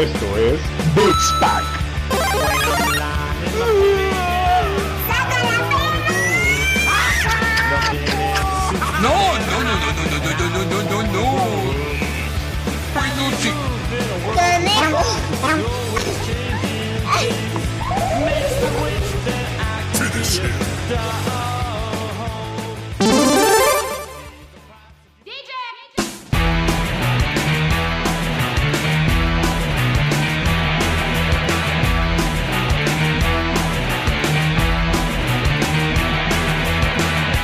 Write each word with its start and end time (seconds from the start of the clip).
Esto 0.00 0.34
es 0.38 0.58
Beats 0.94 1.32
Pack. 1.40 1.62
No, 9.02 9.14
no, 9.38 9.56
no, 9.60 9.74
no, 9.76 9.92
no, 9.92 10.04
no, 10.08 10.18
no, 10.24 10.32
no, 10.38 10.46
no, 10.48 10.62
no, 10.64 10.78
no, 10.82 10.98
no. 11.02 11.24
Peluche. 12.94 13.52
Finish 19.92 20.40
him. 20.40 21.39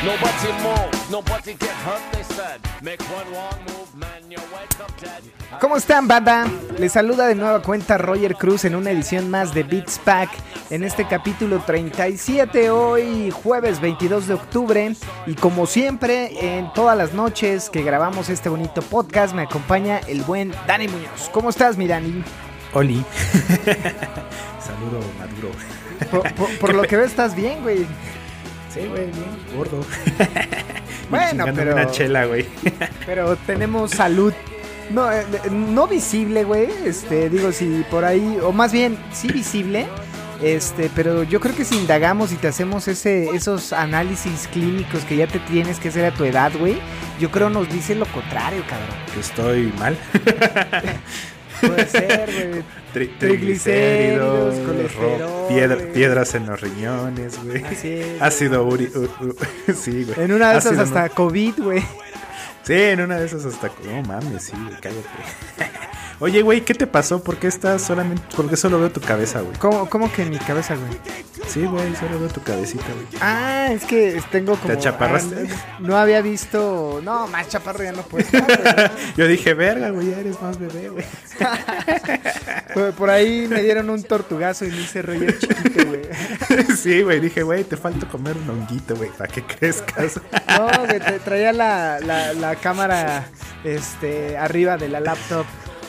Nobody 0.06 0.52
move, 0.62 1.10
nobody 1.10 1.52
get 1.58 1.74
hurt, 1.84 2.00
they 2.12 2.22
said. 2.22 2.60
Make 2.80 3.02
one 3.10 3.26
wrong 3.32 3.58
move, 3.66 3.88
man, 3.96 4.22
you 4.30 4.38
wake 4.54 4.78
up 4.80 4.92
dead. 5.00 5.20
¿Cómo 5.60 5.76
están, 5.76 6.06
banda? 6.06 6.46
Les 6.78 6.92
saluda 6.92 7.26
de 7.26 7.34
nueva 7.34 7.60
cuenta 7.62 7.98
Roger 7.98 8.36
Cruz 8.36 8.64
en 8.64 8.76
una 8.76 8.92
edición 8.92 9.28
más 9.30 9.52
de 9.52 9.64
Beats 9.64 9.98
Pack 9.98 10.30
en 10.70 10.84
este 10.84 11.08
capítulo 11.08 11.58
37, 11.66 12.70
hoy 12.70 13.32
jueves 13.32 13.80
22 13.80 14.28
de 14.28 14.34
octubre. 14.34 14.94
Y 15.26 15.34
como 15.34 15.66
siempre, 15.66 16.56
en 16.58 16.72
todas 16.72 16.96
las 16.96 17.12
noches 17.12 17.68
que 17.68 17.82
grabamos 17.82 18.28
este 18.28 18.48
bonito 18.48 18.82
podcast, 18.82 19.34
me 19.34 19.42
acompaña 19.42 19.98
el 20.06 20.22
buen 20.22 20.52
Dani 20.68 20.86
Muñoz. 20.86 21.30
¿Cómo 21.32 21.50
estás, 21.50 21.76
mi 21.76 21.88
Dani? 21.88 22.22
Oli. 22.74 23.04
Saludo 24.64 25.00
maduro. 25.18 25.50
Por, 26.10 26.32
por- 26.34 26.58
por 26.58 26.74
lo 26.76 26.82
que 26.82 26.96
veo, 26.96 27.06
estás 27.06 27.34
bien, 27.34 27.62
güey. 27.62 27.86
Sí, 28.76 28.86
güey, 28.88 29.04
bien 29.06 29.56
gordo. 29.56 29.84
Bueno, 31.08 31.44
pero- 31.54 31.72
Una 31.74 31.88
chela, 31.90 32.24
güey. 32.26 32.46
Pero 33.06 33.36
tenemos 33.46 33.92
salud. 33.92 34.32
No, 34.90 35.10
eh, 35.12 35.24
no 35.52 35.86
visible, 35.86 36.42
güey. 36.42 36.68
Este, 36.84 37.30
digo, 37.30 37.52
si 37.52 37.84
por 37.90 38.04
ahí, 38.04 38.38
o 38.42 38.50
más 38.50 38.72
bien, 38.72 38.98
sí 39.12 39.28
visible. 39.28 39.86
Este, 40.42 40.90
pero 40.94 41.22
yo 41.22 41.40
creo 41.40 41.54
que 41.54 41.64
si 41.64 41.76
indagamos 41.76 42.30
y 42.32 42.36
te 42.36 42.48
hacemos 42.48 42.88
ese, 42.88 43.30
esos 43.30 43.72
análisis 43.72 44.48
clínicos 44.52 45.04
que 45.04 45.16
ya 45.16 45.26
te 45.26 45.38
tienes 45.38 45.78
que 45.80 45.88
hacer 45.88 46.04
a 46.04 46.10
tu 46.10 46.24
edad, 46.24 46.52
güey, 46.58 46.76
yo 47.18 47.30
creo 47.30 47.48
nos 47.48 47.68
dice 47.72 47.94
lo 47.94 48.04
contrario, 48.06 48.62
cabrón. 48.68 48.96
Que 49.14 49.20
estoy 49.20 49.72
mal. 49.78 49.96
Puede 51.60 51.86
ser, 51.88 52.30
güey. 52.50 52.62
Tri- 52.94 53.18
Triglicéridos, 53.18 54.54
colesterol, 54.66 55.18
ro- 55.20 55.48
piedra- 55.48 55.92
piedras 55.92 56.34
en 56.34 56.46
los 56.46 56.60
riñones, 56.60 57.42
güey. 57.44 57.62
Ácido 58.20 58.64
uri... 58.66 58.90
u- 58.94 59.24
u- 59.24 59.36
sí, 59.74 60.04
güey. 60.04 60.24
En 60.24 60.32
una 60.32 60.52
de 60.52 60.58
esas 60.58 60.78
hasta 60.78 61.08
COVID, 61.10 61.54
güey. 61.58 61.80
Sí, 62.62 62.72
en 62.74 63.00
una 63.00 63.18
de 63.20 63.26
esas 63.26 63.44
hasta... 63.44 63.70
No 63.84 64.02
mames, 64.02 64.44
sí, 64.44 64.52
güey, 64.52 64.80
cállate. 64.80 65.08
Oye, 66.18 66.40
güey, 66.40 66.62
¿qué 66.62 66.72
te 66.72 66.86
pasó? 66.86 67.22
¿Por 67.22 67.36
qué 67.36 67.46
estás 67.46 67.82
solamente... 67.82 68.22
¿Por 68.34 68.48
qué 68.48 68.56
solo 68.56 68.78
veo 68.80 68.90
tu 68.90 69.02
cabeza, 69.02 69.42
güey? 69.42 69.54
¿Cómo, 69.58 69.86
¿Cómo 69.90 70.10
que 70.10 70.22
en 70.22 70.30
mi 70.30 70.38
cabeza, 70.38 70.74
güey? 70.74 70.98
Sí, 71.46 71.64
güey, 71.66 71.94
solo 71.94 72.18
veo 72.18 72.28
tu 72.28 72.42
cabecita, 72.42 72.84
güey. 72.86 73.06
Ah, 73.20 73.68
es 73.70 73.84
que 73.84 74.22
tengo 74.32 74.56
como... 74.56 74.72
achaparraste? 74.72 75.46
ah, 75.52 75.76
no 75.78 75.94
había 75.94 76.22
visto... 76.22 77.00
No, 77.04 77.26
más 77.28 77.48
chaparro 77.48 77.84
ya 77.84 77.92
no 77.92 78.00
puedo 78.02 78.24
estar. 78.24 78.92
Yo 79.18 79.26
dije, 79.28 79.52
verga, 79.52 79.90
güey, 79.90 80.10
ya 80.10 80.20
eres 80.20 80.40
más 80.40 80.58
bebé, 80.58 80.88
güey. 80.88 81.04
Por, 82.96 83.10
ahí 83.10 83.46
me 83.46 83.62
dieron 83.62 83.90
un 83.90 84.02
tortugazo 84.02 84.64
y 84.64 84.70
me 84.70 84.80
hice 84.80 85.02
Roger 85.02 85.38
chiquito, 85.38 85.86
güey. 85.86 86.02
sí, 86.76 87.02
güey, 87.02 87.20
dije, 87.20 87.42
güey, 87.42 87.64
te 87.64 87.76
falta 87.76 88.08
comer 88.08 88.36
un 88.38 88.48
honguito, 88.48 88.96
güey, 88.96 89.10
para 89.10 89.30
que 89.30 89.42
crezcas. 89.42 90.18
No, 90.48 90.66
güey, 90.86 90.98
te- 90.98 91.18
traía 91.20 91.52
la, 91.52 92.00
la, 92.00 92.32
la 92.32 92.56
cámara 92.56 93.26
este, 93.64 94.38
arriba 94.38 94.78
de 94.78 94.88
la 94.88 95.00
laptop. 95.00 95.44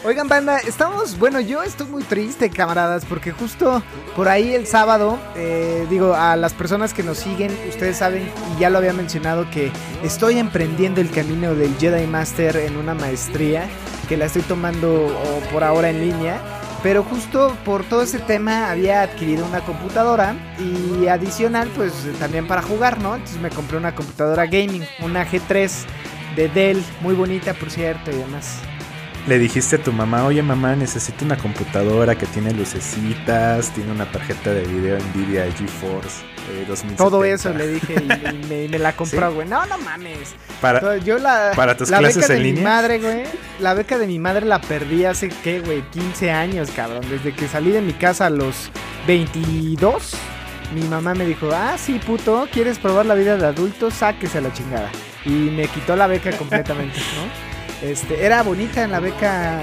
Oigan, 0.08 0.30
banda, 0.30 0.60
estamos, 0.60 1.20
bueno, 1.20 1.42
yo 1.42 1.64
estoy 1.64 1.86
muy 1.88 2.02
triste, 2.02 2.50
camaradas, 2.50 3.04
porque 3.04 3.34
justo 3.34 3.84
por 4.16 4.30
ahí 4.30 4.54
el 4.54 4.66
sábado, 4.66 5.20
eh, 5.36 5.86
digo, 5.90 6.14
a 6.14 6.38
las 6.38 6.54
personas 6.54 6.94
que 6.94 7.04
nos 7.04 7.18
siguen, 7.18 7.52
ustedes 7.68 7.98
saben, 7.98 8.32
y 8.56 8.62
ya 8.62 8.70
lo 8.70 8.78
había 8.78 8.94
mencionado, 8.94 9.50
que 9.50 9.70
estoy 10.04 10.40
emprendiendo 10.40 11.02
el 11.02 11.12
camino 11.12 11.56
del 11.56 11.76
Jedi 11.76 12.08
Master 12.08 12.56
en 12.56 12.78
una 12.78 12.94
maestría, 12.94 13.68
que 14.08 14.16
la 14.16 14.28
estoy 14.28 14.44
tomando 14.44 15.14
por 15.52 15.66
ahora 15.66 15.90
en 15.90 16.00
línea. 16.00 16.40
Pero 16.82 17.04
justo 17.04 17.58
por 17.66 17.84
todo 17.84 18.04
ese 18.04 18.20
tema 18.20 18.72
había 18.72 19.02
adquirido 19.02 19.46
una 19.46 19.60
computadora 19.60 20.36
y 20.58 21.08
adicional 21.08 21.70
pues 21.76 21.92
también 22.18 22.48
para 22.48 22.62
jugar, 22.62 23.02
¿no? 23.02 23.16
Entonces 23.16 23.42
me 23.42 23.50
compré 23.50 23.76
una 23.76 23.94
computadora 23.94 24.46
gaming, 24.46 24.88
una 25.04 25.30
G3 25.30 25.70
de 26.38 26.48
Dell, 26.48 26.82
muy 27.02 27.14
bonita 27.14 27.54
por 27.56 27.70
cierto 27.70 28.10
y 28.12 28.16
demás. 28.16 28.62
Le 29.28 29.38
dijiste 29.40 29.76
a 29.76 29.84
tu 29.84 29.92
mamá, 29.92 30.24
oye 30.24 30.42
mamá, 30.42 30.76
necesito 30.78 31.26
una 31.26 31.36
computadora 31.38 32.16
que 32.18 32.26
tiene 32.28 32.54
lucecitas, 32.54 33.72
tiene 33.72 33.92
una 33.92 34.10
tarjeta 34.10 34.52
de 34.54 34.62
video 34.62 34.98
Nvidia 35.14 35.44
GeForce 35.52 36.22
eh, 36.50 36.64
2070. 36.66 36.96
Todo 37.04 37.26
eso 37.26 37.54
le 37.54 37.68
dije 37.68 37.96
y, 37.96 38.36
y 38.36 38.48
me, 38.48 38.64
y 38.64 38.68
me 38.70 38.80
la 38.80 38.94
compró, 38.96 39.28
Sí. 39.30 39.36
güey. 39.36 39.48
No, 39.50 39.66
no 39.66 39.78
mames. 39.80 40.34
Para, 40.62 40.96
Yo 41.00 41.18
la, 41.18 41.52
¿Para 41.58 41.76
tus 41.76 41.90
la 41.90 41.98
clases 42.00 42.22
beca 42.22 42.28
de 42.34 42.38
en 42.38 42.44
mi 42.44 42.50
línea? 42.54 42.64
madre, 42.64 43.00
güey. 43.00 43.24
La 43.60 43.74
beca 43.74 43.98
de 43.98 44.08
mi 44.08 44.18
madre 44.18 44.46
la 44.46 44.62
perdí 44.62 45.04
hace, 45.04 45.28
¿qué, 45.44 45.60
güey? 45.60 45.82
15 45.92 46.32
años, 46.32 46.70
cabrón. 46.74 47.04
Desde 47.10 47.34
que 47.34 47.50
salí 47.50 47.72
de 47.72 47.82
mi 47.82 47.92
casa 47.94 48.28
a 48.28 48.30
los 48.30 48.72
22, 49.08 50.14
mi 50.74 50.84
mamá 50.84 51.14
me 51.16 51.26
dijo, 51.26 51.50
ah, 51.54 51.76
sí, 51.78 52.00
puto, 52.00 52.48
¿quieres 52.54 52.80
probar 52.80 53.06
la 53.06 53.16
vida 53.16 53.36
de 53.36 53.46
adulto? 53.46 53.92
Sáquese 53.92 54.38
a 54.38 54.42
la 54.42 54.54
chingada. 54.54 54.90
Y 55.26 55.32
me 55.32 55.68
quitó 55.68 55.98
la 55.98 56.08
beca 56.08 56.32
completamente, 56.32 56.98
¿no? 57.18 57.57
Este, 57.82 58.26
era 58.26 58.44
bonita 58.44 58.84
en 58.84 58.92
la 58.92 59.00
beca. 59.00 59.62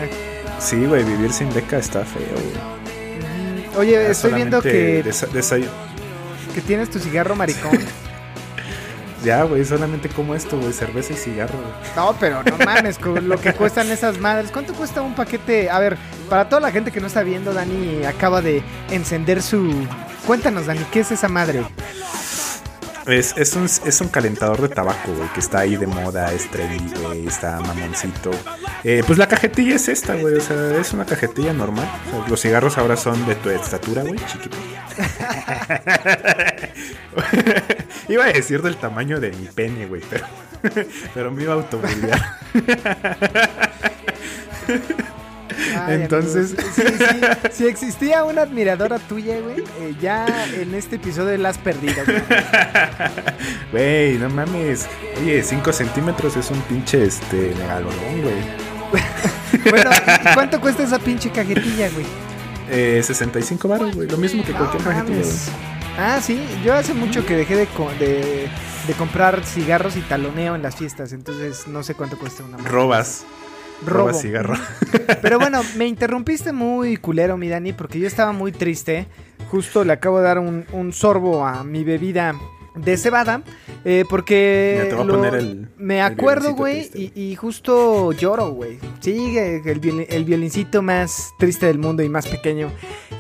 Sí, 0.59 0.85
güey, 0.87 1.03
vivir 1.05 1.33
sin 1.33 1.53
beca 1.53 1.79
está 1.79 2.05
feo, 2.05 2.23
güey. 2.33 3.77
Oye, 3.77 3.93
Ya 3.93 4.01
estoy 4.09 4.33
viendo 4.35 4.63
que, 4.63 5.05
desay- 5.05 5.69
que 6.55 6.61
tienes 6.61 6.91
tu 6.91 6.99
cigarro 6.99 7.35
maricón. 7.35 7.79
Ya, 9.25 9.43
güey, 9.45 9.65
solamente 9.65 10.11
como 10.11 10.35
esto, 10.35 10.59
güey, 10.59 10.75
cerveza 10.75 11.15
y 11.15 11.17
cigarro, 11.17 11.55
güey. 11.59 11.73
No, 11.97 12.15
pero 12.21 12.43
no 12.43 12.59
mames, 12.63 12.99
con 12.99 13.27
lo 13.27 13.41
que 13.41 13.55
cuestan 13.55 13.91
esas 13.91 14.19
madres. 14.19 14.51
¿Cuánto 14.51 14.75
cuesta 14.75 15.01
un 15.01 15.15
paquete? 15.15 15.71
A 15.71 15.79
ver, 15.79 15.97
para 16.29 16.47
toda 16.47 16.61
la 16.61 16.71
gente 16.71 16.91
que 16.93 17.01
no 17.01 17.07
está 17.07 17.23
viendo, 17.23 17.55
Dani 17.55 18.05
acaba 18.05 18.43
de 18.43 18.63
encender 18.91 19.41
su... 19.41 19.73
Cuéntanos, 20.27 20.67
Dani, 20.67 20.85
¿qué 20.93 21.01
es 21.01 21.11
esa 21.11 21.29
madre? 21.29 21.63
Es, 23.07 23.35
es, 23.37 23.55
un, 23.55 23.65
es 23.65 24.01
un 24.01 24.09
calentador 24.09 24.63
de 24.63 24.69
tabaco, 24.69 25.13
güey, 25.13 25.29
que 25.35 25.41
está 25.41 25.59
ahí 25.61 25.77
de 25.77 25.87
moda, 25.87 26.33
es 26.33 26.51
trendy, 26.51 26.95
güey, 27.03 27.27
está 27.27 27.61
mamoncito. 27.61 28.31
Eh, 28.83 29.03
pues 29.07 29.19
la 29.19 29.29
cajetilla 29.29 29.77
es 29.77 29.89
esta, 29.89 30.15
güey, 30.15 30.37
o 30.37 30.41
sea, 30.41 30.79
es 30.79 30.93
una 30.95 31.05
cajetilla 31.05 31.53
normal. 31.53 31.87
O 32.09 32.11
sea, 32.11 32.29
los 32.29 32.41
cigarros 32.41 32.79
ahora 32.79 32.97
son 32.97 33.27
de 33.27 33.35
tu 33.35 33.51
estatura, 33.51 34.03
güey, 34.03 34.19
chiquito. 34.27 34.57
iba 38.09 38.25
a 38.25 38.33
decir 38.33 38.63
del 38.63 38.77
tamaño 38.77 39.21
de 39.21 39.33
mi 39.33 39.49
pene, 39.49 39.87
güey, 39.87 40.03
pero, 40.09 40.27
pero 41.15 41.31
me 41.31 41.43
iba 41.43 41.53
a 41.53 41.57
autobullear. 41.57 42.39
Ay, 45.77 46.03
Entonces- 46.03 46.55
sí, 46.75 46.83
sí, 46.83 47.21
si 47.53 47.67
existía 47.67 48.25
una 48.25 48.43
admiradora 48.43 48.99
tuya, 48.99 49.39
güey, 49.41 49.61
eh, 49.81 49.95
ya 50.01 50.27
en 50.55 50.75
este 50.75 50.97
episodio 50.97 51.37
la 51.39 51.51
has 51.51 51.59
perdido, 51.59 52.03
güey. 52.05 52.23
Güey, 53.73 54.19
no 54.19 54.29
mames. 54.31 54.87
Oye, 55.21 55.43
5 55.43 55.73
centímetros 55.73 56.37
es 56.37 56.51
un 56.51 56.61
pinche, 56.63 57.05
este, 57.05 57.55
megalodón, 57.59 58.23
güey. 58.23 58.35
Bueno, 59.71 59.91
¿y 60.31 60.35
cuánto 60.35 60.61
cuesta 60.61 60.83
esa 60.83 60.99
pinche 60.99 61.31
cajetilla, 61.31 61.89
güey? 61.91 62.05
Eh, 62.71 63.01
65 63.05 63.69
baros, 63.69 63.95
güey, 63.95 64.09
lo 64.09 64.17
mismo 64.17 64.43
que 64.45 64.53
cualquier 64.53 64.83
No 64.83 64.91
cajetilla, 64.91 65.21
güey. 65.21 65.33
Ah, 65.97 66.21
sí, 66.21 66.45
yo 66.65 66.75
hace 66.75 66.93
mucho 66.93 67.25
que 67.25 67.37
dejé 67.37 67.55
de, 67.57 67.67
co- 67.67 67.91
de, 68.01 68.49
de 68.87 68.93
comprar 68.99 69.45
cigarros 69.45 69.97
y 69.97 70.01
taloneo 70.01 70.57
en 70.57 70.63
las 70.63 70.75
fiestas, 70.75 71.13
entonces 71.13 71.69
no 71.69 71.85
sé 71.85 71.95
cuánto 71.95 72.19
cuesta 72.19 72.43
una. 72.43 72.57
Robas. 72.59 73.25
Robo. 73.85 73.99
Robas 74.09 74.21
cigarro. 74.23 74.55
Pero 75.23 75.39
bueno, 75.39 75.61
me 75.77 75.87
interrumpiste 75.87 76.53
muy 76.53 76.97
culero, 76.97 77.37
mi 77.37 77.49
Dani, 77.49 77.73
porque 77.73 77.99
yo 77.99 78.07
estaba 78.07 78.33
muy 78.33 78.53
triste. 78.53 79.07
Justo 79.51 79.85
le 79.85 79.93
acabo 79.93 80.19
de 80.19 80.25
dar 80.25 80.39
un, 80.39 80.65
un 80.73 80.93
sorbo 80.93 81.45
a 81.47 81.65
mi 81.65 81.85
bebida 81.85 82.35
de 82.75 82.97
cebada. 82.97 83.43
eh, 83.85 84.05
porque 84.09 84.79
Mira, 84.83 84.89
te 84.89 84.95
voy 84.97 85.05
a 85.05 85.17
poner 85.17 85.35
el- 85.35 85.69
me 85.77 86.03
acuerdo, 86.03 86.55
güey, 86.55 86.91
y, 86.95 87.13
y 87.15 87.37
justo 87.37 88.11
lloro, 88.13 88.51
güey. 88.51 88.79
Sí, 89.01 89.37
el, 89.39 90.07
el 90.09 90.25
violincito 90.25 90.83
más 90.83 91.35
triste 91.39 91.67
del 91.67 91.79
mundo 91.79 92.03
y 92.03 92.09
más 92.09 92.27
pequeño. 92.27 92.71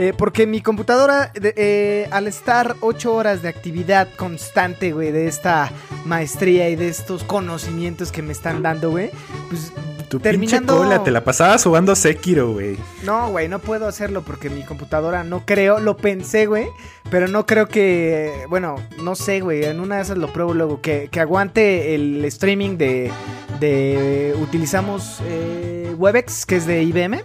Eh, 0.00 0.12
porque 0.16 0.46
mi 0.46 0.60
computadora, 0.60 1.30
de- 1.34 1.54
eh, 1.56 2.08
al 2.10 2.26
estar 2.26 2.74
ocho 2.80 3.14
horas 3.14 3.42
de 3.42 3.48
actividad 3.48 4.08
constante, 4.16 4.92
güey, 4.92 5.12
de 5.12 5.28
esta 5.28 5.70
maestría 6.04 6.68
y 6.70 6.74
de 6.76 6.88
estos 6.88 7.22
conocimientos 7.22 8.10
que 8.10 8.22
me 8.22 8.32
están 8.32 8.62
dando, 8.62 8.90
güey, 8.90 9.10
pues 9.50 9.72
Tu 10.14 10.20
terminando... 10.20 10.74
pinche 10.74 10.84
cola, 10.84 11.02
te 11.02 11.10
la 11.10 11.24
pasabas 11.24 11.64
jugando 11.64 11.96
Sekiro, 11.96 12.52
güey. 12.52 12.76
No, 13.02 13.30
güey, 13.30 13.48
no 13.48 13.58
puedo 13.58 13.88
hacerlo 13.88 14.22
porque 14.22 14.48
mi 14.48 14.62
computadora 14.62 15.24
no 15.24 15.44
creo, 15.44 15.80
lo 15.80 15.96
pensé, 15.96 16.46
güey, 16.46 16.68
pero 17.10 17.26
no 17.26 17.46
creo 17.46 17.66
que, 17.66 18.46
bueno, 18.48 18.76
no 19.02 19.16
sé, 19.16 19.40
güey, 19.40 19.64
en 19.64 19.80
una 19.80 19.96
de 19.96 20.02
esas 20.02 20.18
lo 20.18 20.32
pruebo 20.32 20.54
luego, 20.54 20.80
que, 20.80 21.08
que 21.10 21.18
aguante 21.18 21.96
el 21.96 22.24
streaming 22.26 22.76
de, 22.78 23.10
de 23.58 24.36
utilizamos 24.40 25.20
eh, 25.26 25.94
Webex, 25.98 26.46
que 26.46 26.56
es 26.56 26.66
de 26.66 26.84
IBM. 26.84 27.24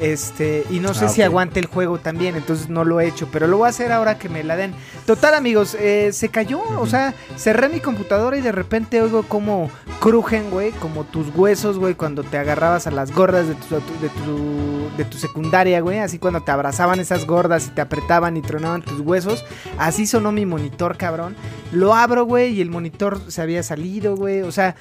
Este, 0.00 0.64
y 0.70 0.78
no 0.78 0.94
sé 0.94 1.06
Ah, 1.06 1.08
si 1.08 1.22
aguante 1.22 1.58
el 1.58 1.66
juego 1.66 1.98
también, 1.98 2.36
entonces 2.36 2.68
no 2.68 2.84
lo 2.84 3.00
he 3.00 3.08
hecho, 3.08 3.28
pero 3.32 3.48
lo 3.48 3.58
voy 3.58 3.66
a 3.66 3.70
hacer 3.70 3.90
ahora 3.90 4.16
que 4.16 4.28
me 4.28 4.44
la 4.44 4.54
den. 4.56 4.72
Total, 5.06 5.34
amigos, 5.34 5.74
eh, 5.74 6.10
se 6.12 6.28
cayó, 6.28 6.60
o 6.78 6.86
sea, 6.86 7.14
cerré 7.36 7.68
mi 7.68 7.80
computadora 7.80 8.36
y 8.36 8.40
de 8.40 8.52
repente 8.52 9.02
oigo 9.02 9.24
como 9.24 9.70
crujen, 9.98 10.50
güey, 10.50 10.70
como 10.72 11.02
tus 11.04 11.34
huesos, 11.34 11.78
güey, 11.78 11.94
cuando 11.94 12.22
te 12.22 12.38
agarrabas 12.38 12.86
a 12.86 12.92
las 12.92 13.12
gordas 13.12 13.48
de 13.48 13.54
tu, 13.54 13.74
de 13.74 14.08
tu, 14.08 14.96
de 14.96 15.04
tu 15.04 15.18
secundaria, 15.18 15.80
güey, 15.80 15.98
así 15.98 16.20
cuando 16.20 16.42
te 16.42 16.52
abrazaban 16.52 17.00
esas 17.00 17.26
gordas 17.26 17.66
y 17.66 17.70
te 17.70 17.80
apretaban 17.80 18.36
y 18.36 18.42
tronaban 18.42 18.82
tus 18.82 19.00
huesos, 19.00 19.44
así 19.78 20.06
sonó 20.06 20.30
mi 20.30 20.46
monitor, 20.46 20.96
cabrón. 20.96 21.34
Lo 21.72 21.94
abro, 21.94 22.24
güey, 22.24 22.52
y 22.54 22.60
el 22.60 22.70
monitor 22.70 23.20
se 23.26 23.42
había 23.42 23.64
salido, 23.64 24.14
güey, 24.14 24.42
o 24.42 24.52
sea, 24.52 24.76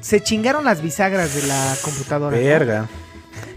se 0.00 0.20
chingaron 0.22 0.64
las 0.64 0.82
bisagras 0.82 1.34
de 1.34 1.48
la 1.48 1.74
computadora. 1.82 2.36
¿no? 2.36 2.42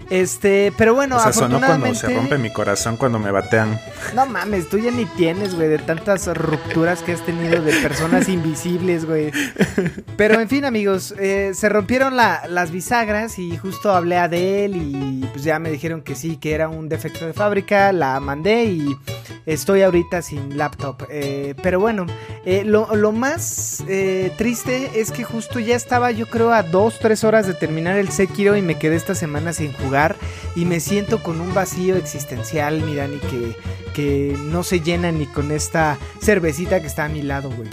Este, 0.10 0.72
pero 0.78 0.94
bueno, 0.94 1.18
o 1.18 1.20
sea, 1.20 1.34
sonó 1.34 1.58
cuando 1.60 1.66
afortunadamente... 1.88 2.08
se 2.08 2.16
rompe 2.16 2.38
mi 2.38 2.52
corazón 2.54 2.96
cuando 2.98 3.18
me 3.18 3.32
batean. 3.32 3.80
No 4.14 4.26
mames, 4.28 4.70
tú 4.70 4.78
ya 4.78 4.92
ni 4.92 5.06
tienes, 5.06 5.56
güey, 5.56 5.68
de 5.68 5.80
tantas 5.80 6.28
rupturas 6.28 7.02
que 7.02 7.14
has 7.14 7.22
tenido 7.26 7.62
de 7.62 7.74
personas 7.82 8.30
invisibles, 8.30 9.06
güey. 9.06 9.32
Pero 10.16 10.40
en 10.40 10.48
fin, 10.48 10.64
amigos, 10.66 11.14
eh, 11.18 11.52
se 11.56 11.70
rompieron 11.70 12.16
la- 12.16 12.44
las 12.48 12.70
bisagras 12.72 13.40
y 13.40 13.58
justo 13.58 13.92
hablé 13.94 14.18
a 14.18 14.26
él 14.26 14.76
y 14.76 15.26
pues 15.34 15.44
ya 15.44 15.58
me 15.60 15.72
dijeron 15.72 16.02
que 16.02 16.14
sí, 16.16 16.38
que 16.38 16.54
era 16.54 16.70
un 16.70 16.88
defecto 16.88 17.26
de 17.26 17.34
fábrica, 17.34 17.92
la 17.92 18.20
mandé 18.20 18.66
y 18.66 18.96
estoy 19.48 19.82
ahorita 19.82 20.22
sin 20.22 20.58
laptop. 20.58 21.04
Eh, 21.10 21.56
pero 21.64 21.80
bueno, 21.80 22.06
eh, 22.46 22.64
lo, 22.64 22.96
lo 22.96 23.12
más 23.12 23.84
triste 24.38 24.92
es 25.00 25.12
que 25.12 25.24
justo 25.24 25.60
ya 25.60 25.76
estaba 25.76 26.12
yo 26.12 26.28
creo 26.28 26.52
a 26.54 26.62
dos, 26.64 27.00
tres 27.00 27.24
horas 27.24 27.48
de 27.48 27.54
terminar 27.56 27.98
el 27.98 28.10
Sekiro 28.10 28.56
y 28.56 28.62
me 28.62 28.78
quedé 28.78 28.96
esta 28.96 29.16
semana 29.16 29.52
sin 29.54 29.74
jugar 29.74 29.95
y 30.56 30.66
me 30.66 30.80
siento 30.80 31.22
con 31.24 31.42
un 31.42 31.54
vacío 31.54 31.96
existencial, 31.96 32.82
mi 32.82 32.96
Dani, 32.96 33.18
que, 33.20 33.56
que 33.94 34.36
no 34.38 34.64
se 34.64 34.80
llena 34.82 35.12
ni 35.12 35.26
con 35.26 35.52
esta 35.52 35.98
cervecita 36.22 36.80
que 36.82 36.88
está 36.88 37.06
a 37.06 37.10
mi 37.10 37.22
lado, 37.22 37.50
güey. 37.52 37.70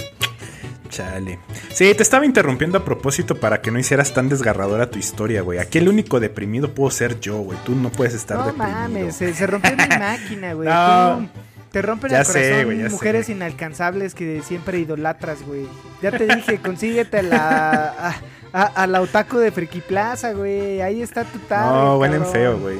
Chale. 0.88 1.38
Sí, 1.72 1.94
te 1.94 2.02
estaba 2.02 2.26
interrumpiendo 2.26 2.76
a 2.76 2.84
propósito 2.84 3.34
para 3.40 3.62
que 3.62 3.70
no 3.70 3.78
hicieras 3.78 4.12
tan 4.12 4.28
desgarradora 4.28 4.90
tu 4.90 4.98
historia, 4.98 5.40
güey. 5.40 5.58
Aquí 5.58 5.78
el 5.78 5.88
único 5.88 6.20
deprimido 6.20 6.74
puedo 6.74 6.90
ser 6.90 7.18
yo, 7.18 7.38
güey. 7.38 7.58
Tú 7.64 7.74
no 7.74 7.90
puedes 7.90 8.12
estar 8.12 8.36
No 8.38 8.44
deprimido. 8.46 8.72
mames, 8.78 9.16
se, 9.16 9.32
se 9.32 9.46
rompió 9.46 9.70
mi 9.74 9.88
máquina, 9.98 10.52
güey. 10.52 10.68
No. 10.72 11.51
Te 11.72 11.80
rompen 11.82 12.10
Ya 12.10 12.20
el 12.20 12.26
corazón 12.26 12.90
mujeres 12.90 13.26
sé. 13.26 13.32
inalcanzables 13.32 14.14
que 14.14 14.42
siempre 14.42 14.78
idolatras, 14.78 15.42
güey. 15.46 15.66
Ya 16.02 16.10
te 16.10 16.26
dije, 16.26 16.58
consíguete 16.58 17.22
la, 17.22 17.88
a, 17.98 18.14
a- 18.52 18.82
a 18.82 18.86
la 18.86 19.00
otaku 19.00 19.38
de 19.38 19.50
Friki 19.50 19.80
Plaza, 19.80 20.32
güey. 20.32 20.80
Ahí 20.82 21.00
está 21.02 21.24
tu 21.24 21.38
target, 21.40 21.70
No, 21.72 21.98
huelen 21.98 22.26
feo, 22.26 22.58
güey. 22.58 22.78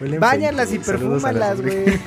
Báñalas 0.20 0.72
y 0.72 0.78
perfúmalas, 0.78 1.60
güey. 1.60 1.84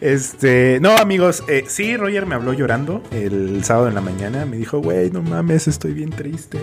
Este, 0.00 0.78
no, 0.80 0.96
amigos, 0.96 1.42
eh, 1.48 1.64
sí, 1.68 1.96
Roger 1.96 2.26
me 2.26 2.34
habló 2.34 2.52
llorando 2.52 3.02
el 3.10 3.64
sábado 3.64 3.88
en 3.88 3.94
la 3.94 4.00
mañana. 4.00 4.44
Me 4.46 4.56
dijo, 4.56 4.78
güey, 4.80 5.10
no 5.10 5.22
mames, 5.22 5.68
estoy 5.68 5.92
bien 5.94 6.10
triste. 6.10 6.58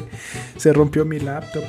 Se 0.58 0.72
rompió 0.74 1.04
mi 1.06 1.20
laptop. 1.20 1.64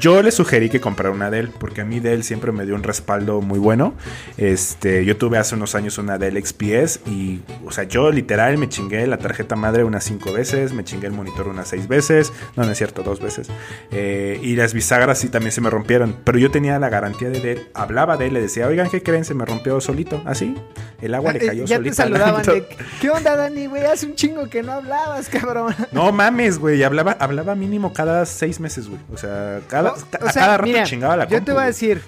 Yo 0.00 0.22
le 0.22 0.30
sugerí 0.32 0.68
que 0.68 0.80
comprara 0.80 1.12
una 1.12 1.30
Dell, 1.30 1.48
porque 1.50 1.80
a 1.82 1.84
mí 1.84 2.00
Dell 2.00 2.24
siempre 2.24 2.50
me 2.52 2.64
dio 2.66 2.74
un 2.74 2.82
respaldo 2.82 3.40
muy 3.40 3.58
bueno. 3.58 3.94
Este, 4.36 5.04
yo 5.04 5.16
tuve 5.16 5.38
hace 5.38 5.54
unos 5.54 5.74
años 5.74 5.98
una 5.98 6.18
Dell 6.18 6.42
XPS 6.44 7.00
y, 7.06 7.40
o 7.64 7.70
sea, 7.70 7.84
yo 7.84 8.10
literal 8.10 8.58
me 8.58 8.68
chingué 8.68 9.06
la 9.06 9.18
tarjeta 9.18 9.54
madre 9.56 9.84
unas 9.84 10.04
cinco 10.04 10.32
veces, 10.32 10.72
me 10.72 10.82
chingué 10.84 11.06
el 11.06 11.12
monitor 11.12 11.46
unas 11.48 11.68
seis 11.68 11.86
veces, 11.88 12.32
no, 12.56 12.64
no 12.64 12.70
es 12.72 12.78
cierto, 12.78 13.02
dos 13.02 13.20
veces. 13.20 13.48
Eh, 13.90 14.40
y 14.42 14.56
las 14.56 14.74
bisagras 14.74 15.18
sí 15.18 15.28
también 15.28 15.52
se 15.52 15.60
me 15.60 15.70
rompieron, 15.70 16.16
pero 16.24 16.38
yo 16.38 16.50
tenía 16.50 16.78
la 16.78 16.88
garantía 16.88 17.30
de 17.30 17.40
Dell, 17.40 17.68
hablaba 17.74 18.16
de 18.16 18.26
él, 18.26 18.34
le 18.34 18.40
decía, 18.40 18.66
oigan, 18.66 18.90
¿qué 18.90 19.02
creen? 19.02 19.24
Se 19.24 19.34
me 19.34 19.44
rompió 19.44 19.80
solito, 19.80 20.20
así, 20.24 20.56
el 21.00 21.14
agua 21.14 21.32
le 21.32 21.38
cayó 21.40 21.62
Eh, 21.64 21.66
ya 21.66 21.76
solito. 21.76 21.94
te 21.96 22.02
al 22.02 22.08
saludaban 22.08 22.42
de, 22.44 22.66
¿qué 23.00 23.10
onda, 23.10 23.36
Dani, 23.36 23.66
güey? 23.66 23.84
Hace 23.84 24.06
un 24.06 24.14
chingo 24.14 24.48
que 24.48 24.62
no 24.62 24.72
hablabas, 24.72 25.28
cabrón. 25.28 25.74
No 25.92 26.10
mames, 26.12 26.58
güey. 26.58 26.82
Hablaba, 26.82 27.12
hablaba 27.18 27.54
mínimo 27.54 27.92
cada 27.92 28.24
seis 28.26 28.58
meses, 28.60 28.88
güey. 28.88 29.00
O 29.12 29.16
sea, 29.16 29.60
cada, 29.68 29.81
No, 29.82 29.94
ca- 30.10 30.18
o 30.22 30.28
a 30.28 30.32
sea, 30.32 30.42
cada 30.42 30.56
rato 30.58 30.68
mira, 30.68 30.84
chingaba 30.84 31.16
la 31.16 31.24
Yo 31.24 31.30
compu, 31.38 31.44
te 31.46 31.52
voy 31.52 31.62
a 31.62 31.66
decir, 31.66 32.00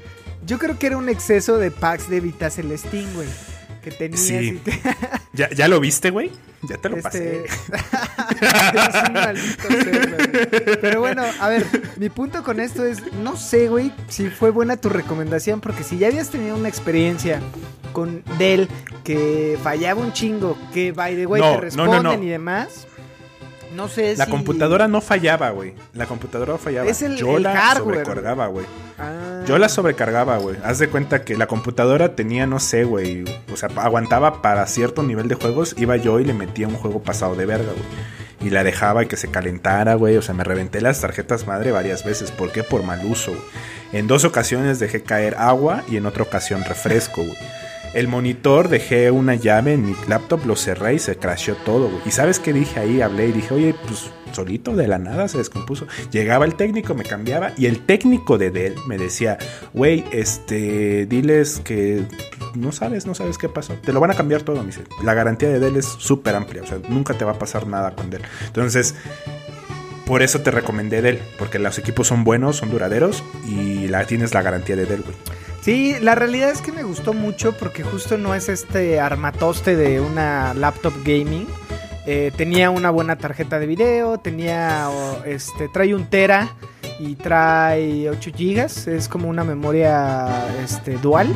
yo 0.47 0.59
creo 0.59 0.79
que 0.79 0.87
era 0.87 0.97
un 0.97 1.09
exceso 1.09 1.59
de 1.59 1.71
packs 1.71 2.09
de 2.09 2.21
Vita 2.21 2.51
Celestín, 2.51 3.13
güey. 3.15 3.29
Que 3.83 3.91
tenías 3.91 4.21
Sí. 4.21 4.61
¿Ya, 5.35 5.51
¿Ya 5.51 5.69
lo 5.69 5.79
viste, 5.81 6.11
güey? 6.11 6.31
Ya 6.63 6.79
te 6.79 6.89
lo 6.89 7.01
pasé. 7.03 7.45
Este... 8.35 8.79
Eres 8.79 9.09
un 9.09 9.13
maldito 9.13 9.69
cerdo, 9.69 10.17
güey. 10.17 10.79
Pero 10.81 11.01
bueno, 11.01 11.23
a 11.41 11.49
ver, 11.49 11.67
mi 11.99 12.09
punto 12.09 12.43
con 12.43 12.59
esto 12.61 12.85
es, 12.85 13.13
no 13.15 13.37
sé, 13.37 13.69
güey, 13.69 13.93
si 14.09 14.29
fue 14.31 14.51
buena 14.51 14.77
tu 14.77 14.89
recomendación, 14.89 15.61
porque 15.61 15.85
si 15.85 15.99
ya 15.99 16.09
habías 16.09 16.31
tenido 16.31 16.57
una 16.57 16.69
experiencia 16.69 17.41
con 17.93 18.23
Dell 18.39 18.69
que 19.05 19.59
fallaba 19.63 20.01
un 20.01 20.13
chingo, 20.13 20.57
que 20.73 20.93
by 20.93 21.15
the 21.17 21.27
way 21.27 21.41
No, 21.43 21.49
te 21.51 21.55
no, 21.55 21.61
responden 21.61 22.03
no. 22.03 22.23
y 22.25 22.29
demás, 22.29 22.87
no 23.75 23.89
sé 23.89 24.17
La 24.17 24.25
si... 24.25 24.31
computadora 24.31 24.89
no 24.89 25.01
fallaba, 25.01 25.51
güey. 25.51 25.75
La 25.93 26.07
computadora 26.07 26.57
fallaba. 26.59 26.89
Es 26.89 27.03
el- 27.03 27.17
Yo 27.17 27.37
el 27.37 27.43
la 27.43 27.55
hardware, 27.57 28.05
sobrecargaba, 28.05 28.47
güey. 28.47 28.67
Ah. 28.99 29.43
Yo 29.47 29.59
la 29.59 29.69
sobrecargaba, 29.69 30.39
güey. 30.39 30.57
Haz 30.65 30.79
de 30.79 30.89
cuenta 30.89 31.25
que 31.25 31.37
la 31.37 31.47
computadora 31.47 32.15
tenía, 32.17 32.47
no 32.47 32.59
sé, 32.61 32.85
güey. 32.85 33.25
O 33.53 33.57
sea, 33.57 33.69
aguantaba 33.77 34.41
para 34.43 34.67
cierto 34.67 35.03
nivel 35.03 35.29
de 35.29 35.35
juegos. 35.35 35.75
Iba 35.79 35.97
yo 35.97 36.21
y 36.21 36.25
le 36.25 36.35
metía 36.35 36.69
un 36.69 36.77
juego 36.77 37.03
pasado 37.03 37.35
de 37.35 37.47
verga, 37.47 37.73
güey. 37.73 37.85
Y 38.49 38.51
la 38.51 38.63
dejaba 38.65 39.03
y 39.05 39.07
que 39.07 39.17
se 39.17 39.29
calentara, 39.31 39.95
güey. 39.95 40.17
O 40.17 40.23
sea, 40.23 40.35
me 40.35 40.45
reventé 40.45 40.81
las 40.81 41.01
tarjetas 41.01 41.47
madre 41.47 41.71
varias 41.73 42.05
veces. 42.05 42.31
¿Por 42.31 42.53
qué? 42.53 42.63
Por 42.63 42.83
mal 42.83 43.05
uso, 43.05 43.31
güey. 43.33 43.43
En 43.93 44.07
dos 44.07 44.25
ocasiones 44.25 44.79
dejé 44.81 45.03
caer 45.03 45.37
agua 45.39 45.83
y 45.89 45.97
en 45.97 46.07
otra 46.07 46.25
ocasión 46.25 46.65
refresco, 46.65 47.23
güey. 47.23 47.37
El 47.95 48.09
monitor 48.09 48.69
dejé 48.69 49.11
una 49.13 49.37
llave 49.37 49.75
en 49.75 49.87
mi 49.87 49.95
laptop, 50.09 50.45
lo 50.47 50.57
cerré 50.57 50.95
y 50.95 50.99
se 50.99 51.17
crasheó 51.17 51.55
todo, 51.65 51.89
güey. 51.89 52.03
¿Y 52.07 52.11
sabes 52.11 52.41
qué 52.41 52.53
dije 52.53 52.81
ahí? 52.81 53.01
Hablé 53.01 53.29
y 53.29 53.33
dije, 53.33 53.55
oye, 53.55 53.75
pues 53.87 54.11
solito 54.33 54.75
de 54.75 54.89
la 54.89 54.99
nada 54.99 55.29
se 55.29 55.39
descompuso. 55.39 55.87
Llegaba 56.11 56.45
el 56.45 56.57
técnico, 56.57 56.95
me 56.95 57.05
cambiaba 57.05 57.53
y 57.57 57.67
el 57.67 57.87
técnico 57.87 58.37
de 58.37 58.51
Dell 58.51 58.75
me 58.89 58.99
decía, 58.99 59.39
güey, 59.73 60.05
este, 60.11 61.07
diles 61.07 61.61
que 61.65 62.05
no 62.55 62.73
sabes, 62.73 63.07
no 63.07 63.15
sabes 63.15 63.39
qué 63.39 63.49
pasó. 63.49 63.75
Te 63.75 63.93
lo 63.93 64.01
van 64.01 64.11
a 64.11 64.15
cambiar 64.15 64.43
todo, 64.43 64.59
me 64.61 64.67
dice. 64.67 64.83
La 65.05 65.15
garantía 65.15 65.49
de 65.49 65.61
Dell 65.61 65.77
es 65.77 65.87
súper 65.87 66.35
amplia, 66.35 66.63
o 66.63 66.67
sea, 66.67 66.79
nunca 66.89 67.15
te 67.15 67.25
va 67.25 67.33
a 67.33 67.39
pasar 67.39 67.67
nada 67.67 67.95
con 67.95 68.11
Dell. 68.11 68.23
Entonces, 68.47 68.97
por 70.05 70.23
eso 70.23 70.41
te 70.41 70.51
recomendé 70.51 71.01
Dell, 71.01 71.21
porque 71.39 71.59
los 71.59 71.79
equipos 71.79 72.09
son 72.09 72.25
buenos, 72.25 72.57
son 72.57 72.71
duraderos 72.71 73.23
y 73.47 73.87
la, 73.87 74.05
tienes 74.05 74.35
la 74.35 74.43
garantía 74.43 74.77
de 74.77 74.87
Dell, 74.87 75.03
güey. 75.03 75.17
Sí, 75.65 75.97
la 75.99 76.15
realidad 76.15 76.51
es 76.51 76.61
que 76.61 76.73
me 76.73 76.83
gustó 76.83 77.15
mucho 77.15 77.57
porque 77.57 77.83
justo 77.83 78.19
no 78.19 78.35
es 78.35 78.51
este 78.51 79.01
armatoste 79.01 79.77
de 79.77 79.99
una 79.99 80.53
laptop 80.53 80.93
gaming. 81.03 81.47
Eh, 82.05 82.33
tenía 82.37 82.69
una 82.69 82.91
buena 82.91 83.17
tarjeta 83.17 83.59
de 83.59 83.67
video, 83.67 84.19
tenía, 84.19 84.91
este, 85.25 85.71
trae 85.71 85.95
un 85.95 86.05
tera 86.11 86.51
y 86.99 87.15
trae 87.15 88.11
8 88.11 88.31
gigas, 88.37 88.87
es 88.87 89.09
como 89.09 89.31
una 89.31 89.43
memoria 89.43 90.29
este, 90.63 90.99
dual. 90.99 91.29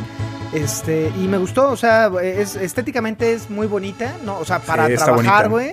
Este, 0.52 1.10
y 1.18 1.26
me 1.26 1.38
gustó, 1.38 1.70
o 1.70 1.76
sea, 1.78 2.10
es, 2.22 2.54
estéticamente 2.54 3.32
es 3.32 3.48
muy 3.48 3.66
bonita, 3.66 4.12
¿no? 4.26 4.38
O 4.38 4.44
sea, 4.44 4.58
para 4.58 4.88
Sí, 4.88 4.96
trabajar, 4.96 5.48
güey. 5.48 5.72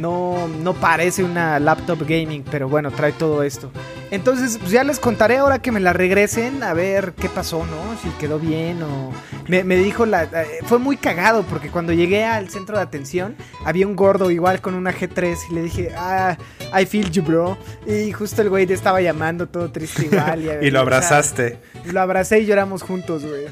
No, 0.00 0.48
no 0.48 0.74
parece 0.74 1.24
una 1.24 1.58
laptop 1.58 2.00
gaming, 2.06 2.44
pero 2.50 2.68
bueno, 2.68 2.90
trae 2.90 3.12
todo 3.12 3.42
esto. 3.42 3.70
Entonces, 4.10 4.56
pues 4.58 4.70
ya 4.70 4.84
les 4.84 4.98
contaré 4.98 5.36
ahora 5.36 5.60
que 5.60 5.70
me 5.70 5.80
la 5.80 5.92
regresen, 5.92 6.62
a 6.62 6.72
ver 6.72 7.12
qué 7.12 7.28
pasó, 7.28 7.66
¿no? 7.66 7.98
Si 8.02 8.08
quedó 8.18 8.38
bien 8.38 8.82
o... 8.82 9.12
Me, 9.48 9.64
me 9.64 9.76
dijo 9.76 10.06
la... 10.06 10.28
Fue 10.64 10.78
muy 10.78 10.96
cagado 10.96 11.42
porque 11.42 11.68
cuando 11.70 11.92
llegué 11.92 12.24
al 12.24 12.48
centro 12.48 12.76
de 12.76 12.82
atención 12.82 13.36
había 13.64 13.86
un 13.86 13.96
gordo 13.96 14.30
igual 14.30 14.60
con 14.60 14.74
una 14.74 14.92
G3 14.92 15.36
y 15.50 15.54
le 15.54 15.62
dije, 15.62 15.92
ah, 15.96 16.38
I 16.78 16.86
feel 16.86 17.10
you, 17.10 17.22
bro. 17.22 17.58
Y 17.86 18.12
justo 18.12 18.42
el 18.42 18.48
güey 18.48 18.66
te 18.66 18.74
estaba 18.74 19.00
llamando 19.00 19.46
todo 19.48 19.70
triste 19.70 20.06
igual. 20.06 20.40
Y 20.40 20.44
lo 20.46 20.56
o 20.56 20.70
sea, 20.70 20.80
abrazaste. 20.80 21.58
lo 21.84 22.00
abracé 22.00 22.40
y 22.40 22.46
lloramos 22.46 22.82
juntos, 22.82 23.24
güey. 23.24 23.46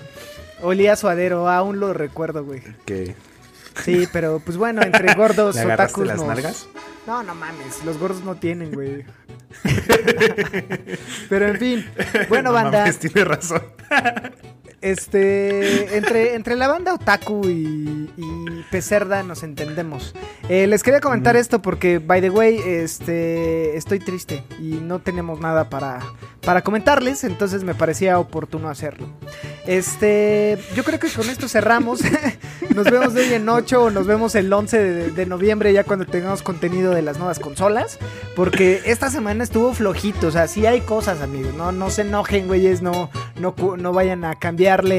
Olía 0.63 0.97
suadero, 0.97 1.49
aún 1.51 1.81
lo 1.81 1.93
recuerdo, 1.93 2.45
güey. 2.45 2.63
Que 2.87 3.15
Sí, 3.85 4.09
pero 4.13 4.41
pues 4.45 4.57
bueno, 4.57 4.83
entre 4.83 5.15
gordos, 5.15 5.55
¿Le 5.65 5.73
otakus 5.73 6.07
las 6.07 6.17
nos- 6.19 6.27
nalgas? 6.27 6.69
No, 7.07 7.23
no 7.23 7.35
mames, 7.35 7.85
los 7.85 7.99
gordos 7.99 8.23
no 8.25 8.35
tienen, 8.35 8.73
güey. 8.73 9.05
Pero 11.29 11.49
en 11.49 11.57
fin, 11.59 11.87
bueno, 12.29 12.51
No 12.51 12.55
banda, 12.55 12.81
mames, 12.81 12.99
tiene 12.99 13.25
razón. 13.25 13.63
Este, 14.81 15.97
entre, 15.97 16.35
entre 16.35 16.55
la 16.55 16.69
banda 16.69 16.95
Otaku 16.95 17.49
y, 17.49 18.11
y 18.17 18.47
Pecerda 18.71 19.23
nos 19.23 19.43
entendemos. 19.43 20.15
Eh, 20.49 20.67
les 20.67 20.83
quería 20.83 21.01
comentar 21.01 21.37
esto 21.37 21.63
porque, 21.63 21.99
by 21.99 22.21
the 22.21 22.31
way, 22.31 22.61
este, 22.65 23.77
estoy 23.77 23.99
triste 23.99 24.45
y 24.61 24.75
no 24.75 25.01
tenemos 25.01 25.41
nada 25.41 25.69
para, 25.69 26.01
para 26.43 26.63
comentarles, 26.63 27.25
entonces 27.25 27.65
me 27.65 27.75
parecía 27.75 28.19
oportuno 28.19 28.69
hacerlo. 28.69 29.09
Este, 29.67 30.59
yo 30.75 30.85
creo 30.85 31.01
que 31.01 31.09
con 31.09 31.29
esto 31.29 31.49
cerramos. 31.49 32.01
nos 32.75 32.85
vemos 32.91 33.15
hoy 33.15 33.33
en 33.33 33.49
8 33.49 33.83
o 33.83 33.91
nos 33.91 34.07
vemos 34.07 34.35
el 34.35 34.53
11 34.53 34.79
de, 34.79 35.11
de 35.11 35.27
noviembre 35.27 35.73
ya 35.73 35.83
cuando 35.83 36.07
tengamos 36.07 36.43
contenido 36.43 36.93
de 36.93 37.03
las 37.03 37.19
nuevas 37.19 37.39
consolas. 37.39 37.99
Porque 38.37 38.83
esta 38.85 39.11
semana 39.11 39.43
estuvo 39.43 39.73
flojito, 39.73 40.29
o 40.29 40.31
sea, 40.31 40.47
sí 40.47 40.67
hay 40.67 40.83
cosas, 40.83 41.23
amigos. 41.23 41.55
No, 41.55 41.73
no 41.73 41.91
se 41.91 42.03
enojen, 42.03 42.47
güeyes, 42.47 42.83
no, 42.83 43.11
no, 43.41 43.55
no 43.77 43.93
vayan 43.93 44.25
a 44.25 44.39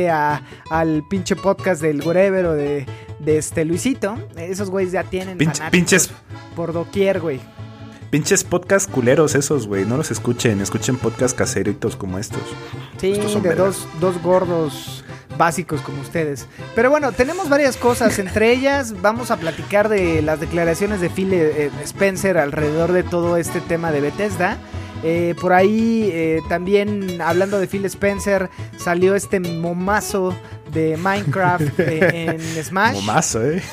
a, 0.09 0.41
al 0.69 1.03
pinche 1.09 1.35
podcast 1.35 1.81
del 1.81 2.01
Wherever 2.05 2.45
o 2.47 2.53
de, 2.53 2.85
de 3.19 3.37
este 3.37 3.65
Luisito. 3.65 4.17
Esos 4.37 4.69
güeyes 4.69 4.91
ya 4.93 5.03
tienen 5.03 5.37
fanáticos 5.37 5.71
pinches- 5.71 6.09
por 6.55 6.73
doquier, 6.73 7.19
güey. 7.19 7.39
Pinches 8.09 8.43
podcast 8.45 8.89
culeros 8.89 9.35
esos, 9.35 9.67
güey. 9.67 9.85
No 9.85 9.97
los 9.97 10.11
escuchen. 10.11 10.61
Escuchen 10.61 10.97
podcast 10.97 11.37
caseritos 11.37 11.95
como 11.97 12.17
estos. 12.19 12.41
Sí, 12.99 13.11
Estos 13.11 13.31
son 13.33 13.43
de 13.43 13.53
dos, 13.53 13.85
dos 13.99 14.21
gordos 14.21 15.03
básicos 15.37 15.81
como 15.81 16.01
ustedes. 16.01 16.47
Pero 16.73 16.89
bueno, 16.89 17.11
tenemos 17.11 17.49
varias 17.49 17.75
cosas. 17.75 18.17
Entre 18.19 18.51
ellas, 18.53 19.01
vamos 19.01 19.29
a 19.29 19.37
platicar 19.37 19.89
de 19.89 20.21
las 20.21 20.39
declaraciones 20.39 21.01
de 21.01 21.09
Phil 21.09 21.33
eh, 21.33 21.69
Spencer 21.83 22.37
alrededor 22.37 22.93
de 22.93 23.03
todo 23.03 23.35
este 23.37 23.59
tema 23.59 23.91
de 23.91 23.99
Bethesda. 24.01 24.57
Eh, 25.09 25.35
por 25.39 25.53
ahí, 25.53 26.09
eh, 26.11 26.41
también 26.49 27.21
hablando 27.21 27.59
de 27.59 27.67
Phil 27.67 27.85
Spencer, 27.85 28.49
salió 28.75 29.15
este 29.15 29.39
momazo 29.39 30.35
de 30.73 30.97
Minecraft 30.97 31.79
eh, 31.79 32.31
en 32.35 32.41
Smash. 32.63 32.95
Momazo, 32.95 33.41
eh. 33.49 33.63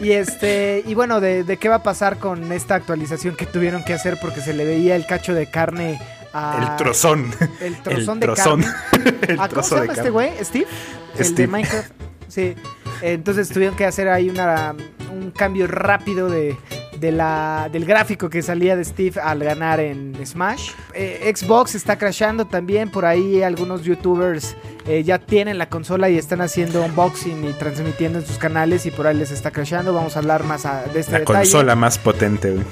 Y 0.00 0.10
este, 0.12 0.82
y 0.84 0.94
bueno, 0.94 1.20
de, 1.20 1.44
de 1.44 1.56
qué 1.58 1.68
va 1.68 1.76
a 1.76 1.82
pasar 1.84 2.18
con 2.18 2.50
esta 2.50 2.74
actualización 2.74 3.36
que 3.36 3.46
tuvieron 3.46 3.84
que 3.84 3.94
hacer 3.94 4.18
porque 4.20 4.40
se 4.40 4.52
le 4.52 4.64
veía 4.64 4.96
el 4.96 5.06
cacho 5.06 5.32
de 5.32 5.46
carne 5.48 6.00
a. 6.32 6.70
El 6.72 6.76
trozón. 6.84 7.30
El 7.60 7.76
trozón 7.82 8.14
El 8.16 8.20
de 8.20 8.26
trozón. 8.26 8.62
carne. 8.62 9.18
El 9.28 9.34
¿A 9.34 9.36
¿Cómo 9.36 9.48
trozo 9.48 9.68
se 9.68 9.74
de 9.76 9.80
llama 9.82 9.92
este 9.94 10.10
güey? 10.10 10.30
¿Steve? 10.42 10.66
El 11.12 11.18
de 11.18 11.24
Steve. 11.24 11.46
Minecraft. 11.46 11.92
Sí. 12.26 12.54
Entonces 13.00 13.48
tuvieron 13.48 13.76
que 13.76 13.84
hacer 13.84 14.08
ahí 14.08 14.28
una, 14.28 14.74
un 15.12 15.30
cambio 15.30 15.68
rápido 15.68 16.28
de, 16.28 16.56
de 17.04 17.12
la, 17.12 17.68
del 17.70 17.84
gráfico 17.84 18.30
que 18.30 18.40
salía 18.40 18.76
de 18.76 18.84
Steve 18.84 19.20
al 19.20 19.40
ganar 19.40 19.78
en 19.78 20.14
Smash. 20.24 20.70
Eh, 20.94 21.30
Xbox 21.36 21.74
está 21.74 21.98
crashando 21.98 22.46
también. 22.46 22.90
Por 22.90 23.04
ahí 23.04 23.42
algunos 23.42 23.82
youtubers 23.82 24.56
eh, 24.86 25.02
ya 25.04 25.18
tienen 25.18 25.58
la 25.58 25.68
consola 25.68 26.08
y 26.08 26.16
están 26.16 26.40
haciendo 26.40 26.82
unboxing 26.82 27.44
y 27.44 27.52
transmitiendo 27.52 28.20
en 28.20 28.26
sus 28.26 28.38
canales 28.38 28.86
y 28.86 28.90
por 28.90 29.06
ahí 29.06 29.16
les 29.16 29.30
está 29.30 29.50
crashando. 29.50 29.92
Vamos 29.92 30.16
a 30.16 30.20
hablar 30.20 30.44
más 30.44 30.64
a- 30.64 30.84
de 30.84 31.00
este 31.00 31.12
La 31.12 31.18
detalle 31.18 31.40
consola 31.40 31.76
más 31.76 31.98
potente, 31.98 32.50
güey. 32.52 32.64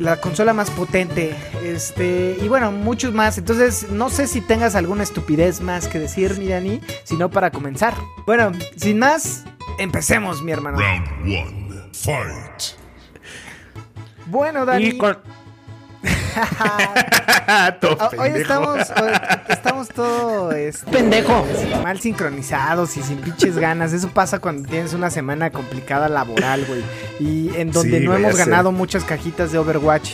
la 0.00 0.20
consola 0.20 0.52
más 0.52 0.68
potente. 0.70 1.34
Este, 1.64 2.36
y 2.42 2.48
bueno, 2.48 2.72
muchos 2.72 3.12
más. 3.14 3.38
Entonces, 3.38 3.90
no 3.90 4.10
sé 4.10 4.26
si 4.26 4.40
tengas 4.40 4.74
alguna 4.74 5.04
estupidez 5.04 5.60
más 5.60 5.86
que 5.86 6.00
decir, 6.00 6.36
mi 6.38 6.48
Dani, 6.48 6.80
sino 7.04 7.30
para 7.30 7.52
comenzar. 7.52 7.94
Bueno, 8.26 8.50
sin 8.76 8.98
más, 8.98 9.44
empecemos, 9.78 10.42
mi 10.42 10.50
hermano. 10.50 10.78
Round 10.78 11.06
one. 11.22 11.66
Fight. 11.92 12.85
Bueno, 14.26 14.64
Dani. 14.66 14.84
Y 14.86 14.98
con... 14.98 15.18
Todo 17.80 17.96
Hoy 18.18 18.30
estamos, 18.34 18.90
hoy 18.90 19.12
estamos 19.48 19.88
todo 19.88 20.52
este, 20.52 20.90
pendejo, 20.90 21.44
mal 21.82 21.98
sincronizados 22.00 22.96
y 22.96 23.02
sin 23.02 23.18
pinches 23.18 23.56
ganas. 23.58 23.92
Eso 23.92 24.08
pasa 24.10 24.38
cuando 24.38 24.68
tienes 24.68 24.92
una 24.94 25.10
semana 25.10 25.50
complicada 25.50 26.08
laboral, 26.08 26.64
güey. 26.66 26.82
Y 27.18 27.54
en 27.56 27.72
donde 27.72 27.98
Sí, 28.00 28.04
no 28.04 28.14
hemos 28.14 28.34
sé. 28.36 28.44
ganado 28.44 28.70
muchas 28.72 29.04
cajitas 29.04 29.50
de 29.52 29.58
Overwatch. 29.58 30.12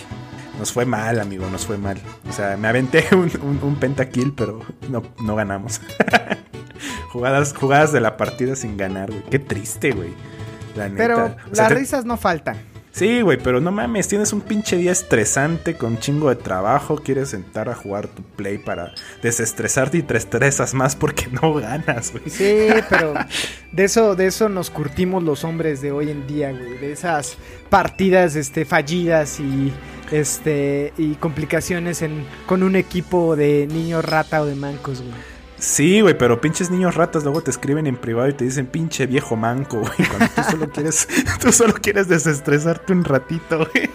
Nos 0.59 0.73
fue 0.73 0.85
mal, 0.87 1.19
amigo, 1.21 1.47
nos 1.51 1.67
fue 1.67 1.77
mal. 1.79 1.99
O 2.29 2.33
sea, 2.33 2.57
me 2.57 2.69
aventé 2.69 3.07
un, 3.13 3.31
un, 3.43 3.59
un 3.63 3.77
pentakill, 3.77 4.33
pero 4.33 4.61
no, 4.89 5.03
no 5.23 5.35
ganamos. 5.35 5.81
jugadas, 7.11 7.53
jugadas 7.55 7.93
de 7.93 8.01
la 8.01 8.17
partida 8.17 8.55
sin 8.57 8.77
ganar, 8.77 9.11
güey. 9.11 9.25
Qué 9.25 9.39
triste, 9.39 9.91
güey. 9.93 10.11
La 10.77 10.89
neta. 10.89 10.97
Pero 10.97 11.25
O 11.51 11.55
sea, 11.55 11.65
las 11.65 11.69
te- 11.69 11.75
risas 11.75 12.05
no 12.05 12.17
faltan. 12.17 12.57
Sí, 12.93 13.23
güey, 13.23 13.39
pero 13.39 13.59
no 13.59 13.73
mames, 13.73 14.07
tienes 14.07 14.35
un 14.35 14.43
pinche 14.43 14.77
día 14.77 14.93
estresante 14.93 15.77
con 15.77 15.99
chingo 15.99 16.29
de 16.29 16.37
trabajo, 16.37 16.97
quieres 16.97 17.31
sentar 17.31 17.71
a 17.71 17.75
jugar 17.75 18.07
tu 18.07 18.23
play 18.23 18.59
para 18.59 18.93
desestresarte 19.23 19.97
y 19.99 20.03
te 20.03 20.19
estresas 20.19 20.75
más 20.75 20.95
porque 20.95 21.27
no 21.43 21.55
ganas, 21.55 22.13
güey. 22.13 22.29
Sí, 22.29 22.69
pero 22.91 23.15
de 23.73 23.85
eso, 23.85 24.15
de 24.15 24.27
eso 24.27 24.51
nos 24.51 24.69
curtimos 24.69 25.23
los 25.23 25.43
hombres 25.43 25.81
de 25.81 25.91
hoy 25.91 26.11
en 26.11 26.27
día, 26.27 26.53
güey. 26.53 26.77
De 26.77 26.93
esas 26.93 27.39
partidas 27.71 28.37
este, 28.37 28.67
fallidas 28.67 29.41
y 29.41 29.73
este 30.11 30.93
y 30.99 31.15
complicaciones 31.15 32.03
en, 32.03 32.27
con 32.45 32.63
un 32.63 32.77
equipo 32.77 33.37
de 33.37 33.67
niños 33.69 34.05
rata 34.05 34.43
o 34.43 34.45
de 34.45 34.55
mancos, 34.55 35.01
güey. 35.01 35.32
Sí, 35.63 36.01
güey, 36.01 36.19
pero 36.19 36.41
pinches 36.41 36.71
niños 36.71 36.97
ratas 36.97 37.23
luego 37.23 37.41
te 37.41 37.53
escriben 37.53 37.87
en 37.87 37.97
privado 37.97 38.29
y 38.29 38.33
te 38.33 38.45
dicen 38.45 38.67
pinche 38.67 39.07
viejo 39.07 39.37
manco, 39.37 39.79
güey, 39.79 39.93
cuando 40.09 40.27
tú 40.35 40.43
solo 40.51 40.69
quieres, 40.71 41.09
tú 41.41 41.53
solo 41.53 41.75
quieres 41.75 42.09
desestresarte 42.09 42.93
un 42.93 43.05
ratito, 43.05 43.59
güey. 43.59 43.89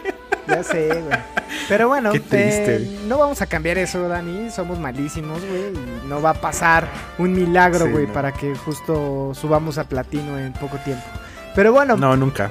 Ya 0.48 0.64
sé, 0.64 0.88
güey. 0.88 1.20
Pero 1.68 1.90
bueno, 1.90 2.12
triste, 2.14 2.76
eh, 2.78 3.00
no 3.06 3.18
vamos 3.18 3.42
a 3.42 3.48
cambiar 3.48 3.78
eso, 3.78 4.08
Dani. 4.08 4.50
Somos 4.50 4.80
malísimos, 4.80 5.42
güey. 5.46 5.74
Y 5.74 6.08
no 6.08 6.22
va 6.22 6.30
a 6.30 6.34
pasar 6.36 6.88
un 7.18 7.34
milagro, 7.34 7.86
Sí, 7.86 7.92
güey, 7.92 8.08
no. 8.08 8.14
para 8.14 8.32
que 8.32 8.56
justo 8.56 9.34
subamos 9.36 9.78
a 9.78 9.84
platino 9.84 10.40
en 10.40 10.54
poco 10.54 10.78
tiempo. 10.78 11.04
Pero 11.54 11.74
bueno, 11.74 11.98
No, 11.98 12.16
nunca. 12.16 12.50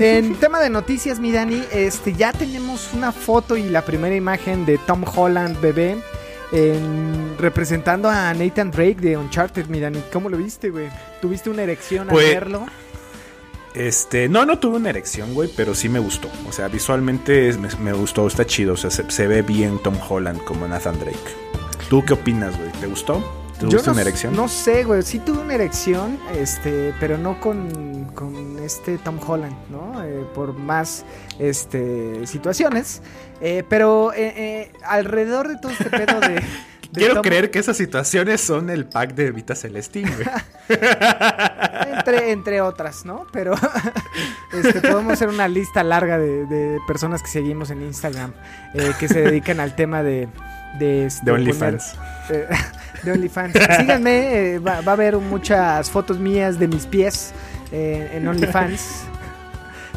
En 0.00 0.34
tema 0.34 0.58
de 0.58 0.70
noticias, 0.70 1.20
mi 1.20 1.30
Dani, 1.30 1.62
este, 1.70 2.14
ya 2.14 2.32
tenemos 2.32 2.90
una 2.94 3.12
foto 3.12 3.56
y 3.56 3.62
la 3.70 3.82
primera 3.82 4.16
imagen 4.16 4.66
de 4.66 4.78
Tom 4.78 5.04
Holland, 5.14 5.60
bebé, 5.60 5.98
en- 6.52 7.36
representando 7.38 8.08
a 8.08 8.32
Nathan 8.34 8.70
Drake 8.70 8.96
de 9.00 9.16
Uncharted, 9.16 9.66
mi 9.66 9.80
Dani. 9.80 10.02
¿Cómo 10.12 10.28
lo 10.28 10.36
viste, 10.36 10.70
güey? 10.70 10.88
¿Tuviste 11.20 11.50
una 11.50 11.62
erección 11.62 12.08
Pues- 12.08 12.26
al 12.26 12.34
verlo? 12.34 12.66
Este, 13.74 14.26
no, 14.28 14.46
no 14.46 14.58
tuve 14.58 14.76
una 14.76 14.88
erección, 14.88 15.34
güey, 15.34 15.50
pero 15.54 15.74
sí 15.74 15.88
me 15.90 15.98
gustó. 15.98 16.30
O 16.48 16.52
sea, 16.52 16.68
visualmente 16.68 17.48
es- 17.48 17.58
me, 17.58 17.68
me 17.80 17.92
gustó, 17.92 18.26
está 18.26 18.46
chido. 18.46 18.72
O 18.72 18.76
sea, 18.76 18.90
se, 18.90 19.10
se 19.10 19.26
ve 19.26 19.42
bien 19.42 19.78
Tom 19.82 19.96
Holland 20.08 20.42
como 20.44 20.66
Nathan 20.66 20.98
Drake. 20.98 21.18
¿Tú 21.90 22.02
qué 22.04 22.14
opinas, 22.14 22.56
güey? 22.58 22.72
¿Te 22.80 22.86
gustó? 22.86 23.22
¿Tuviste 23.58 23.86
no, 23.86 23.92
una 23.92 24.02
erección? 24.02 24.36
No 24.36 24.48
sé, 24.48 24.84
güey. 24.84 25.02
Sí 25.02 25.18
tuve 25.18 25.38
una 25.38 25.54
erección, 25.54 26.18
este, 26.34 26.92
pero 27.00 27.16
no 27.16 27.40
con, 27.40 28.10
con 28.14 28.58
este 28.58 28.98
Tom 28.98 29.18
Holland, 29.26 29.56
¿no? 29.70 30.02
Eh, 30.04 30.26
por 30.34 30.52
más 30.52 31.04
este, 31.38 32.26
situaciones. 32.26 33.02
Eh, 33.40 33.64
pero 33.68 34.12
eh, 34.14 34.72
alrededor 34.84 35.48
de 35.48 35.56
todo 35.56 35.72
este 35.72 35.90
pedo 35.90 36.20
de... 36.20 36.42
Quiero 36.92 37.22
creer 37.22 37.50
que 37.50 37.58
esas 37.58 37.76
situaciones 37.76 38.40
son 38.40 38.70
el 38.70 38.86
pack 38.86 39.14
de 39.14 39.30
Vita 39.30 39.54
Celestín, 39.54 40.08
güey. 40.14 40.26
entre, 41.92 42.30
entre 42.32 42.60
otras, 42.60 43.04
¿no? 43.04 43.26
Pero 43.32 43.54
este, 44.52 44.80
podemos 44.80 45.14
hacer 45.14 45.28
una 45.28 45.48
lista 45.48 45.82
larga 45.82 46.18
de, 46.18 46.46
de 46.46 46.78
personas 46.86 47.22
que 47.22 47.28
seguimos 47.28 47.70
en 47.70 47.82
Instagram 47.82 48.32
eh, 48.74 48.92
que 48.98 49.08
se 49.08 49.20
dedican 49.20 49.60
al 49.60 49.74
tema 49.74 50.02
de... 50.02 50.28
De, 50.78 51.06
este, 51.06 51.24
De 51.24 51.32
OnlyFans. 51.32 51.94
eh, 52.28 52.46
de 53.02 53.12
OnlyFans. 53.12 53.54
Síganme, 53.78 54.54
eh, 54.54 54.58
va, 54.58 54.82
va 54.82 54.92
a 54.92 54.94
haber 54.94 55.16
muchas 55.16 55.90
fotos 55.90 56.18
mías 56.18 56.58
de 56.58 56.68
mis 56.68 56.84
pies 56.84 57.32
en 57.72 58.28
OnlyFans. 58.28 59.06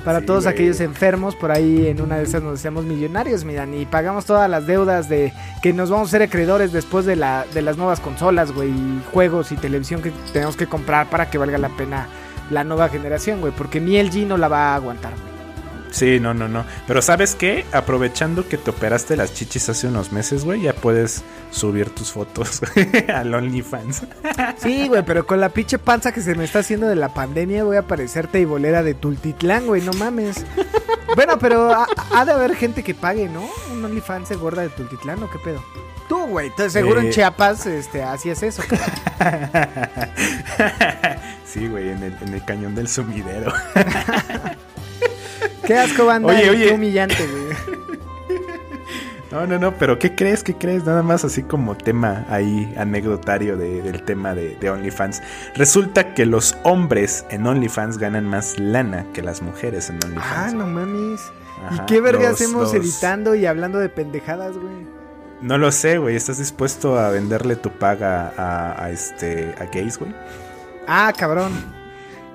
Para 0.09 0.21
Sí, 0.21 0.25
todos 0.25 0.45
güey. 0.45 0.55
aquellos 0.55 0.79
enfermos, 0.79 1.35
por 1.35 1.51
ahí 1.51 1.85
en 1.85 2.01
una 2.01 2.17
de 2.17 2.23
esas 2.23 2.41
nos 2.41 2.57
hacemos 2.57 2.83
millonarios, 2.83 3.45
miran, 3.45 3.75
y 3.75 3.85
pagamos 3.85 4.25
todas 4.25 4.49
las 4.49 4.65
deudas 4.65 5.07
de 5.07 5.31
que 5.61 5.71
nos 5.71 5.91
vamos 5.91 6.07
a 6.07 6.11
ser 6.11 6.23
acreedores 6.23 6.71
después 6.71 7.05
de, 7.05 7.15
la, 7.15 7.45
de 7.53 7.61
las 7.61 7.77
nuevas 7.77 7.99
consolas, 7.99 8.51
güey, 8.51 8.69
y 8.71 9.01
juegos 9.13 9.51
y 9.51 9.55
televisión 9.55 10.01
que 10.01 10.11
tenemos 10.33 10.57
que 10.57 10.65
comprar 10.65 11.11
para 11.11 11.29
que 11.29 11.37
valga 11.37 11.59
la 11.59 11.69
pena 11.69 12.07
la 12.49 12.63
nueva 12.63 12.89
generación, 12.89 13.39
güey, 13.39 13.53
porque 13.55 13.79
ni 13.79 14.01
LG 14.01 14.25
no 14.25 14.37
la 14.37 14.47
va 14.47 14.71
a 14.71 14.75
aguantar, 14.77 15.13
güey. 15.13 15.28
Sí, 15.91 16.19
no, 16.19 16.33
no, 16.33 16.47
no. 16.47 16.65
Pero 16.87 17.01
¿sabes 17.01 17.35
qué? 17.35 17.65
Aprovechando 17.71 18.47
que 18.47 18.57
te 18.57 18.69
operaste 18.69 19.17
las 19.17 19.33
chichis 19.33 19.69
hace 19.69 19.87
unos 19.87 20.11
meses, 20.11 20.45
güey, 20.45 20.61
ya 20.61 20.73
puedes 20.73 21.23
subir 21.51 21.89
tus 21.89 22.11
fotos 22.11 22.61
al 23.13 23.33
OnlyFans. 23.33 24.03
Sí, 24.57 24.87
güey, 24.87 25.03
pero 25.03 25.25
con 25.25 25.39
la 25.39 25.49
pinche 25.49 25.79
panza 25.79 26.11
que 26.11 26.21
se 26.21 26.35
me 26.35 26.43
está 26.43 26.59
haciendo 26.59 26.87
de 26.87 26.95
la 26.95 27.13
pandemia 27.13 27.63
voy 27.63 27.77
a 27.77 27.83
parecerte 27.83 28.39
y 28.39 28.45
bolera 28.45 28.83
de 28.83 28.93
Tultitlán, 28.93 29.65
güey, 29.65 29.81
no 29.81 29.91
mames. 29.93 30.45
Bueno, 31.15 31.39
pero 31.39 31.73
ha, 31.73 31.87
ha 32.13 32.25
de 32.25 32.31
haber 32.31 32.55
gente 32.55 32.83
que 32.83 32.93
pague, 32.93 33.27
¿no? 33.27 33.49
Un 33.71 33.83
OnlyFans 33.83 34.29
de 34.29 34.35
gorda 34.35 34.61
de 34.61 34.69
Tultitlán, 34.69 35.21
¿o 35.23 35.29
qué 35.29 35.39
pedo? 35.39 35.63
Tú, 36.07 36.25
güey, 36.25 36.51
seguro 36.69 37.01
en 37.01 37.07
Eh. 37.07 37.09
Chiapas 37.11 37.67
este, 37.67 38.01
hacías 38.01 38.41
eso, 38.41 38.63
cabrón. 38.67 38.89
sí, 41.45 41.67
güey, 41.67 41.89
en 41.89 42.03
el, 42.03 42.17
en 42.21 42.33
el 42.33 42.43
cañón 42.45 42.73
del 42.73 42.87
sumidero. 42.87 43.53
Qué 45.69 45.77
asco, 45.77 46.05
banda. 46.07 46.27
Oye, 46.29 46.45
y 46.45 46.49
oye. 46.49 46.67
Qué 46.67 46.73
humillante, 46.73 47.15
güey. 47.27 47.79
No, 49.31 49.45
no, 49.45 49.59
no, 49.59 49.75
pero 49.77 49.99
¿qué 49.99 50.15
crees? 50.15 50.43
¿Qué 50.43 50.55
crees? 50.55 50.85
Nada 50.85 51.03
más 51.03 51.23
así 51.23 51.43
como 51.43 51.77
tema 51.77 52.25
ahí 52.31 52.73
anecdotario 52.77 53.57
de- 53.57 53.83
del 53.83 54.01
tema 54.03 54.33
de, 54.33 54.55
de 54.55 54.69
OnlyFans. 54.71 55.21
Resulta 55.55 56.15
que 56.15 56.25
los 56.25 56.57
hombres 56.63 57.23
en 57.29 57.45
OnlyFans 57.45 57.99
ganan 57.99 58.25
más 58.27 58.57
lana 58.57 59.05
que 59.13 59.21
las 59.21 59.43
mujeres 59.43 59.91
en 59.91 59.97
Ah, 59.97 60.07
OnlyFans. 60.07 60.53
no 60.55 60.65
mames. 60.65 61.21
¿Y 61.75 61.79
qué 61.85 62.01
verga 62.01 62.23
los- 62.31 62.41
hacemos 62.41 62.73
los- 62.73 62.73
editando 62.73 63.35
y 63.35 63.45
hablando 63.45 63.77
de 63.77 63.89
pendejadas, 63.89 64.57
güey? 64.57 64.87
No 65.41 65.59
lo 65.59 65.71
sé, 65.71 65.99
güey. 65.99 66.15
¿Estás 66.15 66.39
dispuesto 66.39 66.97
a 66.97 67.11
venderle 67.11 67.55
tu 67.55 67.69
paga 67.69 68.33
a, 68.35 68.83
a 68.83 68.89
este 68.89 69.53
a 69.59 69.65
gays, 69.65 69.99
güey? 69.99 70.11
Ah, 70.87 71.13
cabrón. 71.15 71.51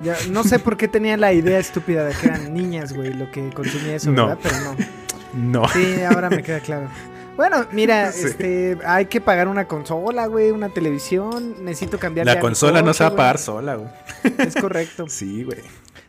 Ya, 0.03 0.15
no 0.29 0.43
sé 0.43 0.59
por 0.59 0.77
qué 0.77 0.87
tenía 0.87 1.17
la 1.17 1.33
idea 1.33 1.57
estúpida 1.59 2.03
de 2.05 2.13
que 2.13 2.27
eran 2.27 2.53
niñas, 2.53 2.93
güey, 2.93 3.13
lo 3.13 3.31
que 3.31 3.49
consumía 3.51 3.95
eso, 3.95 4.11
No. 4.11 4.27
¿verdad? 4.27 4.39
Pero 4.43 4.55
no. 4.61 5.61
No. 5.61 5.67
Sí, 5.69 6.01
ahora 6.03 6.29
me 6.29 6.43
queda 6.43 6.59
claro. 6.59 6.87
Bueno, 7.35 7.65
mira, 7.73 8.11
Sí. 8.13 8.27
este, 8.27 8.77
hay 8.85 9.05
que 9.07 9.19
pagar 9.19 9.47
una 9.49 9.65
consola, 9.67 10.27
güey, 10.27 10.51
una 10.51 10.69
televisión, 10.69 11.55
necesito 11.65 11.99
cambiar 11.99 12.25
La 12.25 12.39
consola 12.39 12.81
no 12.81 12.93
se 12.93 13.03
va 13.03 13.09
a 13.09 13.15
pagar 13.15 13.37
sola, 13.37 13.75
güey. 13.75 13.89
Es 14.39 14.55
correcto. 14.55 15.05
Sí, 15.09 15.43
güey. 15.43 15.59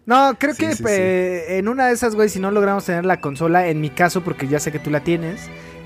No, 0.05 0.37
creo 0.39 0.55
Sí, 0.55 0.67
que 0.67 0.75
sí, 0.77 0.85
eh, 0.87 1.59
en 1.59 1.67
una 1.67 1.89
de 1.89 1.95
esas, 1.95 2.15
güey, 2.15 2.29
si 2.29 2.39
no 2.39 2.53
logramos 2.53 2.85
tener 2.85 3.05
la 3.05 3.21
consola, 3.21 3.67
en 3.67 3.81
mi 3.81 3.91
caso, 3.91 4.21
porque 4.23 4.47
ya 4.47 4.61
sé 4.61 4.71
que 4.71 4.79
tú 4.79 4.89
la 4.91 5.01
tienes, 5.01 5.41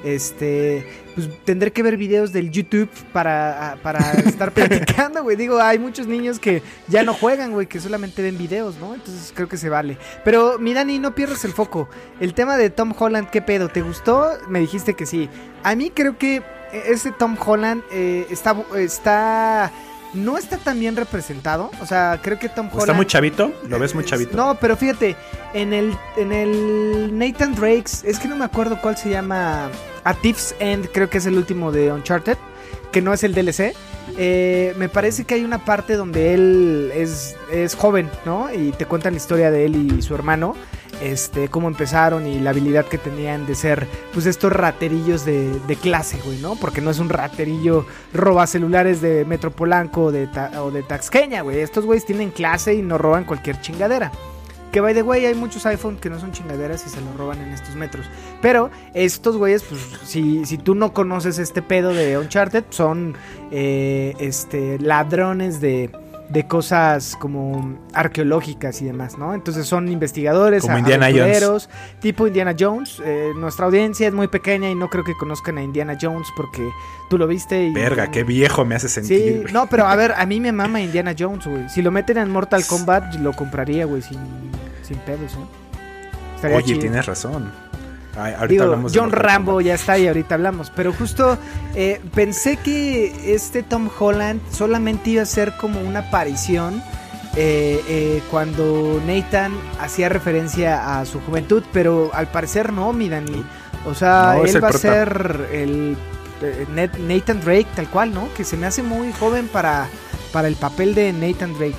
este, 0.04 0.86
pues 1.14 1.28
tendré 1.44 1.72
que 1.72 1.82
ver 1.82 1.96
videos 1.96 2.32
del 2.32 2.50
YouTube 2.50 2.88
para, 3.12 3.78
para 3.82 3.98
estar 4.26 4.52
platicando, 4.52 5.22
güey. 5.22 5.36
Digo, 5.36 5.60
hay 5.60 5.78
muchos 5.78 6.06
niños 6.06 6.38
que 6.38 6.62
ya 6.88 7.02
no 7.02 7.14
juegan, 7.14 7.52
güey, 7.52 7.66
que 7.66 7.80
solamente 7.80 8.22
ven 8.22 8.38
videos, 8.38 8.76
¿no? 8.78 8.94
Entonces 8.94 9.32
creo 9.34 9.48
que 9.48 9.56
se 9.56 9.68
vale. 9.68 9.98
Pero, 10.24 10.58
mi 10.58 10.74
Dani, 10.74 10.98
no 10.98 11.14
pierdas 11.14 11.44
el 11.44 11.52
foco. 11.52 11.88
El 12.20 12.34
tema 12.34 12.56
de 12.56 12.70
Tom 12.70 12.94
Holland, 12.96 13.30
¿qué 13.30 13.42
pedo? 13.42 13.68
¿Te 13.68 13.82
gustó? 13.82 14.30
Me 14.48 14.60
dijiste 14.60 14.94
que 14.94 15.06
sí. 15.06 15.28
A 15.62 15.74
mí 15.74 15.90
creo 15.90 16.16
que 16.18 16.42
ese 16.72 17.12
Tom 17.12 17.36
Holland 17.44 17.82
eh, 17.92 18.26
está, 18.30 18.56
está... 18.76 19.72
No 20.12 20.38
está 20.38 20.56
tan 20.56 20.80
bien 20.80 20.96
representado. 20.96 21.70
O 21.80 21.86
sea, 21.86 22.18
creo 22.20 22.36
que 22.36 22.48
Tom 22.48 22.66
Holland... 22.66 22.80
¿Está 22.80 22.92
muy 22.94 23.06
chavito? 23.06 23.52
¿Lo 23.68 23.78
ves 23.78 23.94
muy 23.94 24.04
chavito? 24.04 24.36
No, 24.36 24.56
pero 24.56 24.76
fíjate, 24.76 25.14
en 25.54 25.72
el, 25.72 25.96
en 26.16 26.32
el 26.32 27.16
Nathan 27.16 27.54
Drake's, 27.54 28.02
es 28.04 28.18
que 28.18 28.26
no 28.26 28.34
me 28.34 28.44
acuerdo 28.44 28.80
cuál 28.80 28.96
se 28.96 29.08
llama. 29.08 29.70
A 30.04 30.14
Thief's 30.14 30.54
End, 30.58 30.88
creo 30.92 31.10
que 31.10 31.18
es 31.18 31.26
el 31.26 31.36
último 31.36 31.72
de 31.72 31.92
Uncharted, 31.92 32.38
que 32.92 33.02
no 33.02 33.12
es 33.12 33.22
el 33.24 33.34
DLC. 33.34 33.74
Eh, 34.18 34.74
me 34.76 34.88
parece 34.88 35.24
que 35.24 35.34
hay 35.34 35.44
una 35.44 35.64
parte 35.64 35.94
donde 35.94 36.34
él 36.34 36.90
es, 36.94 37.36
es 37.52 37.74
joven, 37.74 38.10
¿no? 38.24 38.52
Y 38.52 38.72
te 38.72 38.86
cuentan 38.86 39.12
la 39.12 39.18
historia 39.18 39.50
de 39.50 39.64
él 39.64 39.76
y 39.76 40.02
su 40.02 40.14
hermano, 40.14 40.56
este, 41.00 41.48
cómo 41.48 41.68
empezaron 41.68 42.26
y 42.26 42.40
la 42.40 42.50
habilidad 42.50 42.86
que 42.86 42.98
tenían 42.98 43.46
de 43.46 43.54
ser, 43.54 43.86
pues, 44.12 44.26
estos 44.26 44.52
raterillos 44.52 45.24
de, 45.24 45.58
de 45.60 45.76
clase, 45.76 46.18
güey, 46.24 46.38
¿no? 46.38 46.56
Porque 46.56 46.80
no 46.80 46.90
es 46.90 46.98
un 46.98 47.08
raterillo 47.08 47.86
roba 48.12 48.46
celulares 48.46 49.00
de 49.00 49.24
Metro 49.24 49.50
Polanco 49.50 50.04
o 50.04 50.12
de, 50.12 50.28
o 50.58 50.70
de 50.70 50.82
Taxqueña, 50.82 51.42
güey. 51.42 51.60
Estos 51.60 51.86
güeyes 51.86 52.04
tienen 52.04 52.30
clase 52.30 52.74
y 52.74 52.82
no 52.82 52.98
roban 52.98 53.24
cualquier 53.24 53.60
chingadera. 53.60 54.10
Que 54.72 54.80
by 54.80 54.94
the 54.94 55.02
way, 55.02 55.26
hay 55.26 55.34
muchos 55.34 55.66
iPhone 55.66 55.96
que 55.96 56.10
no 56.10 56.20
son 56.20 56.32
chingaderas 56.32 56.86
y 56.86 56.90
se 56.90 57.00
los 57.00 57.16
roban 57.16 57.40
en 57.40 57.52
estos 57.52 57.74
metros. 57.74 58.06
Pero 58.40 58.70
estos 58.94 59.36
güeyes, 59.36 59.62
pues, 59.64 59.80
si, 60.04 60.44
si 60.44 60.58
tú 60.58 60.74
no 60.74 60.92
conoces 60.92 61.38
este 61.38 61.60
pedo 61.60 61.92
de 61.92 62.18
Uncharted, 62.18 62.64
son 62.70 63.16
eh, 63.50 64.14
este 64.20 64.78
ladrones 64.78 65.60
de, 65.60 65.90
de 66.30 66.46
cosas 66.46 67.16
como 67.18 67.76
arqueológicas 67.92 68.80
y 68.82 68.84
demás, 68.84 69.18
¿no? 69.18 69.34
Entonces 69.34 69.66
son 69.66 69.88
investigadores, 69.90 70.62
Como 70.62 70.78
Indiana 70.78 71.08
Jones. 71.12 71.68
tipo 72.00 72.26
Indiana 72.26 72.54
Jones. 72.58 73.02
Eh, 73.04 73.32
nuestra 73.36 73.66
audiencia 73.66 74.06
es 74.06 74.14
muy 74.14 74.28
pequeña 74.28 74.70
y 74.70 74.76
no 74.76 74.88
creo 74.88 75.02
que 75.02 75.14
conozcan 75.16 75.58
a 75.58 75.62
Indiana 75.62 75.98
Jones 76.00 76.28
porque 76.36 76.68
tú 77.10 77.18
lo 77.18 77.26
viste 77.26 77.64
y... 77.64 77.72
Verga, 77.72 78.12
qué 78.12 78.22
viejo 78.22 78.64
me 78.64 78.76
hace 78.76 78.88
Sí, 78.88 78.94
sentir. 79.06 79.40
güey. 79.42 79.52
no, 79.52 79.66
pero 79.66 79.86
a 79.86 79.96
ver, 79.96 80.12
a 80.16 80.24
mí 80.24 80.38
me 80.40 80.52
mama 80.52 80.80
Indiana 80.80 81.14
Jones, 81.18 81.46
güey. 81.46 81.68
Si 81.68 81.82
lo 81.82 81.90
meten 81.90 82.16
en 82.18 82.30
Mortal 82.30 82.64
Kombat, 82.64 83.14
lo 83.16 83.32
compraría, 83.32 83.84
güey, 83.86 84.00
sin, 84.00 84.18
sin 84.82 84.98
pedos, 84.98 85.32
¿eh? 85.32 85.36
Estaría 86.36 86.56
Oye, 86.58 86.66
chido. 86.66 86.78
tienes 86.80 87.06
razón. 87.06 87.50
Ay, 88.16 88.34
Digo, 88.48 88.86
John 88.92 89.12
Rambo 89.12 89.60
ya 89.60 89.74
está 89.74 89.98
y 89.98 90.08
ahorita 90.08 90.34
hablamos. 90.34 90.70
Pero 90.74 90.92
justo 90.92 91.38
eh, 91.74 92.00
pensé 92.14 92.56
que 92.56 93.34
este 93.34 93.62
Tom 93.62 93.88
Holland 93.98 94.40
solamente 94.50 95.10
iba 95.10 95.22
a 95.22 95.26
ser 95.26 95.56
como 95.56 95.80
una 95.80 96.00
aparición 96.00 96.82
eh, 97.36 97.80
eh, 97.88 98.22
cuando 98.28 99.00
Nathan 99.06 99.52
hacía 99.80 100.08
referencia 100.08 100.98
a 100.98 101.06
su 101.06 101.20
juventud, 101.20 101.62
pero 101.72 102.10
al 102.12 102.26
parecer 102.26 102.72
no, 102.72 102.92
mi 102.92 103.08
Dani. 103.08 103.44
O 103.86 103.94
sea, 103.94 104.34
No, 104.36 104.44
él 104.44 104.62
va 104.62 104.68
a 104.68 104.72
ser 104.72 105.48
el 105.52 105.96
eh, 106.42 106.66
Nathan 106.98 107.40
Drake, 107.40 107.68
tal 107.76 107.88
cual, 107.88 108.12
¿no? 108.12 108.28
Que 108.36 108.44
se 108.44 108.56
me 108.56 108.66
hace 108.66 108.82
muy 108.82 109.12
joven 109.12 109.48
para, 109.48 109.88
para 110.32 110.48
el 110.48 110.56
papel 110.56 110.94
de 110.94 111.12
Nathan 111.12 111.54
Drake. 111.54 111.78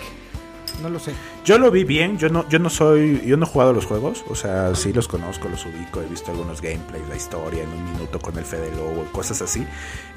No 0.82 0.90
lo 0.90 1.00
sé. 1.00 1.12
Yo 1.44 1.58
lo 1.58 1.72
vi 1.72 1.84
bien, 1.84 2.20
yo 2.20 2.30
no, 2.30 2.48
yo 2.50 2.60
no 2.60 2.70
soy, 2.70 3.20
yo 3.26 3.36
no 3.36 3.46
he 3.46 3.50
jugado 3.50 3.74
los 3.74 3.88
juegos, 3.88 4.24
o 4.30 4.36
sea, 4.36 4.76
sí 4.76 4.94
los 4.94 5.08
conozco, 5.08 5.50
los 5.50 5.66
ubico, 5.66 6.00
he 6.00 6.06
visto 6.06 6.30
algunos 6.30 6.62
gameplays, 6.62 7.08
la 7.10 7.16
historia 7.16 7.64
en 7.64 7.70
un 7.70 7.84
minuto 7.94 8.20
con 8.20 8.38
el 8.38 8.46
Fede 8.46 8.70
Lobo, 8.76 9.06
cosas 9.12 9.42
así. 9.42 9.66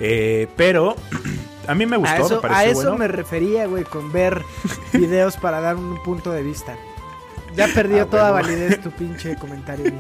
Eh, 0.00 0.48
pero 0.56 0.94
a 1.66 1.74
mí 1.74 1.86
me 1.86 1.96
gustó, 1.96 2.12
a 2.14 2.26
eso, 2.26 2.34
me 2.36 2.40
pareció 2.42 2.60
a 2.60 2.64
eso 2.66 2.74
bueno. 2.82 2.98
me 2.98 3.08
refería, 3.08 3.66
güey, 3.66 3.84
con 3.84 4.12
ver 4.12 4.42
videos 4.92 5.38
para 5.38 5.60
dar 5.60 5.76
un 5.76 6.02
punto 6.02 6.30
de 6.30 6.42
vista. 6.42 6.76
Ya 7.56 7.68
perdió 7.68 8.02
Ah, 8.02 8.06
toda 8.06 8.30
bueno. 8.32 8.46
validez 8.48 8.82
tu 8.82 8.90
pinche 8.98 9.36
comentario. 9.36 9.90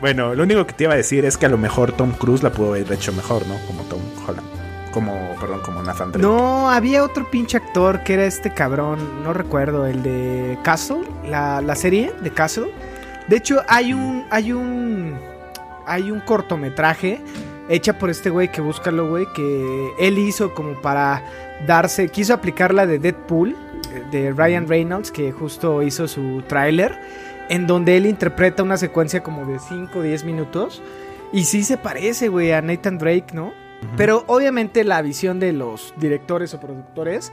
Bueno, 0.00 0.34
lo 0.34 0.44
único 0.44 0.66
que 0.66 0.72
te 0.72 0.84
iba 0.84 0.94
a 0.94 0.96
decir 0.96 1.26
es 1.26 1.36
que 1.36 1.44
a 1.44 1.50
lo 1.50 1.58
mejor 1.58 1.92
Tom 1.92 2.12
Cruise 2.12 2.42
la 2.42 2.50
pudo 2.50 2.68
haber 2.68 2.90
hecho 2.90 3.12
mejor, 3.12 3.46
¿no? 3.46 3.56
Como 3.66 3.82
Tom 3.82 4.00
Holland. 4.26 4.48
Como, 4.92 5.36
perdón, 5.40 5.60
como 5.64 5.82
Nathan 5.82 6.12
Drake. 6.12 6.26
No, 6.26 6.68
había 6.70 7.04
otro 7.04 7.30
pinche 7.30 7.56
actor 7.56 8.02
que 8.02 8.14
era 8.14 8.24
este 8.24 8.52
cabrón, 8.52 9.22
no 9.22 9.32
recuerdo, 9.32 9.86
el 9.86 10.02
de 10.02 10.58
Castle, 10.62 11.02
la, 11.28 11.60
la 11.60 11.76
serie 11.76 12.12
de 12.22 12.30
Castle. 12.30 12.72
De 13.28 13.36
hecho, 13.36 13.62
hay 13.68 13.92
un, 13.92 14.24
hay 14.30 14.52
un, 14.52 15.16
hay 15.86 16.10
un 16.10 16.20
cortometraje 16.20 17.20
hecha 17.68 17.96
por 17.98 18.10
este 18.10 18.30
güey 18.30 18.50
que 18.50 18.60
búscalo, 18.60 19.08
güey, 19.08 19.26
que 19.32 19.92
él 20.00 20.18
hizo 20.18 20.52
como 20.54 20.74
para 20.82 21.22
darse, 21.66 22.08
quiso 22.08 22.34
aplicar 22.34 22.74
la 22.74 22.84
de 22.84 22.98
Deadpool, 22.98 23.50
eh, 23.50 24.04
de 24.10 24.32
Ryan 24.32 24.68
Reynolds, 24.68 25.12
que 25.12 25.30
justo 25.30 25.82
hizo 25.82 26.08
su 26.08 26.42
tráiler, 26.48 26.98
en 27.48 27.68
donde 27.68 27.96
él 27.96 28.06
interpreta 28.06 28.64
una 28.64 28.76
secuencia 28.76 29.22
como 29.22 29.46
de 29.46 29.60
5 29.60 29.98
o 29.98 30.02
10 30.02 30.24
minutos. 30.24 30.82
Y 31.32 31.44
sí 31.44 31.62
se 31.62 31.78
parece, 31.78 32.28
güey, 32.28 32.50
a 32.50 32.60
Nathan 32.60 32.98
Drake, 32.98 33.26
¿no? 33.32 33.52
Pero 33.96 34.24
obviamente 34.26 34.84
la 34.84 35.02
visión 35.02 35.40
de 35.40 35.52
los 35.52 35.94
directores 35.96 36.54
o 36.54 36.60
productores, 36.60 37.32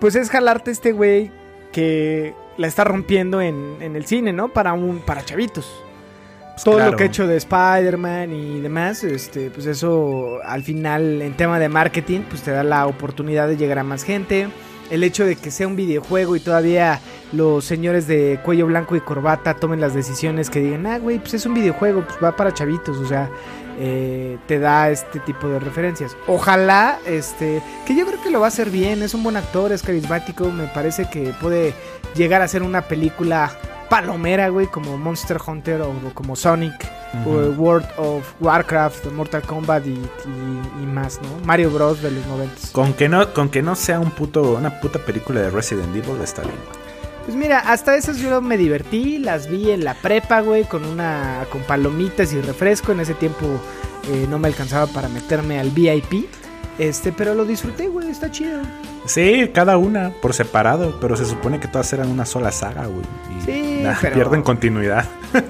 pues 0.00 0.14
es 0.16 0.30
jalarte 0.30 0.70
este 0.70 0.92
güey 0.92 1.30
que 1.72 2.34
la 2.56 2.66
está 2.66 2.84
rompiendo 2.84 3.40
en, 3.40 3.76
en 3.80 3.96
el 3.96 4.06
cine, 4.06 4.32
¿no? 4.32 4.48
Para 4.48 4.72
un, 4.72 4.98
para 5.00 5.24
chavitos. 5.24 5.82
Todo 6.64 6.76
claro. 6.76 6.90
lo 6.92 6.96
que 6.96 7.04
ha 7.04 7.06
hecho 7.06 7.26
de 7.26 7.36
Spider-Man 7.36 8.32
y 8.32 8.60
demás, 8.60 9.02
este, 9.04 9.50
pues 9.50 9.66
eso 9.66 10.38
al 10.44 10.62
final 10.62 11.22
en 11.22 11.36
tema 11.36 11.58
de 11.58 11.68
marketing, 11.68 12.20
pues 12.28 12.42
te 12.42 12.50
da 12.50 12.62
la 12.62 12.86
oportunidad 12.86 13.48
de 13.48 13.56
llegar 13.56 13.78
a 13.78 13.84
más 13.84 14.04
gente. 14.04 14.48
El 14.90 15.02
hecho 15.02 15.24
de 15.24 15.36
que 15.36 15.50
sea 15.50 15.66
un 15.66 15.74
videojuego 15.74 16.36
y 16.36 16.40
todavía 16.40 17.00
los 17.32 17.64
señores 17.64 18.06
de 18.06 18.38
cuello 18.44 18.66
blanco 18.66 18.94
y 18.94 19.00
corbata 19.00 19.54
tomen 19.54 19.80
las 19.80 19.94
decisiones 19.94 20.50
que 20.50 20.60
digan, 20.60 20.86
ah, 20.86 20.98
güey, 20.98 21.18
pues 21.18 21.34
es 21.34 21.46
un 21.46 21.54
videojuego, 21.54 22.04
pues 22.04 22.18
va 22.22 22.36
para 22.36 22.52
chavitos, 22.52 22.98
o 22.98 23.06
sea, 23.06 23.30
eh, 23.84 24.38
te 24.46 24.60
da 24.60 24.90
este 24.90 25.18
tipo 25.18 25.48
de 25.48 25.58
referencias. 25.58 26.16
Ojalá, 26.28 26.98
este, 27.04 27.60
que 27.84 27.96
yo 27.96 28.06
creo 28.06 28.22
que 28.22 28.30
lo 28.30 28.38
va 28.38 28.46
a 28.46 28.48
hacer 28.48 28.70
bien, 28.70 29.02
es 29.02 29.12
un 29.12 29.24
buen 29.24 29.36
actor, 29.36 29.72
es 29.72 29.82
carismático, 29.82 30.44
me 30.52 30.68
parece 30.68 31.10
que 31.10 31.34
puede 31.40 31.74
llegar 32.14 32.42
a 32.42 32.48
ser 32.48 32.62
una 32.62 32.82
película 32.82 33.50
palomera, 33.90 34.48
güey, 34.50 34.68
como 34.68 34.96
Monster 34.96 35.38
Hunter 35.44 35.82
o 35.82 35.92
como 36.14 36.36
Sonic, 36.36 36.72
o 37.26 37.30
World 37.60 37.86
of 37.98 38.24
Warcraft, 38.40 39.06
Mortal 39.12 39.42
Kombat 39.42 39.84
y, 39.86 39.90
y- 39.90 40.82
y 40.82 40.86
más, 40.86 41.20
¿no? 41.20 41.44
Mario 41.44 41.70
Bros. 41.70 42.00
de 42.00 42.10
los 42.12 42.24
90. 42.26 42.54
Con 42.72 42.94
que 42.94 43.08
no, 43.08 43.34
con 43.34 43.48
que 43.50 43.62
no 43.62 43.74
sea 43.74 43.98
un 44.00 44.10
puto, 44.12 44.52
una 44.52 44.80
puta 44.80 44.98
película 45.00 45.40
de 45.42 45.50
Resident 45.50 45.94
Evil 45.94 46.20
está 46.22 46.40
bien. 46.42 46.54
Pues 47.24 47.36
mira, 47.36 47.60
hasta 47.60 47.96
esas 47.96 48.18
yo 48.18 48.42
me 48.42 48.56
divertí, 48.56 49.18
las 49.18 49.48
vi 49.48 49.70
en 49.70 49.84
la 49.84 49.94
prepa, 49.94 50.40
güey, 50.40 50.64
con 50.64 50.84
una 50.84 51.46
con 51.50 51.62
palomitas 51.62 52.32
y 52.32 52.40
refresco. 52.40 52.92
En 52.92 53.00
ese 53.00 53.14
tiempo 53.14 53.46
eh, 54.10 54.26
no 54.28 54.38
me 54.40 54.48
alcanzaba 54.48 54.88
para 54.88 55.08
meterme 55.08 55.60
al 55.60 55.70
VIP. 55.70 56.26
Este, 56.78 57.12
pero 57.12 57.34
lo 57.34 57.44
disfruté, 57.44 57.88
güey, 57.88 58.08
está 58.10 58.30
chido. 58.30 58.60
Sí, 59.04 59.50
cada 59.52 59.76
una 59.76 60.10
por 60.22 60.32
separado, 60.32 60.98
pero 61.00 61.16
se 61.16 61.24
supone 61.26 61.60
que 61.60 61.68
todas 61.68 61.92
eran 61.92 62.08
una 62.08 62.24
sola 62.24 62.50
saga, 62.52 62.86
güey. 62.86 63.04
Y 63.38 63.42
Sí, 63.44 63.80
nah, 63.82 63.94
pero- 64.00 64.14
pierden 64.14 64.42
continuidad. 64.42 65.04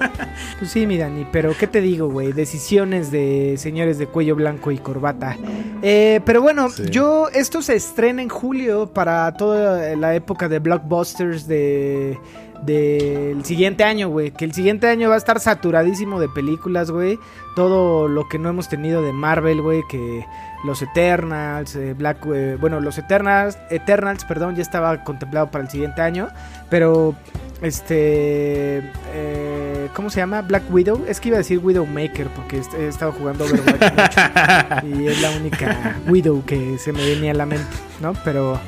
Pues 0.59 0.71
sí, 0.71 0.87
mi 0.87 0.97
Dani, 0.97 1.27
pero 1.31 1.53
¿qué 1.57 1.67
te 1.67 1.81
digo, 1.81 2.07
güey? 2.09 2.31
Decisiones 2.31 3.11
de 3.11 3.55
señores 3.57 3.97
de 3.97 4.07
cuello 4.07 4.35
blanco 4.35 4.71
y 4.71 4.77
corbata. 4.77 5.37
Eh, 5.81 6.21
pero 6.25 6.41
bueno, 6.41 6.69
Sí. 6.69 6.83
yo, 6.89 7.27
esto 7.33 7.61
se 7.61 7.75
estrena 7.75 8.21
en 8.21 8.29
julio 8.29 8.87
para 8.87 9.31
toda 9.33 9.95
la 9.95 10.15
época 10.15 10.47
de 10.47 10.59
blockbusters 10.59 11.47
de, 11.47 12.17
del 12.65 13.43
siguiente 13.45 13.83
año, 13.83 14.09
güey. 14.09 14.31
Que 14.31 14.45
el 14.45 14.53
siguiente 14.53 14.87
año 14.87 15.09
va 15.09 15.15
a 15.15 15.17
estar 15.17 15.39
saturadísimo 15.39 16.19
de 16.19 16.29
películas, 16.29 16.91
güey. 16.91 17.19
Todo 17.55 18.07
lo 18.07 18.27
que 18.27 18.39
no 18.39 18.49
hemos 18.49 18.69
tenido 18.69 19.01
de 19.01 19.13
Marvel, 19.13 19.61
güey, 19.61 19.81
que 19.89 20.25
los 20.63 20.81
Eternals, 20.81 21.75
eh, 21.75 21.93
Black, 21.93 22.25
eh, 22.33 22.57
bueno, 22.59 22.79
los 22.79 22.97
Eternals, 22.97 23.57
Eternals, 23.69 24.25
perdón, 24.25 24.55
ya 24.55 24.61
estaba 24.61 25.03
contemplado 25.03 25.51
para 25.51 25.65
el 25.65 25.69
siguiente 25.69 26.01
año, 26.01 26.29
pero 26.69 27.15
este, 27.63 28.79
eh, 29.13 29.87
¿cómo 29.95 30.09
se 30.09 30.19
llama? 30.19 30.41
Black 30.41 30.63
Widow. 30.69 31.05
Es 31.07 31.21
que 31.21 31.29
iba 31.29 31.37
a 31.37 31.39
decir 31.39 31.59
Widowmaker 31.59 32.27
porque 32.27 32.61
he 32.77 32.87
estado 32.89 33.13
jugando 33.13 33.45
Overwatch 33.45 34.83
mucho 34.83 34.87
y 35.01 35.07
es 35.07 35.21
la 35.21 35.31
única 35.31 35.95
Widow 36.09 36.43
que 36.45 36.77
se 36.77 36.91
me 36.91 37.05
venía 37.05 37.31
a 37.31 37.35
la 37.35 37.45
mente, 37.45 37.65
¿no? 38.01 38.13
Pero, 38.25 38.59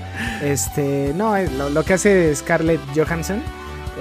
este, 0.42 1.12
no, 1.14 1.36
eh, 1.36 1.50
lo, 1.58 1.70
lo 1.70 1.84
que 1.84 1.96
hace 1.96 2.34
Scarlett 2.34 2.80
Johansson, 2.96 3.42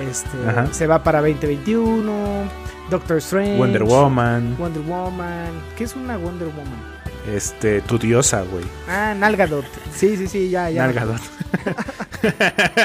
este, 0.00 0.48
Ajá. 0.48 0.66
se 0.72 0.86
va 0.86 1.02
para 1.02 1.20
2021. 1.20 2.64
Doctor 2.90 3.16
Strange, 3.18 3.56
Wonder 3.56 3.82
Woman, 3.84 4.56
Wonder 4.58 4.82
Woman. 4.82 5.48
¿Qué 5.76 5.84
es 5.84 5.96
una 5.96 6.16
Wonder 6.18 6.48
Woman? 6.48 6.94
este, 7.34 7.80
tu 7.80 7.98
diosa, 7.98 8.42
güey. 8.42 8.64
Ah, 8.86 9.14
Nalgadot. 9.16 9.64
Sí, 9.94 10.14
sí, 10.18 10.26
sí, 10.28 10.50
ya, 10.50 10.68
ya. 10.68 10.86
Nalgadot. 10.86 11.20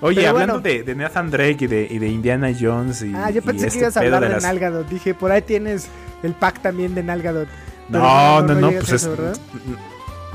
Oye, 0.00 0.16
Pero 0.16 0.30
hablando 0.30 0.54
bueno. 0.54 0.60
de, 0.60 0.82
de 0.82 0.94
Nathan 0.94 1.30
Drake 1.30 1.58
y 1.60 1.66
de, 1.66 1.86
y 1.88 1.98
de 1.98 2.08
Indiana 2.08 2.48
Jones 2.58 3.02
y 3.02 3.14
Ah, 3.14 3.30
yo 3.30 3.42
pensé 3.42 3.62
que 3.66 3.66
este 3.68 3.78
ibas 3.80 3.96
a 3.96 4.00
hablar 4.00 4.22
de, 4.22 4.28
las- 4.30 4.42
Nalgadot. 4.42 4.88
Dije, 4.88 5.14
por 5.14 5.30
ahí 5.32 5.42
tienes 5.42 5.88
el 6.22 6.34
pack 6.34 6.60
también 6.60 6.94
de 6.94 7.02
Nalgadot. 7.02 7.48
Pero 7.90 8.02
No, 8.02 8.42
no, 8.42 8.54
no, 8.54 8.68
llegas 8.70 8.88
pues 8.88 9.04
a 9.06 9.10
es... 9.12 9.40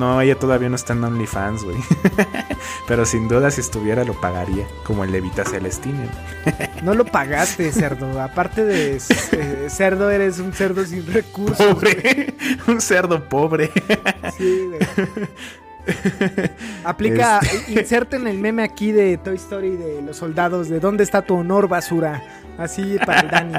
No, 0.02 0.20
ella 0.20 0.34
todavía 0.34 0.68
no 0.68 0.76
está 0.76 0.94
en 0.94 1.04
OnlyFans, 1.04 1.64
güey. 1.64 1.78
Pero 2.88 3.06
sin 3.06 3.28
duda 3.28 3.52
si 3.52 3.62
estuviera 3.62 4.04
lo 4.04 4.20
pagaría, 4.20 4.66
como 4.84 5.04
el 5.04 5.12
Levita 5.12 5.44
Celestine. 5.46 6.10
No 6.82 6.96
lo 6.96 7.06
pagaste, 7.06 7.72
cerdo. 7.72 8.20
Aparte 8.20 8.66
de 8.66 8.96
eh, 8.96 9.68
cerdo, 9.70 10.10
eres 10.10 10.40
un 10.40 10.54
cerdo 10.54 10.84
sin 10.84 11.06
recursos. 11.06 11.64
Pobre, 11.64 12.34
un 12.68 12.82
cerdo 12.82 13.24
pobre. 13.30 13.70
Sí, 14.36 14.66
güey. 14.68 14.80
Aplica, 16.84 17.38
Este. 17.44 17.74
inserten 17.74 18.26
el 18.26 18.40
meme 18.40 18.64
aquí 18.64 18.92
de 18.92 19.20
Toy 19.20 19.36
Story 19.36 19.78
de 19.78 20.02
los 20.02 20.18
soldados 20.18 20.68
de 20.70 20.80
¿Dónde 20.80 21.04
está 21.04 21.22
tu 21.22 21.36
honor, 21.36 21.68
basura? 21.68 22.24
Así 22.58 22.98
para 23.06 23.20
el 23.20 23.30
Dani. 23.30 23.54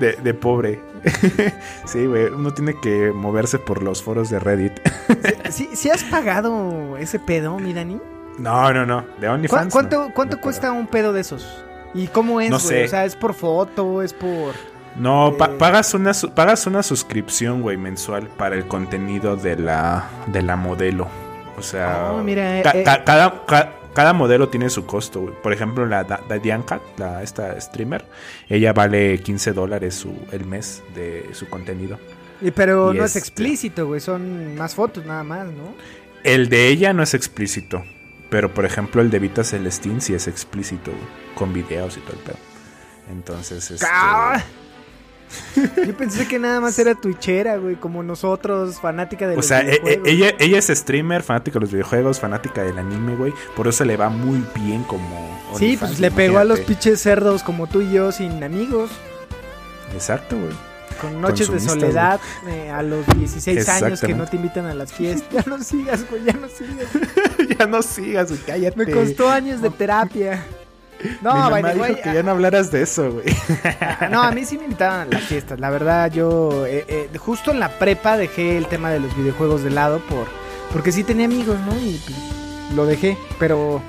De, 0.00 0.14
de 0.14 0.34
pobre. 0.34 0.80
Sí, 1.84 2.06
güey, 2.06 2.26
uno 2.26 2.52
tiene 2.54 2.74
que 2.80 3.12
moverse 3.12 3.58
por 3.58 3.82
los 3.82 4.02
foros 4.02 4.30
de 4.30 4.38
Reddit. 4.38 4.72
¿Sí, 5.50 5.68
sí 5.74 5.90
has 5.90 6.02
pagado 6.04 6.96
ese 6.96 7.18
pedo, 7.18 7.58
mi 7.58 7.72
Dani? 7.72 8.00
No, 8.38 8.72
no, 8.72 8.84
no, 8.86 9.04
de 9.20 9.26
¿Cu- 9.28 9.32
OnlyFans. 9.34 9.72
¿Cuánto, 9.72 10.08
no, 10.08 10.14
cuánto 10.14 10.36
no 10.36 10.42
cuesta 10.42 10.72
un 10.72 10.86
pedo 10.86 11.12
de 11.12 11.20
esos? 11.20 11.64
¿Y 11.94 12.08
cómo 12.08 12.40
es, 12.40 12.50
No 12.50 12.56
güey? 12.58 12.68
sé. 12.68 12.84
O 12.84 12.88
sea, 12.88 13.04
¿es 13.04 13.14
por 13.16 13.34
foto? 13.34 14.02
¿Es 14.02 14.12
por...? 14.12 14.54
No, 14.96 15.34
pa- 15.38 15.46
Eh. 15.46 15.56
pagas, 15.58 15.92
una, 15.94 16.12
pagas 16.34 16.66
una 16.66 16.82
suscripción, 16.82 17.62
güey, 17.62 17.76
mensual 17.76 18.28
para 18.28 18.54
el 18.56 18.66
contenido 18.66 19.36
de 19.36 19.56
la, 19.56 20.04
de 20.26 20.42
la 20.42 20.56
modelo. 20.56 21.08
O 21.56 21.62
sea, 21.62 22.10
Oh, 22.12 22.22
mira, 22.22 22.62
ca- 22.62 22.70
eh, 22.72 22.82
ca- 22.84 23.04
cada, 23.04 23.44
ca- 23.46 23.72
cada 23.94 24.12
modelo 24.12 24.48
tiene 24.48 24.68
su 24.70 24.84
costo, 24.86 25.20
güey. 25.20 25.34
Por 25.42 25.52
ejemplo, 25.52 25.86
la, 25.86 26.04
Cat, 26.06 26.82
la, 26.98 27.22
esta 27.22 27.58
streamer, 27.60 28.04
ella 28.48 28.72
vale 28.72 29.18
15 29.20 29.52
dólares 29.52 29.94
su, 29.94 30.12
el 30.32 30.44
mes 30.44 30.82
de 30.94 31.30
su 31.32 31.48
contenido. 31.48 31.98
Y- 32.40 32.50
Pero 32.50 32.92
Y 32.92 32.98
no 32.98 33.04
es 33.04 33.16
este- 33.16 33.20
explícito, 33.20 33.86
güey. 33.86 34.00
Son 34.00 34.56
más 34.56 34.74
fotos 34.74 35.06
nada 35.06 35.22
más, 35.24 35.46
¿no? 35.46 35.74
El 36.24 36.48
de 36.48 36.68
ella 36.68 36.92
no 36.92 37.02
es 37.02 37.14
explícito, 37.14 37.84
pero 38.30 38.52
por 38.52 38.64
ejemplo 38.64 39.00
el 39.02 39.10
de 39.10 39.18
Vita 39.18 39.44
Celestín 39.44 40.00
sí 40.00 40.14
es 40.14 40.26
explícito, 40.26 40.90
güey, 40.90 41.34
con 41.34 41.52
videos 41.52 41.96
y 41.96 42.00
todo 42.00 42.14
el 42.14 42.18
pedo. 42.20 42.38
Entonces, 43.10 43.70
este... 43.70 43.86
Yo 45.86 45.96
pensé 45.96 46.26
que 46.28 46.38
nada 46.38 46.60
más 46.60 46.78
era 46.78 46.94
twitchera, 46.94 47.56
güey, 47.56 47.76
como 47.76 48.02
nosotros, 48.02 48.80
fanática 48.80 49.26
de 49.26 49.34
O 49.34 49.36
los 49.36 49.46
sea, 49.46 49.60
e- 49.60 49.74
e- 49.74 49.78
videojuegos. 49.80 50.08
ella, 50.08 50.34
ella 50.38 50.58
es 50.58 50.66
streamer, 50.66 51.22
fanática 51.22 51.54
de 51.58 51.60
los 51.62 51.72
videojuegos, 51.72 52.20
fanática 52.20 52.62
del 52.62 52.78
anime, 52.78 53.14
güey. 53.16 53.32
Por 53.56 53.68
eso 53.68 53.84
le 53.84 53.96
va 53.96 54.08
muy 54.08 54.44
bien 54.54 54.82
como. 54.84 55.40
Sí, 55.58 55.76
pues 55.78 56.00
le 56.00 56.10
pegó 56.10 56.38
a 56.38 56.44
los 56.44 56.60
pinches 56.60 57.00
cerdos 57.00 57.42
como 57.42 57.66
tú 57.68 57.80
y 57.82 57.92
yo, 57.92 58.10
sin 58.12 58.42
amigos, 58.42 58.90
Exacto, 59.92 60.36
güey. 60.36 60.52
con 61.00 61.20
noches 61.20 61.50
de 61.50 61.60
soledad, 61.60 62.20
eh, 62.48 62.70
a 62.70 62.82
los 62.82 63.06
16 63.16 63.68
años 63.68 64.00
que 64.00 64.14
no 64.14 64.26
te 64.26 64.36
invitan 64.36 64.66
a 64.66 64.74
las 64.74 64.92
fiestas. 64.92 65.28
Ya 65.32 65.44
no 65.46 65.62
sigas, 65.62 66.08
güey, 66.10 66.24
ya 66.24 66.32
no 66.32 66.48
sigas. 66.48 66.88
ya 67.58 67.66
no 67.66 67.82
sigas, 67.82 68.28
güey, 68.30 68.40
cállate. 68.46 68.76
Me 68.76 68.90
costó 68.92 69.28
años 69.30 69.60
de 69.62 69.70
terapia. 69.70 70.44
Mi 71.04 71.10
No, 71.22 71.34
mamá 71.34 71.50
by 71.50 71.62
the 71.62 71.72
dijo 71.74 72.02
que 72.02 72.14
ya 72.14 72.22
no 72.22 72.30
hablaras 72.32 72.70
de 72.70 72.82
eso, 72.82 73.12
güey. 73.12 73.26
No, 74.10 74.22
a 74.22 74.30
mí 74.32 74.44
sí 74.44 74.56
me 74.58 74.64
invitaban 74.64 75.08
a 75.08 75.10
las 75.10 75.22
fiestas. 75.22 75.60
La 75.60 75.70
verdad, 75.70 76.10
yo 76.10 76.66
eh, 76.66 76.84
eh, 76.88 77.18
justo 77.18 77.50
en 77.50 77.60
la 77.60 77.78
prepa 77.78 78.16
dejé 78.16 78.56
el 78.56 78.66
tema 78.66 78.90
de 78.90 79.00
los 79.00 79.16
videojuegos 79.16 79.62
de 79.62 79.70
lado 79.70 80.00
por 80.00 80.26
porque 80.72 80.90
sí 80.90 81.04
tenía 81.04 81.26
amigos, 81.26 81.56
¿no? 81.60 81.76
Y 81.76 82.00
pues, 82.04 82.74
lo 82.74 82.84
dejé, 82.84 83.16
pero 83.38 83.80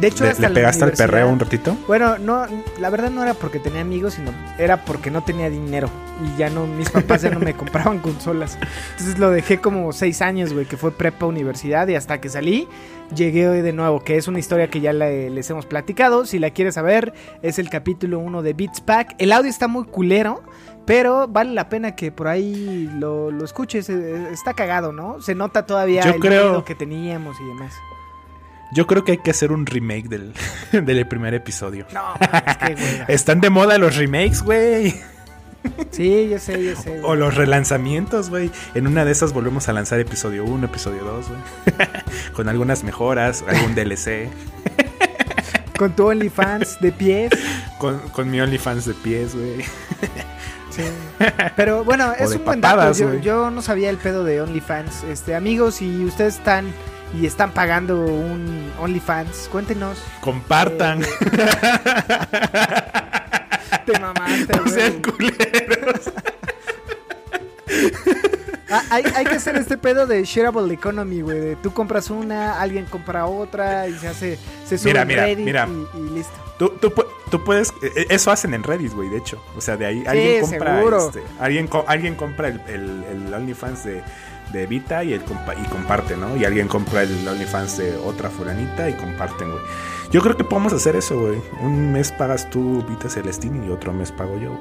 De 0.00 0.06
hecho, 0.08 0.24
¿Le, 0.24 0.30
hasta 0.30 0.48
le 0.48 0.54
pegaste 0.54 0.84
al 0.84 0.92
perreo 0.92 1.28
un 1.28 1.38
ratito? 1.38 1.76
bueno, 1.86 2.18
no, 2.18 2.46
la 2.78 2.90
verdad 2.90 3.10
no 3.10 3.22
era 3.22 3.34
porque 3.34 3.58
tenía 3.58 3.80
amigos, 3.80 4.14
sino 4.14 4.32
era 4.58 4.84
porque 4.84 5.10
no 5.10 5.22
tenía 5.22 5.50
dinero 5.50 5.88
y 6.24 6.38
ya 6.38 6.50
no, 6.50 6.66
mis 6.66 6.90
papás 6.90 7.22
ya 7.22 7.30
no 7.30 7.40
me 7.40 7.54
compraban 7.56 7.98
consolas. 7.98 8.58
Entonces 8.92 9.18
lo 9.18 9.30
dejé 9.30 9.58
como 9.60 9.92
seis 9.92 10.22
años, 10.22 10.52
güey, 10.52 10.66
que 10.66 10.76
fue 10.76 10.90
prepa 10.92 11.26
universidad 11.26 11.86
y 11.88 11.94
hasta 11.94 12.20
que 12.20 12.28
salí 12.28 12.68
llegué 13.14 13.48
hoy 13.48 13.60
de 13.60 13.72
nuevo, 13.72 14.00
que 14.00 14.16
es 14.16 14.28
una 14.28 14.38
historia 14.38 14.68
que 14.70 14.80
ya 14.80 14.92
le- 14.92 15.30
les 15.30 15.50
hemos 15.50 15.66
platicado. 15.66 16.26
Si 16.26 16.38
la 16.38 16.50
quieres 16.50 16.74
saber, 16.74 17.12
es 17.42 17.58
el 17.58 17.68
capítulo 17.68 18.18
1 18.20 18.42
de 18.42 18.52
Beats 18.52 18.80
Pack. 18.80 19.14
El 19.18 19.32
audio 19.32 19.50
está 19.50 19.66
muy 19.66 19.84
culero, 19.84 20.42
pero 20.86 21.26
vale 21.26 21.52
la 21.52 21.68
pena 21.68 21.96
que 21.96 22.12
por 22.12 22.28
ahí 22.28 22.88
lo, 22.98 23.30
lo 23.32 23.44
escuches. 23.44 23.88
eh, 23.90 24.28
Está 24.30 24.54
cagado, 24.54 24.92
¿no? 24.92 25.20
Se 25.20 25.34
nota 25.34 25.66
todavía 25.66 26.02
Yo 26.02 26.10
el 26.14 26.20
creo- 26.20 26.64
que 26.64 26.74
teníamos 26.76 27.36
y 27.40 27.44
demás. 27.46 27.74
Yo 28.72 28.86
creo 28.86 29.04
que 29.04 29.12
hay 29.12 29.18
que 29.18 29.30
hacer 29.30 29.52
un 29.52 29.66
remake 29.66 30.08
del, 30.08 30.32
del 30.72 31.06
primer 31.06 31.34
episodio. 31.34 31.86
No, 31.92 32.14
mames, 32.20 32.56
qué 32.56 32.74
hueva. 32.74 33.04
Están 33.08 33.40
de 33.40 33.50
moda 33.50 33.78
los 33.78 33.96
remakes, 33.96 34.42
güey. 34.42 34.94
Sí, 35.90 36.28
yo 36.30 36.38
sé, 36.38 36.64
yo 36.64 36.76
sé. 36.76 37.00
O 37.00 37.08
güey. 37.08 37.18
los 37.18 37.34
relanzamientos, 37.34 38.30
güey. 38.30 38.50
En 38.74 38.86
una 38.86 39.04
de 39.04 39.12
esas 39.12 39.32
volvemos 39.32 39.68
a 39.68 39.72
lanzar 39.72 40.00
episodio 40.00 40.44
1, 40.44 40.66
episodio 40.66 41.04
2, 41.04 41.26
güey. 41.28 41.88
Con 42.32 42.48
algunas 42.48 42.84
mejoras, 42.84 43.44
algún 43.46 43.74
DLC. 43.74 44.28
Con 45.76 45.94
tu 45.96 46.06
OnlyFans 46.08 46.80
de 46.80 46.92
pies. 46.92 47.30
Con, 47.78 47.98
con 48.10 48.30
mi 48.30 48.40
OnlyFans 48.40 48.86
de 48.86 48.94
pies, 48.94 49.34
güey. 49.34 49.64
Sí. 50.70 50.82
Pero 51.56 51.84
bueno, 51.84 52.12
es 52.18 52.32
un 52.32 52.44
buen 52.44 52.60
patadas, 52.60 52.98
dato. 52.98 52.98
Yo, 52.98 53.08
güey. 53.08 53.20
yo 53.22 53.50
no 53.50 53.60
sabía 53.62 53.90
el 53.90 53.96
pedo 53.96 54.24
de 54.24 54.40
OnlyFans. 54.40 55.04
Este, 55.04 55.34
amigos, 55.34 55.76
si 55.76 56.04
ustedes 56.04 56.36
están 56.36 56.72
y 57.18 57.26
están 57.26 57.52
pagando 57.52 58.02
un 58.04 58.70
OnlyFans, 58.78 59.48
cuéntenos. 59.50 59.98
Compartan. 60.20 61.02
Eh, 61.02 61.06
Te 63.86 63.98
mamaste, 63.98 64.56
no 64.56 64.68
sean 64.68 65.02
culeros. 65.02 66.10
Ah, 68.72 68.82
hay, 68.90 69.02
hay 69.16 69.24
que 69.24 69.34
hacer 69.34 69.56
este 69.56 69.76
pedo 69.76 70.06
de 70.06 70.22
shareable 70.24 70.72
economy, 70.74 71.22
güey. 71.22 71.40
de 71.40 71.56
Tú 71.56 71.72
compras 71.72 72.08
una, 72.10 72.60
alguien 72.60 72.84
compra 72.84 73.26
otra 73.26 73.88
y 73.88 73.94
se 73.98 74.06
hace, 74.08 74.38
se 74.64 74.78
sube 74.78 74.90
Mira, 74.92 75.04
mira, 75.04 75.24
Reddit 75.24 75.44
mira. 75.44 75.68
Y, 75.68 75.98
y 75.98 76.10
listo. 76.10 76.32
Tú, 76.56 76.68
tú, 76.80 76.92
tú 77.30 77.42
puedes. 77.42 77.70
eh, 77.82 78.06
Eso 78.10 78.30
hacen 78.30 78.54
en 78.54 78.62
Reddit, 78.62 78.92
güey, 78.92 79.08
de 79.08 79.16
hecho. 79.18 79.42
O 79.56 79.60
sea, 79.60 79.76
de 79.76 79.86
ahí 79.86 80.04
alguien 80.06 80.42
compra. 80.42 80.76
seguro. 80.78 81.06
este, 81.08 81.22
alguien, 81.40 81.68
alguien 81.88 82.14
compra 82.14 82.48
el, 82.48 82.60
el, 82.68 83.04
el 83.10 83.34
OnlyFans 83.34 83.82
de, 83.84 84.04
de 84.52 84.66
Vita 84.66 85.04
y, 85.04 85.12
el 85.12 85.24
compa- 85.24 85.54
y 85.58 85.66
comparte, 85.68 86.16
¿no? 86.16 86.36
Y 86.36 86.44
alguien 86.44 86.68
compra 86.68 87.02
el 87.02 87.26
OnlyFans 87.26 87.78
de 87.78 87.96
otra 87.96 88.30
fulanita 88.30 88.88
y 88.88 88.94
comparten, 88.94 89.50
güey. 89.50 89.62
Yo 90.10 90.20
creo 90.22 90.36
que 90.36 90.44
podemos 90.44 90.72
hacer 90.72 90.96
eso, 90.96 91.18
güey. 91.20 91.40
Un 91.62 91.92
mes 91.92 92.10
pagas 92.12 92.50
tú 92.50 92.84
Vita 92.88 93.08
Celestini 93.08 93.66
y 93.66 93.70
otro 93.70 93.92
mes 93.92 94.10
pago 94.12 94.38
yo. 94.38 94.58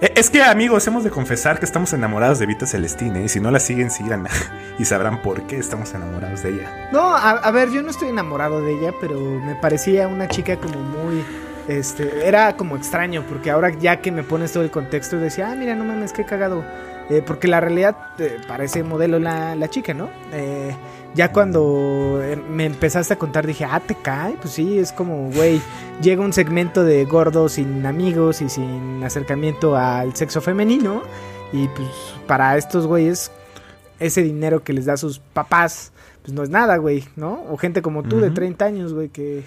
Eh, 0.00 0.12
Es 0.16 0.30
que, 0.30 0.42
amigos, 0.42 0.86
hemos 0.86 1.04
de 1.04 1.10
confesar 1.10 1.58
que 1.58 1.64
estamos 1.66 1.92
enamorados 1.92 2.38
de 2.38 2.46
Vita 2.46 2.66
Celestine. 2.66 3.24
Y 3.24 3.28
si 3.28 3.40
no 3.40 3.50
la 3.50 3.60
siguen, 3.60 3.90
síganla. 3.90 4.30
Y 4.78 4.84
sabrán 4.84 5.22
por 5.22 5.42
qué 5.48 5.58
estamos 5.58 5.92
enamorados 5.92 6.44
de 6.44 6.50
ella. 6.50 6.88
No, 6.92 7.00
a, 7.14 7.30
a 7.32 7.50
ver, 7.50 7.70
yo 7.72 7.82
no 7.82 7.90
estoy 7.90 8.10
enamorado 8.10 8.62
de 8.62 8.78
ella, 8.78 8.92
pero 9.00 9.18
me 9.20 9.56
parecía 9.56 10.06
una 10.06 10.28
chica 10.28 10.56
como 10.56 10.78
muy... 10.78 11.24
Este, 11.66 12.26
era 12.28 12.56
como 12.56 12.76
extraño, 12.76 13.24
porque 13.28 13.50
ahora 13.50 13.70
ya 13.70 14.00
que 14.00 14.10
me 14.12 14.22
pones 14.22 14.52
todo 14.52 14.62
el 14.62 14.70
contexto, 14.70 15.18
decía, 15.18 15.50
ah, 15.50 15.54
mira, 15.56 15.74
no 15.74 15.84
mames, 15.84 16.12
qué 16.12 16.24
cagado. 16.24 16.64
Eh, 17.10 17.22
porque 17.26 17.48
la 17.48 17.60
realidad 17.60 17.96
eh, 18.18 18.38
parece 18.46 18.82
modelo 18.82 19.18
la, 19.18 19.54
la 19.54 19.68
chica, 19.68 19.94
¿no? 19.94 20.10
Eh, 20.32 20.74
ya 21.14 21.32
cuando 21.32 22.20
eh, 22.22 22.36
me 22.36 22.66
empezaste 22.66 23.14
a 23.14 23.18
contar 23.18 23.46
dije, 23.46 23.64
ah, 23.64 23.80
te 23.80 23.94
cae, 23.94 24.34
pues 24.40 24.54
sí, 24.54 24.78
es 24.78 24.92
como, 24.92 25.30
güey, 25.30 25.60
llega 26.02 26.22
un 26.22 26.32
segmento 26.32 26.84
de 26.84 27.04
gordos 27.06 27.52
sin 27.52 27.86
amigos 27.86 28.42
y 28.42 28.48
sin 28.48 29.02
acercamiento 29.02 29.76
al 29.76 30.14
sexo 30.14 30.40
femenino, 30.40 31.02
y 31.52 31.66
pues 31.68 31.88
para 32.26 32.56
estos 32.58 32.86
güeyes 32.86 33.32
ese 33.98 34.22
dinero 34.22 34.62
que 34.62 34.72
les 34.72 34.84
da 34.84 34.96
sus 34.96 35.18
papás 35.18 35.92
pues 36.22 36.32
no 36.34 36.42
es 36.42 36.50
nada, 36.50 36.76
güey, 36.76 37.04
¿no? 37.16 37.42
O 37.48 37.56
gente 37.56 37.80
como 37.80 38.02
tú 38.02 38.20
de 38.20 38.30
30 38.30 38.64
años, 38.64 38.92
güey, 38.92 39.08
que 39.08 39.44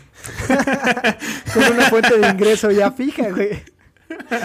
con 1.54 1.64
una 1.74 1.90
fuente 1.90 2.18
de 2.18 2.28
ingreso 2.28 2.72
ya 2.72 2.92
fija, 2.92 3.30
güey. 3.30 3.62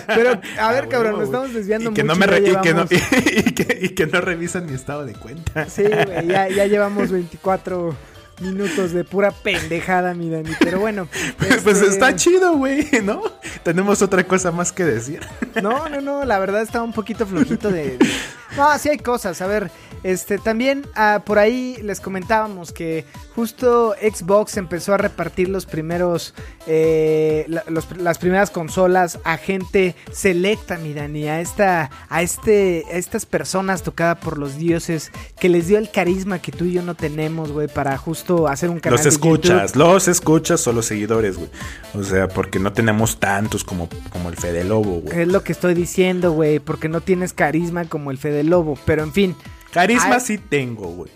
Pero, 0.07 0.31
a 0.61 0.73
ver, 0.73 0.85
Ah, 0.85 0.89
cabrón, 0.89 1.13
nos 1.15 1.25
estamos 1.25 1.53
desviando 1.55 1.91
y 1.91 1.95
que 1.95 2.03
mucho. 2.05 2.19
no 2.21 2.27
me 2.27 2.39
y, 2.39 2.43
que 2.45 2.53
no, 2.53 2.63
llevamos- 2.63 2.91
y, 3.47 3.53
que, 3.55 3.79
y 3.83 3.89
que 3.91 4.07
no 4.07 4.21
revisan 4.21 4.67
mi 4.67 4.75
estado 4.75 5.05
de 5.05 5.15
cuenta. 5.15 5.67
Sí, 5.69 5.83
güey, 5.85 6.27
ya, 6.27 6.49
ya 6.49 6.67
llevamos 6.67 7.11
24 7.11 7.97
minutos 8.41 8.93
de 8.93 9.03
pura 9.05 9.31
pendejada, 9.31 10.13
mi 10.15 10.29
Dani. 10.31 10.51
Pero 10.61 10.79
bueno. 10.81 11.09
Pues 11.39 11.79
este, 11.79 11.87
está 11.89 12.15
chido, 12.17 12.57
güey, 12.57 12.87
¿no? 13.03 13.23
Tenemos 13.63 14.03
otra 14.03 14.25
cosa 14.25 14.51
más 14.53 14.73
que 14.73 14.85
decir. 14.85 15.21
No, 15.63 15.89
no, 15.89 16.01
no, 16.01 16.25
la 16.25 16.39
verdad 16.39 16.63
está 16.63 16.83
un 16.83 16.93
poquito 16.93 17.27
flojito 17.27 17.71
de... 17.71 17.97
de- 17.97 18.07
No, 18.57 18.79
sí 18.79 18.89
hay 18.89 18.99
cosas, 18.99 19.41
a 19.43 19.47
ver, 19.47 19.71
este, 20.07 20.39
también 20.39 20.87
ah, 20.95 21.23
por 21.27 21.39
ahí 21.39 21.79
les 21.83 22.01
comentábamos 22.01 22.73
que 22.73 23.05
justo 23.35 23.95
Xbox 24.01 24.57
empezó 24.57 24.95
a 24.95 24.97
repartir 24.99 25.49
los 25.49 25.67
primeros, 25.67 26.33
eh, 26.67 27.45
la- 27.49 27.65
los- 27.69 27.97
las 27.97 28.19
primeras 28.19 28.51
consolas 28.51 29.19
a 29.25 29.37
gente 29.37 29.95
selecta, 30.13 30.79
mi 30.79 30.95
Dani, 30.95 31.27
a 31.29 31.41
esta, 31.41 31.91
a 32.09 32.23
este, 32.23 32.85
a 32.93 32.97
estas 32.97 33.27
personas 33.27 33.83
tocadas 33.83 34.19
por 34.19 34.39
los 34.39 34.57
dioses 34.59 35.11
que 35.41 35.49
les 35.49 35.67
dio 35.67 35.79
el 35.79 35.91
carisma 35.91 36.41
que 36.41 36.53
tú 36.53 36.65
y 36.67 36.73
yo 36.73 36.83
no 36.83 36.95
tenemos, 36.95 37.53
güey, 37.53 37.69
para 37.69 37.97
justo 37.99 38.49
hacer 38.49 38.71
un 38.71 38.81
canal 38.81 38.97
Los 38.97 39.05
de 39.05 39.11
escuchas, 39.11 39.73
YouTube. 39.73 39.93
los 39.93 40.09
escuchas 40.09 40.67
o 40.67 40.73
los 40.73 40.87
seguidores, 40.87 41.37
güey. 41.37 41.49
O 41.95 42.03
sea, 42.03 42.29
porque 42.29 42.59
no 42.59 42.73
tenemos 42.73 43.19
tantos 43.19 43.65
como, 43.65 43.89
como 44.11 44.29
el 44.29 44.37
Fede 44.37 44.65
Lobo, 44.65 45.01
güey. 45.01 45.21
Es 45.23 45.29
lo 45.29 45.43
que 45.43 45.53
estoy 45.53 45.75
diciendo, 45.75 46.33
güey, 46.33 46.59
porque 46.59 46.89
no 46.89 47.01
tienes 47.01 47.33
carisma 47.33 47.85
como 47.87 48.11
el 48.11 48.19
Fede 48.19 48.45
Lobo, 48.45 48.79
pero 48.87 49.03
en 49.03 49.13
fin. 49.13 49.37
Carisma 49.77 50.15
Ay. 50.15 50.21
sí 50.21 50.39
tengo, 50.39 50.87
güey. 50.87 51.11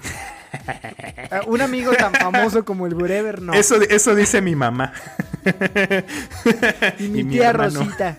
Ah, 1.31 1.40
Un 1.46 1.62
amigo 1.62 1.92
tan 1.94 2.12
famoso 2.12 2.62
como 2.62 2.87
el 2.87 2.94
Burever, 2.94 3.40
no. 3.40 3.55
Eso, 3.55 3.81
eso 3.81 4.14
dice 4.14 4.42
mi 4.42 4.55
mamá. 4.55 4.92
y 6.99 7.09
mi 7.09 7.20
y 7.20 7.25
tía. 7.25 7.55
Rosita. 7.55 8.18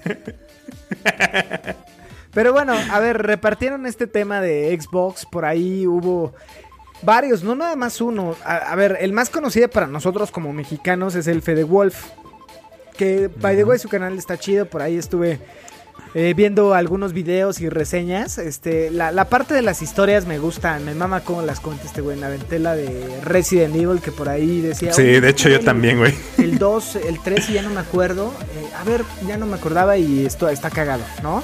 Pero 2.34 2.54
bueno, 2.54 2.74
a 2.74 3.00
ver, 3.00 3.22
repartieron 3.22 3.86
este 3.86 4.08
tema 4.08 4.42
de 4.42 4.76
Xbox. 4.82 5.28
Por 5.28 5.46
ahí 5.46 5.86
hubo 5.86 6.34
varios, 7.04 7.44
no 7.44 7.54
nada 7.54 7.76
más 7.76 8.02
uno. 8.02 8.36
A, 8.44 8.56
a 8.56 8.76
ver, 8.76 8.98
el 9.00 9.14
más 9.14 9.30
conocido 9.30 9.70
para 9.70 9.86
nosotros 9.86 10.32
como 10.32 10.54
mexicanos 10.54 11.14
es 11.14 11.28
el 11.28 11.44
Fede 11.44 11.66
Wolf. 11.66 12.08
Que, 12.98 13.28
by 13.28 13.56
the 13.56 13.64
way, 13.64 13.78
su 13.78 13.90
canal 13.90 14.18
está 14.18 14.40
chido. 14.40 14.66
Por 14.66 14.82
ahí 14.82 14.98
estuve 14.98 15.40
eh, 16.14 16.34
viendo 16.36 16.74
algunos 16.74 17.14
videos 17.14 17.62
y 17.62 17.70
reseñas. 17.70 18.38
Este, 18.38 18.92
la, 18.92 19.12
la 19.12 19.26
parte 19.30 19.54
de 19.54 19.62
las 19.62 19.82
historias 19.82 20.26
me 20.26 20.40
gusta. 20.40 20.78
Me 20.80 20.94
mama 20.94 21.22
cómo 21.22 21.42
las 21.42 21.60
cuenta 21.60 21.84
este 21.86 22.02
güey. 22.02 22.20
La 22.20 22.30
ventela 22.30 22.76
de 22.76 23.20
Resident 23.24 23.76
Evil 23.76 24.02
que 24.02 24.12
por 24.12 24.28
ahí 24.30 24.62
decía. 24.62 24.94
Sí, 24.94 25.02
"Oye, 25.02 25.22
de 25.22 25.30
hecho 25.30 25.50
yo 25.50 25.58
el- 25.58 25.66
también, 25.66 25.98
güey. 26.00 26.14
el 26.38 26.58
2, 26.60 26.96
el 26.98 27.20
3 27.22 27.50
y 27.50 27.54
ya 27.54 27.62
no 27.62 27.70
me 27.70 27.80
acuerdo. 27.80 28.34
Eh, 28.56 28.68
a 28.80 28.84
ver, 28.84 29.04
ya 29.28 29.38
no 29.38 29.46
me 29.46 29.56
acordaba 29.56 29.98
y 29.98 30.26
esto 30.26 30.50
está 30.50 30.70
cagado, 30.70 31.04
¿no? 31.24 31.44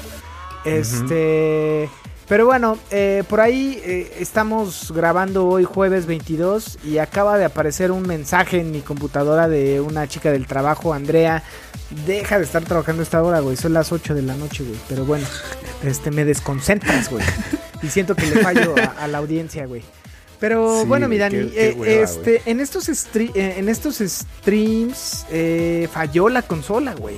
Este. 0.66 1.90
Pero 2.28 2.46
bueno, 2.46 2.78
eh, 2.92 3.24
por 3.30 3.40
ahí 3.40 3.82
eh, 3.86 4.18
estamos 4.20 4.92
grabando 4.94 5.48
hoy 5.48 5.64
jueves 5.64 6.06
22 6.06 6.80
y 6.84 6.98
acaba 6.98 7.38
de 7.38 7.46
aparecer 7.46 7.90
un 7.92 8.02
mensaje 8.06 8.60
en 8.60 8.72
mi 8.72 8.82
computadora 8.82 9.48
de 9.48 9.80
una 9.80 10.08
chica 10.08 10.32
del 10.32 10.46
trabajo, 10.46 10.94
Andrea. 10.94 11.42
Deja 12.06 12.38
de 12.38 12.44
estar 12.44 12.64
trabajando 12.66 13.02
a 13.02 13.04
esta 13.04 13.24
hora, 13.24 13.40
güey. 13.40 13.56
Son 13.56 13.72
las 13.72 13.94
8 13.94 14.14
de 14.14 14.24
la 14.24 14.36
noche, 14.36 14.66
güey. 14.66 14.78
Pero 14.90 15.06
bueno, 15.06 15.26
este, 15.84 16.12
me 16.12 16.26
desconcentras, 16.26 17.10
güey. 17.10 17.24
Y 17.82 17.88
siento 17.88 18.14
que 18.14 18.26
le 18.26 18.44
fallo 18.44 18.76
a, 18.78 19.04
a 19.04 19.08
la 19.08 19.20
audiencia, 19.20 19.66
güey. 19.66 19.84
Pero 20.40 20.82
Sí, 20.82 20.86
bueno, 20.88 21.08
mi 21.08 21.18
Dani, 21.18 21.36
qué- 21.48 21.50
qué 21.52 21.70
eh, 21.70 21.76
hueva, 21.78 22.04
este, 22.04 22.42
en 22.46 22.60
estos, 22.60 22.90
eh, 22.90 23.32
en 23.58 23.70
estos 23.70 24.00
streams 24.00 25.26
eh, 25.32 25.88
falló 25.92 26.28
la 26.28 26.42
consola, 26.42 26.94
güey. 26.94 27.18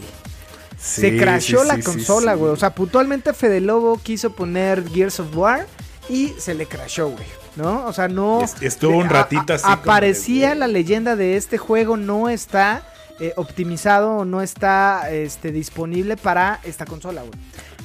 Se 0.80 1.18
crashó 1.18 1.62
sí, 1.62 1.68
la 1.68 1.76
sí, 1.76 1.82
consola, 1.84 2.34
güey. 2.36 2.52
O 2.52 2.56
sea, 2.56 2.74
puntualmente 2.74 3.34
Fede 3.34 3.60
Lobo 3.62 4.00
quiso 4.02 4.32
poner 4.32 4.88
Gears 4.90 5.20
of 5.20 5.36
War 5.36 5.68
y 6.08 6.30
se 6.38 6.54
le 6.54 6.66
crashó, 6.66 7.10
güey. 7.10 7.26
¿No? 7.56 7.86
O 7.86 7.94
sea, 7.94 8.08
no. 8.08 8.42
Es- 8.42 8.56
estuvo 8.62 8.98
un 8.98 9.10
ratito 9.10 9.52
a- 9.54 9.56
así 9.58 9.66
Aparecía 9.68 10.56
la 10.56 10.68
leyenda 10.68 11.16
de 11.16 11.36
este 11.36 11.58
juego, 11.58 11.98
no 11.98 12.30
está 12.30 12.84
eh, 13.20 13.34
optimizado 13.36 14.12
o 14.12 14.24
no 14.26 14.42
está 14.42 15.12
este, 15.12 15.52
disponible 15.52 16.16
para 16.16 16.62
esta 16.64 16.86
consola, 16.86 17.22
güey. 17.22 17.34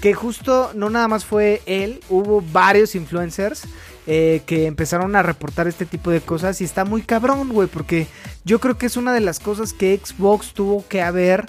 Que 0.00 0.14
justo 0.14 0.70
no 0.74 0.90
nada 0.90 1.08
más 1.08 1.24
fue 1.24 1.60
él, 1.66 2.00
hubo 2.08 2.40
varios 2.52 2.94
influencers 2.94 3.62
eh, 4.06 4.42
que 4.46 4.66
empezaron 4.66 5.16
a 5.16 5.22
reportar 5.24 5.66
este 5.66 5.86
tipo 5.86 6.10
de 6.12 6.20
cosas 6.20 6.60
y 6.60 6.64
está 6.64 6.84
muy 6.84 7.02
cabrón, 7.02 7.48
güey, 7.48 7.66
porque 7.66 8.06
yo 8.44 8.60
creo 8.60 8.78
que 8.78 8.86
es 8.86 8.96
una 8.96 9.12
de 9.12 9.20
las 9.20 9.40
cosas 9.40 9.72
que 9.72 9.98
Xbox 10.00 10.52
tuvo 10.52 10.86
que 10.86 11.02
haber 11.02 11.46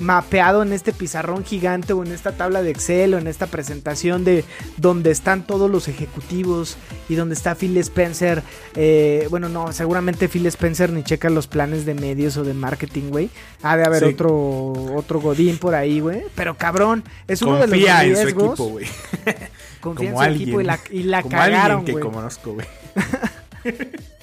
mapeado 0.00 0.62
en 0.62 0.72
este 0.72 0.92
pizarrón 0.92 1.44
gigante 1.44 1.92
o 1.92 2.04
en 2.04 2.12
esta 2.12 2.32
tabla 2.32 2.62
de 2.62 2.70
Excel 2.70 3.14
o 3.14 3.18
en 3.18 3.26
esta 3.26 3.46
presentación 3.46 4.24
de 4.24 4.44
donde 4.76 5.10
están 5.10 5.46
todos 5.46 5.70
los 5.70 5.88
ejecutivos 5.88 6.76
y 7.08 7.14
donde 7.16 7.34
está 7.34 7.54
Phil 7.54 7.76
Spencer. 7.78 8.42
eh, 8.74 9.26
bueno, 9.30 9.48
no, 9.48 9.72
seguramente 9.72 10.28
Phil 10.28 10.46
Spencer 10.46 10.92
ni 10.92 11.02
checa 11.02 11.30
los 11.30 11.46
planes 11.46 11.84
de 11.84 11.94
medios 11.94 12.36
o 12.36 12.44
de 12.44 12.54
marketing, 12.54 13.10
güey. 13.10 13.30
Ha 13.62 13.76
de 13.76 13.84
haber 13.84 14.04
Sí. 14.04 14.10
otro 14.14 14.72
otro 14.94 15.20
godín 15.20 15.58
por 15.58 15.74
ahí, 15.74 16.00
güey. 16.00 16.22
Pero 16.34 16.56
cabrón, 16.56 17.02
es 17.26 17.42
uno 17.42 17.54
de 17.54 17.60
los 17.66 17.70
Confía 17.70 18.04
en 18.04 18.16
su 18.16 18.22
riesgos. 18.22 18.44
equipo, 18.48 18.64
güey. 18.68 18.86
confía 19.80 20.10
en 20.10 20.16
su 20.16 20.22
equipo 20.24 20.60
y 20.60 20.64
la, 20.64 20.78
y 20.90 21.02
la 21.04 21.22
como 21.22 21.30
cagaron, 21.36 21.78
alguien 21.78 21.84
que 21.84 21.92
güey. 22.00 22.04
conozco, 22.14 22.52
güey. 22.54 22.66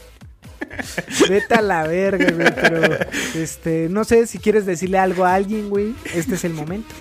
Vete 1.29 1.55
a 1.55 1.61
la 1.61 1.83
verga, 1.87 2.31
güey. 2.31 2.53
Pero, 2.53 2.97
este, 3.35 3.87
no 3.89 4.03
sé 4.03 4.27
si 4.27 4.37
quieres 4.39 4.65
decirle 4.65 4.97
algo 4.97 5.25
a 5.25 5.33
alguien, 5.35 5.69
güey. 5.69 5.95
Este 6.13 6.35
es 6.35 6.43
el 6.43 6.53
momento. 6.53 6.93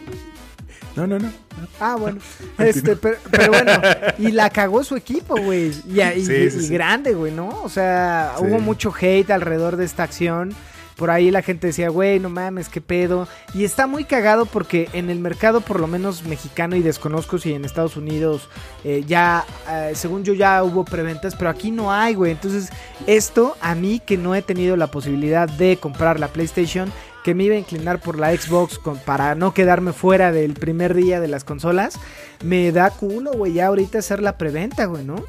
No, 0.97 1.07
no, 1.09 1.19
no. 1.19 1.33
Ah, 1.81 1.97
bueno. 1.99 2.21
Este, 2.59 2.95
pero, 2.97 3.17
pero 3.31 3.49
bueno, 3.53 3.73
y 4.19 4.31
la 4.31 4.49
cagó 4.51 4.85
su 4.85 4.95
equipo, 4.97 5.37
güey. 5.37 5.73
Y, 5.89 6.01
y- 6.01 6.25
Sí, 6.25 6.51
sí, 6.51 6.57
y 6.59 6.61
sí. 6.67 6.69
grande, 6.73 7.15
güey, 7.15 7.33
¿no? 7.33 7.49
O 7.63 7.69
sea, 7.69 8.35
hubo 8.39 8.61
mucho 8.61 8.95
hate 8.99 9.31
alrededor 9.31 9.77
de 9.77 9.85
esta 9.85 10.05
acción. 10.05 10.55
Por 10.97 11.11
ahí 11.11 11.31
la 11.31 11.43
gente 11.43 11.69
decía, 11.69 11.89
güey, 11.89 12.21
no 12.21 12.31
mames, 12.31 12.69
qué 12.69 12.81
pedo. 12.81 13.27
Y 13.53 13.65
está 13.65 13.87
muy 13.87 14.05
cagado 14.05 14.47
porque 14.47 14.89
en 14.93 15.11
el 15.11 15.19
mercado, 15.19 15.61
por 15.61 15.81
lo 15.81 15.87
menos 15.87 16.25
mexicano, 16.25 16.77
y 16.77 16.83
desconozco 16.83 17.39
si 17.39 17.53
en 17.53 17.65
Estados 17.65 17.97
Unidos 17.97 18.49
eh, 18.85 19.05
ya, 19.07 19.45
eh, 19.71 19.93
según 19.95 20.25
yo, 20.25 20.35
ya 20.35 20.63
hubo 20.63 20.85
preventas, 20.85 21.35
pero 21.35 21.51
aquí 21.51 21.71
no 21.71 21.93
hay, 21.93 22.15
güey. 22.15 22.33
Entonces, 22.33 22.71
esto 23.07 23.57
a 23.61 23.75
mí 23.75 24.01
que 24.05 24.17
no 24.17 24.35
he 24.35 24.43
tenido 24.43 24.77
la 24.77 24.89
posibilidad 24.89 25.49
de 25.49 25.77
comprar 25.77 26.21
la 26.21 26.29
PlayStation, 26.29 26.93
que 27.25 27.35
me 27.35 27.45
iba 27.45 27.55
a 27.55 27.59
inclinar 27.59 28.01
por 28.01 28.19
la 28.19 28.37
Xbox 28.37 28.79
para 29.07 29.35
no 29.35 29.55
quedarme 29.55 29.95
fuera 29.95 30.31
del 30.31 30.53
primer 30.53 30.95
día 30.95 31.21
de 31.21 31.29
las 31.29 31.43
consolas, 31.43 31.99
me 32.45 32.71
da 32.71 32.91
culo, 32.91 33.33
güey, 33.33 33.55
ya 33.55 33.67
ahorita 33.69 33.99
hacer 33.99 34.21
la 34.23 34.37
preventa, 34.37 34.85
güey, 34.85 35.05
¿no? 35.05 35.25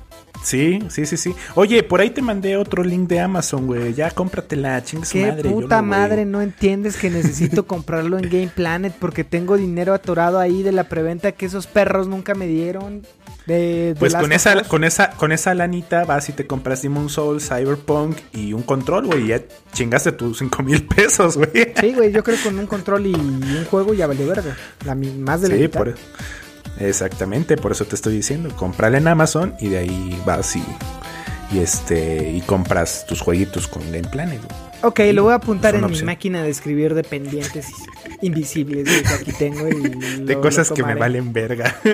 Sí, 0.45 0.79
sí, 0.89 1.05
sí, 1.07 1.17
sí. 1.17 1.33
Oye, 1.55 1.81
por 1.81 2.01
ahí 2.01 2.11
te 2.11 2.21
mandé 2.21 2.55
otro 2.55 2.83
link 2.83 3.09
de 3.09 3.19
Amazon, 3.19 3.65
güey. 3.65 3.93
Ya 3.95 4.11
cómpratela, 4.11 4.83
chingue 4.83 5.05
su 5.07 5.13
Qué 5.13 5.25
madre. 5.25 5.49
puta 5.49 5.77
yo 5.77 5.81
no, 5.81 5.87
madre, 5.87 6.25
no 6.25 6.41
entiendes 6.41 6.97
que 6.97 7.09
necesito 7.09 7.65
comprarlo 7.67 8.17
en 8.19 8.25
Game 8.29 8.51
Planet 8.53 8.93
porque 8.99 9.23
tengo 9.23 9.57
dinero 9.57 9.93
atorado 9.95 10.39
ahí 10.39 10.61
de 10.61 10.71
la 10.71 10.83
preventa 10.83 11.31
que 11.31 11.47
esos 11.47 11.65
perros 11.65 12.07
nunca 12.07 12.35
me 12.35 12.45
dieron. 12.45 13.01
De, 13.47 13.93
de 13.93 13.95
Pues 13.99 14.15
con 14.15 14.31
esa, 14.31 14.63
con 14.63 14.83
esa, 14.83 15.11
con 15.11 15.31
esa 15.31 15.53
lanita 15.53 16.03
vas 16.03 16.29
y 16.29 16.33
te 16.33 16.47
compras 16.47 16.81
Demon 16.81 17.09
Souls, 17.09 17.47
Cyberpunk 17.47 18.17
y 18.33 18.53
un 18.53 18.63
control, 18.63 19.05
güey. 19.07 19.25
y 19.25 19.27
Ya 19.29 19.41
chingaste 19.73 20.11
tus 20.11 20.39
5 20.39 20.63
mil 20.63 20.83
pesos, 20.87 21.37
güey. 21.37 21.73
Sí, 21.79 21.93
güey, 21.93 22.11
yo 22.11 22.23
creo 22.23 22.37
que 22.37 22.43
con 22.43 22.57
un 22.57 22.65
control 22.67 23.05
y 23.07 23.13
un 23.15 23.65
juego 23.69 23.93
ya 23.93 24.07
valió 24.07 24.27
verga. 24.27 24.55
La, 24.85 24.95
más 24.95 25.41
de 25.41 25.49
la 25.49 25.55
Sí, 25.57 25.61
mitad. 25.63 25.79
por, 25.79 25.95
exactamente, 26.79 27.57
por 27.57 27.71
eso 27.71 27.85
te 27.85 27.95
estoy 27.95 28.15
diciendo. 28.15 28.55
Comprala 28.55 28.97
en 28.97 29.07
Amazon 29.07 29.55
y 29.59 29.69
de 29.69 29.77
ahí 29.79 30.21
vas 30.25 30.55
y, 30.55 30.63
y 31.51 31.59
este 31.59 32.29
y 32.29 32.41
compras 32.41 33.05
tus 33.07 33.21
jueguitos 33.21 33.67
con 33.67 33.83
Game 33.91 34.07
Planet. 34.09 34.41
Ok, 34.81 34.99
lo 35.13 35.23
voy 35.23 35.33
a 35.33 35.37
apuntar 35.37 35.73
en 35.73 35.85
mi 35.89 36.01
máquina 36.03 36.43
de 36.43 36.49
escribir 36.49 36.93
dependientes 36.93 37.67
invisibles 38.21 38.85
güey, 38.85 39.03
que 39.03 39.13
aquí 39.13 39.31
tengo. 39.31 39.67
Y 39.67 40.23
De 40.23 40.39
cosas 40.39 40.69
lo 40.69 40.75
que 40.75 40.83
me 40.83 40.95
valen 40.95 41.33
verga. 41.33 41.75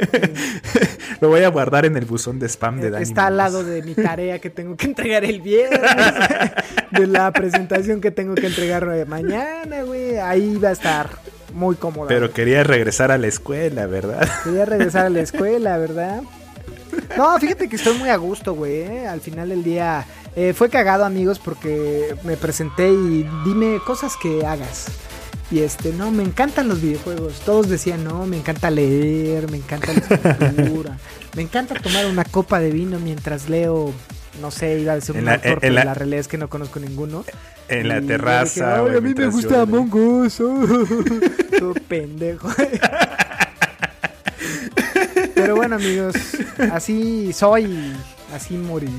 Lo 1.22 1.30
voy 1.30 1.44
a 1.44 1.50
guardar 1.50 1.86
en 1.86 1.96
el 1.98 2.06
buzón 2.06 2.40
de 2.40 2.48
spam 2.48 2.82
de 2.82 2.90
Dani. 2.90 3.04
Está 3.04 3.28
al 3.28 3.38
lado 3.38 3.64
de 3.64 3.84
mi 3.84 3.94
tarea 3.94 4.40
que 4.40 4.50
tengo 4.50 4.76
que 4.76 4.88
entregar 4.88 5.24
el 5.24 5.40
viernes. 5.40 5.80
de 6.92 7.06
la 7.06 7.32
presentación 7.32 8.02
que 8.02 8.10
tengo 8.10 8.34
que 8.34 8.48
entregar 8.48 8.90
eh, 8.92 9.06
mañana, 9.06 9.84
güey. 9.84 10.18
Ahí 10.18 10.58
va 10.58 10.70
a 10.70 10.72
estar 10.72 11.21
muy 11.54 11.76
cómodo. 11.76 12.08
Pero 12.08 12.32
quería 12.32 12.64
regresar 12.64 13.12
a 13.12 13.18
la 13.18 13.28
escuela, 13.28 13.86
¿verdad? 13.88 14.28
Quería 14.44 14.66
regresar 14.66 15.06
a 15.06 15.10
la 15.10 15.22
escuela, 15.28 15.78
¿verdad? 15.78 16.22
No, 17.18 17.38
fíjate 17.40 17.70
que 17.70 17.76
estoy 17.76 17.98
muy 17.98 18.10
a 18.10 18.18
gusto, 18.18 18.54
güey. 18.54 18.82
eh. 18.82 19.08
Al 19.08 19.22
final 19.22 19.50
del 19.50 19.64
día 19.64 20.06
eh, 20.36 20.54
fue 20.54 20.70
cagado, 20.70 21.06
amigos, 21.06 21.40
porque 21.40 22.16
me 22.24 22.38
presenté 22.38 22.90
y 22.92 23.28
dime 23.46 23.80
cosas 23.86 24.16
que 24.22 24.46
hagas. 24.46 24.88
Y 25.50 25.60
este, 25.60 25.92
no, 25.92 26.12
me 26.12 26.24
encantan 26.24 26.70
los 26.70 26.82
videojuegos. 26.82 27.42
Todos 27.46 27.68
decían, 27.68 28.04
no, 28.06 28.26
me 28.26 28.38
encanta 28.38 28.70
leer, 28.70 29.52
me 29.52 29.58
encanta 29.58 29.88
la 29.94 30.00
escritura, 30.00 30.98
me 31.36 31.42
encanta 31.42 31.76
tomar 31.76 32.06
una 32.06 32.24
copa 32.24 32.60
de 32.60 32.72
vino 32.72 33.00
mientras 33.00 33.50
leo 33.50 33.94
no 34.40 34.52
sé, 34.52 34.80
iba 34.80 34.94
a 34.94 34.96
decir 34.96 35.16
un 35.18 35.26
la- 35.26 35.34
autor, 35.36 35.52
en 35.54 35.60
pero 35.60 35.74
la- 35.74 35.86
la 35.86 35.94
realidad 35.94 36.20
es 36.22 36.28
que 36.28 36.38
no 36.38 36.50
conozco 36.50 36.80
ninguno. 36.80 37.26
En 37.68 37.88
la 37.88 38.00
Y 38.00 38.08
terraza. 38.08 38.44
dije, 38.46 38.64
Ay, 38.64 38.82
güey, 38.82 38.98
a 38.98 39.02
mí 39.02 39.14
me 39.16 39.28
gusta 39.28 39.62
Among 39.62 39.94
Us. 39.94 40.40
oh". 40.42 40.68
Todo 41.60 41.74
pendejo. 41.88 42.50
Pero 45.36 45.56
bueno, 45.56 45.76
amigos, 45.76 46.16
así 46.72 47.34
soy 47.34 47.94
así 48.34 48.56
moriré. 48.56 48.92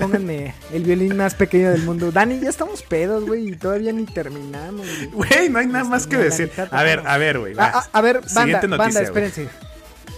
Pónganme 0.00 0.54
el 0.72 0.82
violín 0.82 1.16
más 1.16 1.34
pequeño 1.34 1.70
del 1.70 1.82
mundo. 1.82 2.10
Dani, 2.10 2.40
ya 2.40 2.48
estamos 2.50 2.82
pedos, 2.82 3.24
güey, 3.24 3.50
y 3.50 3.56
todavía 3.56 3.92
ni 3.92 4.04
terminamos. 4.04 4.86
güey. 5.12 5.48
No 5.48 5.58
hay 5.60 5.66
nada 5.68 5.84
más 5.84 6.06
que 6.08 6.16
decir. 6.16 6.50
A 6.70 6.82
ver, 6.82 7.02
a 7.06 7.18
ver, 7.18 7.38
güey. 7.38 7.54
Ah, 7.58 7.70
ah, 7.74 7.88
a 7.92 8.00
ver, 8.00 8.16
banda, 8.16 8.28
Siguiente 8.28 8.66
banda, 8.66 8.76
noticia, 8.78 9.10
güey. 9.10 9.24
espérense. 9.24 9.48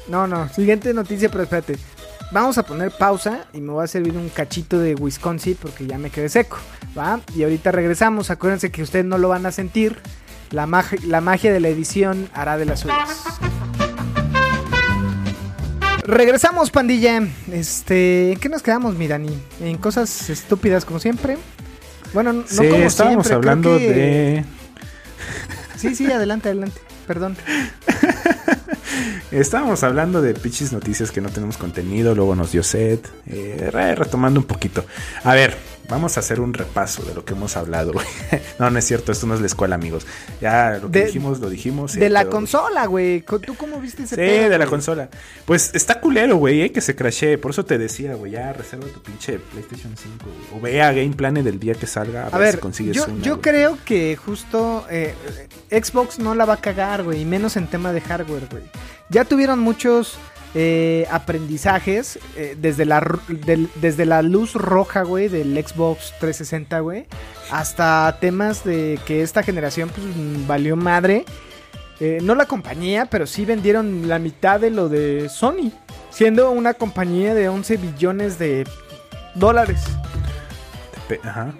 No, 0.08 0.26
no, 0.26 0.48
siguiente 0.48 0.94
noticia, 0.94 1.28
pero 1.28 1.42
espérate. 1.44 1.76
Vamos 2.32 2.58
a 2.58 2.64
poner 2.64 2.90
pausa 2.90 3.46
y 3.52 3.60
me 3.60 3.72
voy 3.72 3.84
a 3.84 3.86
servir 3.86 4.16
un 4.16 4.28
cachito 4.28 4.78
de 4.78 4.94
Wisconsin 4.94 5.56
porque 5.60 5.86
ya 5.86 5.96
me 5.96 6.10
quedé 6.10 6.28
seco, 6.28 6.58
¿va? 6.98 7.20
Y 7.34 7.44
ahorita 7.44 7.70
regresamos. 7.70 8.30
Acuérdense 8.30 8.70
que 8.70 8.82
ustedes 8.82 9.04
no 9.04 9.16
lo 9.18 9.28
van 9.28 9.46
a 9.46 9.52
sentir. 9.52 9.98
La, 10.50 10.66
mag- 10.66 11.02
la 11.04 11.20
magia 11.20 11.52
de 11.52 11.60
la 11.60 11.68
edición 11.68 12.28
hará 12.34 12.56
de 12.58 12.64
las 12.66 12.80
suyas. 12.80 12.98
Regresamos, 16.04 16.70
pandilla. 16.70 17.20
Este, 17.52 18.32
¿en 18.32 18.38
qué 18.38 18.48
nos 18.48 18.62
quedamos, 18.62 18.94
mi 18.96 19.08
Dani? 19.08 19.36
En 19.60 19.76
cosas 19.78 20.28
estúpidas 20.30 20.84
como 20.84 20.98
siempre. 21.00 21.36
Bueno, 22.12 22.32
no 22.32 22.44
Sí, 22.46 22.56
como 22.68 22.84
estábamos 22.86 23.26
siempre, 23.26 23.34
hablando 23.50 23.76
que- 23.78 23.92
de. 23.92 24.44
Sí, 25.76 25.94
sí, 25.94 26.10
adelante, 26.10 26.48
adelante. 26.48 26.80
Perdón. 27.06 27.36
Estábamos 29.30 29.82
hablando 29.82 30.22
de 30.22 30.34
pinches 30.34 30.72
noticias 30.72 31.10
que 31.10 31.20
no 31.20 31.28
tenemos 31.30 31.56
contenido, 31.56 32.14
luego 32.14 32.34
nos 32.34 32.52
dio 32.52 32.62
sed. 32.62 33.00
eh, 33.28 33.68
re- 33.72 33.94
retomando 33.94 34.40
un 34.40 34.46
poquito. 34.46 34.84
A 35.24 35.34
ver, 35.34 35.56
vamos 35.88 36.16
a 36.16 36.20
hacer 36.20 36.40
un 36.40 36.52
repaso 36.54 37.02
de 37.04 37.14
lo 37.14 37.24
que 37.24 37.34
hemos 37.34 37.56
hablado. 37.56 37.92
güey. 37.92 38.06
no, 38.58 38.70
no 38.70 38.78
es 38.78 38.84
cierto, 38.84 39.12
esto 39.12 39.26
no 39.26 39.34
es 39.34 39.40
la 39.40 39.46
escuela, 39.46 39.74
amigos. 39.76 40.06
Ya 40.40 40.78
lo 40.82 40.90
que 40.90 41.00
De- 41.00 41.06
dijimos, 41.06 41.40
lo 41.40 41.48
dijimos. 41.50 41.94
De 41.94 42.08
la 42.10 42.26
consola, 42.26 42.86
güey. 42.86 43.22
¿Tú 43.22 43.54
cómo 43.56 43.80
viste 43.80 44.02
ese 44.04 44.14
Sí, 44.16 44.20
pedo, 44.20 44.42
de 44.50 44.58
la 44.58 44.64
güey? 44.64 44.68
consola. 44.70 45.08
Pues 45.44 45.70
está 45.74 46.00
culero, 46.00 46.36
güey, 46.36 46.62
eh, 46.62 46.72
que 46.72 46.80
se 46.80 46.94
crashee. 46.96 47.38
Por 47.38 47.50
eso 47.52 47.64
te 47.64 47.78
decía, 47.78 48.14
güey, 48.14 48.32
ya 48.32 48.52
reserva 48.52 48.86
tu 48.88 49.00
pinche 49.02 49.38
PlayStation 49.38 49.94
5. 49.96 50.24
güey. 50.24 50.60
O 50.60 50.62
ve 50.62 50.82
a 50.82 50.92
Game 50.92 51.14
Planet 51.14 51.44
del 51.44 51.58
día 51.58 51.74
que 51.74 51.86
salga. 51.86 52.24
A, 52.24 52.26
A 52.28 52.30
ver, 52.38 52.40
ver, 52.40 52.54
si 52.54 52.60
consigues 52.60 52.96
yo, 52.96 53.04
una, 53.06 53.22
yo 53.22 53.32
güey. 53.34 53.42
creo 53.42 53.78
que 53.84 54.16
justo 54.16 54.86
eh, 54.90 55.14
Xbox 55.70 56.18
no 56.18 56.34
la 56.34 56.44
va 56.44 56.54
a 56.54 56.60
cagar, 56.60 57.02
güey, 57.02 57.22
y 57.22 57.24
menos 57.24 57.56
en 57.56 57.66
tema 57.68 57.92
de 57.92 58.00
hardware, 58.00 58.46
güey. 58.50 58.62
Ya 59.08 59.24
tuvieron 59.24 59.60
muchos 59.60 60.18
eh, 60.58 61.06
aprendizajes 61.10 62.18
eh, 62.34 62.56
desde, 62.58 62.86
la, 62.86 63.06
desde 63.74 64.06
la 64.06 64.22
luz 64.22 64.54
roja, 64.54 65.02
güey, 65.02 65.28
del 65.28 65.52
Xbox 65.52 66.14
360, 66.18 66.80
güey, 66.80 67.04
hasta 67.50 68.16
temas 68.22 68.64
de 68.64 68.98
que 69.04 69.20
esta 69.20 69.42
generación 69.42 69.90
pues 69.90 70.46
valió 70.46 70.74
madre. 70.74 71.26
Eh, 72.00 72.20
no 72.22 72.34
la 72.34 72.46
compañía, 72.46 73.04
pero 73.04 73.26
sí 73.26 73.44
vendieron 73.44 74.08
la 74.08 74.18
mitad 74.18 74.58
de 74.58 74.70
lo 74.70 74.88
de 74.88 75.28
Sony, 75.28 75.72
siendo 76.08 76.50
una 76.50 76.72
compañía 76.72 77.34
de 77.34 77.50
11 77.50 77.76
billones 77.76 78.38
de 78.38 78.66
dólares. 79.34 79.82
Ajá. 81.22 81.52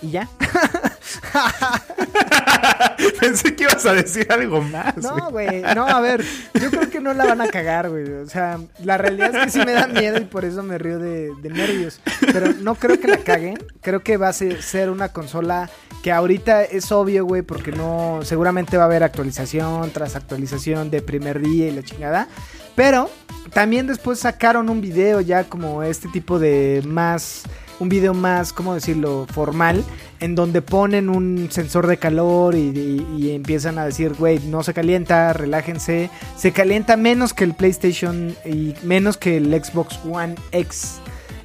Y 0.00 0.10
ya. 0.10 0.28
Pensé 3.20 3.54
que 3.54 3.64
ibas 3.64 3.84
a 3.86 3.94
decir 3.94 4.26
algo 4.30 4.60
más. 4.62 4.96
No, 4.98 5.30
güey, 5.30 5.62
no, 5.74 5.86
a 5.86 6.00
ver, 6.00 6.24
yo 6.54 6.70
creo 6.70 6.90
que 6.90 7.00
no 7.00 7.14
la 7.14 7.24
van 7.24 7.40
a 7.40 7.48
cagar, 7.48 7.90
güey. 7.90 8.10
O 8.12 8.28
sea, 8.28 8.58
la 8.82 8.98
realidad 8.98 9.34
es 9.34 9.44
que 9.44 9.50
sí 9.50 9.60
me 9.64 9.72
da 9.72 9.86
miedo 9.86 10.18
y 10.18 10.24
por 10.24 10.44
eso 10.44 10.62
me 10.62 10.78
río 10.78 10.98
de, 10.98 11.30
de 11.42 11.50
nervios. 11.50 12.00
Pero 12.20 12.52
no 12.60 12.74
creo 12.74 13.00
que 13.00 13.08
la 13.08 13.18
caguen. 13.18 13.58
Creo 13.80 14.02
que 14.02 14.16
va 14.16 14.28
a 14.28 14.32
ser 14.32 14.90
una 14.90 15.10
consola 15.10 15.70
que 16.02 16.12
ahorita 16.12 16.62
es 16.62 16.92
obvio, 16.92 17.24
güey, 17.24 17.42
porque 17.42 17.72
no, 17.72 18.20
seguramente 18.22 18.76
va 18.76 18.84
a 18.84 18.86
haber 18.86 19.02
actualización 19.02 19.90
tras 19.90 20.16
actualización 20.16 20.90
de 20.90 21.02
primer 21.02 21.40
día 21.40 21.68
y 21.68 21.72
la 21.72 21.82
chingada. 21.82 22.28
Pero 22.74 23.10
también 23.52 23.86
después 23.86 24.20
sacaron 24.20 24.68
un 24.68 24.80
video 24.80 25.20
ya 25.20 25.44
como 25.44 25.82
este 25.82 26.08
tipo 26.08 26.38
de 26.38 26.82
más, 26.86 27.42
un 27.80 27.88
video 27.88 28.14
más, 28.14 28.52
¿cómo 28.52 28.74
decirlo?, 28.74 29.26
formal, 29.32 29.84
en 30.20 30.34
donde 30.34 30.62
ponen 30.62 31.08
un 31.08 31.48
sensor 31.50 31.86
de 31.86 31.96
calor 31.96 32.54
y, 32.54 33.30
empiezan 33.32 33.78
a 33.78 33.84
decir, 33.84 34.14
güey, 34.14 34.38
no 34.40 34.62
se 34.62 34.74
calienta, 34.74 35.32
relájense. 35.32 36.10
Se 36.36 36.52
calienta 36.52 36.96
menos 36.96 37.32
que 37.34 37.44
el 37.44 37.54
PlayStation 37.54 38.34
y 38.44 38.74
menos 38.82 39.16
que 39.16 39.36
el 39.36 39.52
Xbox 39.52 39.98
One 40.04 40.34
X. 40.52 41.00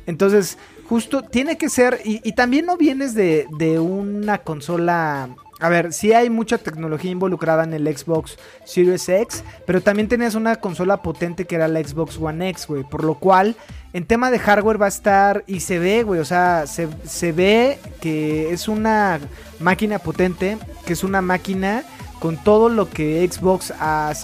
Entonces, 0.07 0.57
justo 0.89 1.21
tiene 1.23 1.57
que 1.57 1.69
ser, 1.69 1.99
y, 2.03 2.31
también 2.33 2.65
no 2.65 2.77
vienes 2.77 3.13
de 3.13 3.47
una 3.79 4.39
consola... 4.39 5.29
A 5.63 5.69
ver, 5.69 5.93
sí 5.93 6.11
hay 6.11 6.29
mucha 6.29 6.57
tecnología 6.57 7.09
involucrada 7.09 7.63
en 7.63 7.73
el 7.73 7.87
Xbox 7.87 8.37
Series 8.65 9.07
X, 9.07 9.45
pero 9.65 9.79
también 9.79 10.09
tenías 10.09 10.35
una 10.35 10.57
consola 10.57 11.01
potente 11.01 11.45
que 11.45 11.55
era 11.55 11.69
la 11.69 11.81
Xbox 11.81 12.17
One 12.17 12.49
X, 12.49 12.67
güey. 12.67 12.83
Por 12.83 13.05
lo 13.05 13.13
cual, 13.15 13.55
en 13.93 14.05
tema 14.05 14.29
de 14.29 14.39
hardware 14.39 14.81
va 14.81 14.87
a 14.87 14.89
estar, 14.89 15.45
y 15.47 15.61
se 15.61 15.79
ve, 15.79 16.03
güey, 16.03 16.19
o 16.19 16.25
sea, 16.25 16.65
se, 16.67 17.31
ve 17.31 17.79
que 18.01 18.51
es 18.51 18.67
una 18.67 19.21
máquina 19.61 19.99
potente, 19.99 20.57
que 20.85 20.91
es 20.91 21.03
una 21.05 21.21
máquina 21.21 21.85
con 22.19 22.35
todo 22.35 22.67
lo 22.67 22.89
que 22.89 23.25
Xbox 23.25 23.73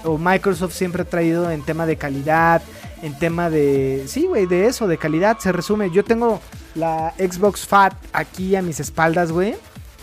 o 0.04 0.18
Microsoft 0.18 0.74
siempre 0.74 1.04
ha 1.04 1.06
traído 1.06 1.50
en 1.52 1.64
tema 1.64 1.86
de 1.86 1.96
calidad, 1.96 2.62
en 3.02 3.18
tema 3.18 3.50
de... 3.50 4.04
Sí, 4.08 4.26
güey, 4.26 4.46
de 4.46 4.66
eso, 4.66 4.90
de 4.90 4.98
calidad, 4.98 5.38
se 5.40 5.54
resume. 5.54 5.90
Yo 5.90 6.04
tengo 6.04 6.42
la 6.76 7.14
Xbox 7.18 7.66
Fat 7.66 7.94
aquí 8.12 8.58
a 8.58 8.62
mis 8.62 8.82
espaldas, 8.82 9.32
güey. 9.32 9.56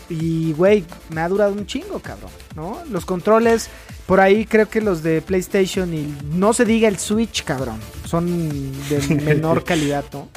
Y, 0.09 0.53
güey, 0.53 0.85
me 1.09 1.21
ha 1.21 1.27
durado 1.29 1.51
un 1.51 1.65
chingo, 1.65 1.99
cabrón, 1.99 2.31
¿no? 2.55 2.81
Los 2.89 3.05
controles, 3.05 3.69
por 4.05 4.19
ahí 4.21 4.45
creo 4.45 4.69
que 4.69 4.79
los 4.81 5.03
de 5.03 5.21
PlayStation 5.21 5.93
y 5.93 6.13
no 6.33 6.53
se 6.53 6.63
diga 6.65 6.87
el 6.87 6.97
Switch, 6.97 7.43
cabrón, 7.43 7.79
son 8.05 8.71
de 8.89 9.15
menor 9.25 9.63
calidad, 9.65 10.05
¿no? 10.13 10.29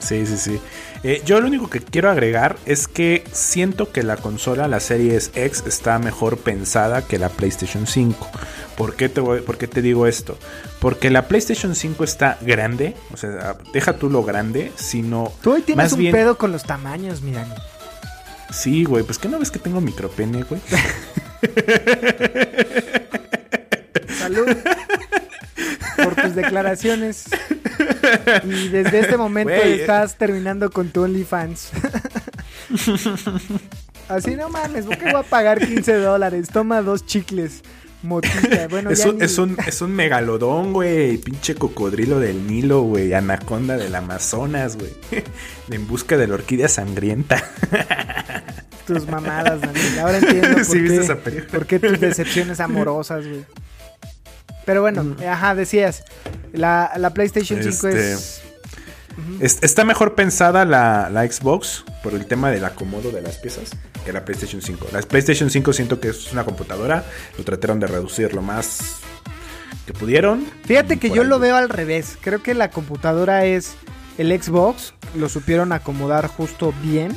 Sí, 0.00 0.24
sí, 0.26 0.36
sí. 0.36 0.60
Eh, 1.02 1.22
yo 1.26 1.40
lo 1.40 1.46
único 1.48 1.68
que 1.68 1.80
quiero 1.80 2.10
agregar 2.10 2.56
es 2.64 2.88
que 2.88 3.24
siento 3.32 3.90
que 3.92 4.02
la 4.02 4.16
consola, 4.16 4.68
la 4.68 4.80
Series 4.80 5.30
X, 5.34 5.64
está 5.66 5.98
mejor 5.98 6.38
pensada 6.38 7.02
que 7.06 7.18
la 7.18 7.28
PlayStation 7.28 7.86
5. 7.86 8.28
¿Por 8.76 8.94
qué 8.96 9.08
te, 9.08 9.20
voy- 9.20 9.40
por 9.40 9.56
qué 9.58 9.66
te 9.68 9.82
digo 9.82 10.06
esto? 10.06 10.38
Porque 10.80 11.10
la 11.10 11.26
PlayStation 11.28 11.74
5 11.74 12.04
está 12.04 12.38
grande, 12.40 12.94
o 13.12 13.16
sea, 13.16 13.56
deja 13.72 13.94
tú 13.98 14.08
lo 14.10 14.22
grande, 14.24 14.72
sino 14.76 15.32
Tú 15.42 15.52
hoy 15.52 15.62
tienes 15.62 15.84
más 15.84 15.92
un 15.94 15.98
bien... 16.00 16.12
pedo 16.12 16.38
con 16.38 16.52
los 16.52 16.64
tamaños, 16.64 17.22
mi 17.22 17.32
Dani. 17.32 17.52
Sí, 18.50 18.84
güey, 18.84 19.04
pues 19.04 19.18
que 19.18 19.28
no 19.28 19.38
ves 19.38 19.50
que 19.50 19.58
tengo 19.58 19.80
micropene, 19.80 20.42
güey. 20.44 20.60
Salud 24.18 24.56
por 26.02 26.14
tus 26.14 26.34
declaraciones. 26.34 27.24
Y 28.44 28.68
desde 28.68 29.00
este 29.00 29.16
momento 29.16 29.52
Güey, 29.52 29.80
estás 29.80 30.16
terminando 30.16 30.70
con 30.70 30.90
tu 30.90 31.02
OnlyFans. 31.02 31.70
Así 34.08 34.36
no 34.36 34.48
mames, 34.48 34.86
¿por 34.86 34.96
qué 34.98 35.06
voy 35.06 35.20
a 35.20 35.22
pagar 35.24 35.58
15 35.58 35.94
dólares? 35.94 36.48
Toma 36.52 36.82
dos 36.82 37.04
chicles. 37.06 37.62
Motita. 38.06 38.66
Bueno, 38.70 38.90
Es 38.90 39.04
ya 39.04 39.10
un, 39.10 39.18
ni- 39.18 39.24
es, 39.24 39.38
un, 39.38 39.56
es 39.66 39.80
un 39.82 39.92
megalodón, 39.92 40.72
güey. 40.72 41.18
Pinche 41.18 41.54
cocodrilo 41.54 42.18
del 42.20 42.46
Nilo, 42.46 42.82
güey. 42.82 43.12
Anaconda 43.14 43.76
del 43.76 43.94
Amazonas, 43.94 44.76
güey. 44.76 44.92
En 45.70 45.86
busca 45.86 46.16
de 46.16 46.26
la 46.28 46.34
orquídea 46.34 46.68
sangrienta. 46.68 47.42
tus 48.86 49.06
mamadas, 49.08 49.60
Daniel. 49.60 49.98
Ahora 49.98 50.18
entiendo 50.18 50.48
por, 50.56 50.64
Sí, 50.64 50.84
qué, 50.86 50.96
esa 50.96 51.16
por 51.16 51.66
qué 51.66 51.78
tus 51.78 51.98
decepciones 52.00 52.60
amorosas, 52.60 53.26
güey. 53.26 53.44
Pero 54.64 54.80
bueno, 54.80 55.02
Mm. 55.04 55.16
ajá, 55.28 55.54
decías. 55.54 56.04
La, 56.52 56.92
la 56.96 57.10
PlayStation 57.14 57.62
5 57.62 57.88
Este, 57.88 58.45
es. 59.40 59.56
Es- 59.56 59.62
Está 59.62 59.84
mejor 59.84 60.14
pensada 60.14 60.64
la, 60.64 61.08
la 61.10 61.26
Xbox 61.30 61.84
por 62.02 62.14
el 62.14 62.26
tema 62.26 62.50
del 62.50 62.64
acomodo 62.64 63.10
de 63.10 63.22
las 63.22 63.36
piezas 63.36 63.70
que 64.04 64.12
la 64.12 64.24
PlayStation 64.24 64.62
5. 64.62 64.88
La 64.92 65.00
PlayStation 65.02 65.50
5 65.50 65.72
siento 65.72 66.00
que 66.00 66.08
es 66.08 66.32
una 66.32 66.44
computadora. 66.44 67.04
Lo 67.38 67.44
trataron 67.44 67.80
de 67.80 67.86
reducir 67.86 68.34
lo 68.34 68.42
más 68.42 68.98
que 69.86 69.92
pudieron. 69.92 70.44
Fíjate 70.64 70.98
que 70.98 71.10
yo 71.10 71.24
lo 71.24 71.38
veo 71.38 71.56
al 71.56 71.68
revés. 71.68 72.16
Creo 72.20 72.42
que 72.42 72.54
la 72.54 72.70
computadora 72.70 73.44
es 73.44 73.74
el 74.18 74.30
Xbox. 74.40 74.94
Lo 75.16 75.28
supieron 75.28 75.72
acomodar 75.72 76.26
justo 76.28 76.72
bien. 76.82 77.16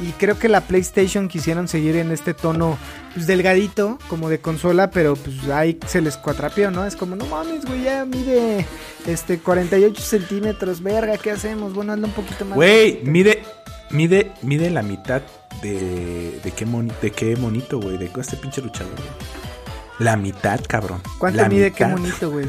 Y 0.00 0.10
creo 0.12 0.38
que 0.38 0.48
la 0.48 0.60
PlayStation 0.62 1.28
quisieron 1.28 1.68
seguir 1.68 1.96
en 1.96 2.10
este 2.10 2.34
tono 2.34 2.76
pues, 3.14 3.26
delgadito, 3.28 3.98
como 4.08 4.28
de 4.28 4.40
consola, 4.40 4.90
pero 4.90 5.14
pues 5.14 5.48
ahí 5.48 5.78
se 5.86 6.00
les 6.00 6.16
cuatrapeó, 6.16 6.70
¿no? 6.72 6.84
Es 6.84 6.96
como, 6.96 7.14
no 7.14 7.26
mames, 7.26 7.64
güey, 7.64 7.84
ya 7.84 8.04
mide 8.04 8.66
este 9.06 9.38
48 9.38 10.02
centímetros, 10.02 10.82
verga, 10.82 11.16
¿qué 11.18 11.30
hacemos? 11.30 11.74
Bueno, 11.74 11.92
anda 11.92 12.08
un 12.08 12.12
poquito 12.14 12.44
más. 12.44 12.56
Güey, 12.56 13.00
mide, 13.04 13.44
mide, 13.90 14.32
mide 14.42 14.68
la 14.70 14.82
mitad 14.82 15.22
de, 15.62 16.40
de 16.42 16.50
qué 16.50 16.66
moni- 16.66 16.92
de 17.00 17.12
qué 17.12 17.36
monito, 17.36 17.78
güey, 17.78 17.96
de 17.96 18.10
este 18.18 18.36
pinche 18.36 18.60
luchador. 18.62 18.94
güey. 18.96 19.08
La 20.00 20.16
mitad, 20.16 20.60
cabrón. 20.66 21.00
¿Cuánto 21.18 21.40
La 21.40 21.48
mide? 21.48 21.70
Qué 21.70 21.84
mitad. 21.86 21.96
bonito, 22.00 22.30
güey. 22.32 22.46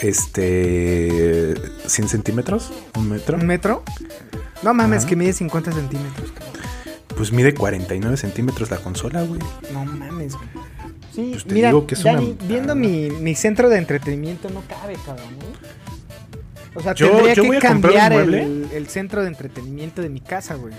este 0.00 1.54
100 1.86 2.08
centímetros, 2.08 2.70
un 2.96 3.08
metro. 3.10 3.36
¿Un 3.36 3.46
metro? 3.46 3.82
No 4.62 4.74
mames, 4.74 5.00
Ajá. 5.00 5.08
que 5.08 5.16
mide 5.16 5.32
50 5.32 5.72
centímetros. 5.72 6.32
cabrón. 6.32 6.52
Pues 7.16 7.32
mide 7.32 7.54
49 7.54 8.16
centímetros 8.16 8.70
la 8.70 8.78
consola, 8.78 9.22
güey. 9.22 9.40
No 9.72 9.84
mames, 9.84 10.36
güey. 10.36 10.48
Sí, 11.14 11.30
Pues 11.32 11.44
te 11.44 11.54
mira, 11.54 11.68
digo 11.68 11.86
que 11.86 11.94
es 11.94 12.02
Dani, 12.04 12.36
una- 12.38 12.48
viendo 12.48 12.74
mi, 12.74 13.10
mi 13.10 13.34
centro 13.34 13.68
de 13.68 13.78
entretenimiento 13.78 14.48
no 14.50 14.62
cabe, 14.68 14.94
cabrón. 15.04 15.26
¿eh? 15.28 16.70
O 16.76 16.80
sea, 16.80 16.94
Yo- 16.94 17.10
tendría 17.10 17.34
yo 17.34 17.42
que 17.50 17.58
cambiar 17.58 18.12
el, 18.12 18.68
el 18.72 18.86
centro 18.88 19.22
de 19.22 19.28
entretenimiento 19.28 20.02
de 20.02 20.08
mi 20.08 20.20
casa, 20.20 20.54
güey. 20.54 20.72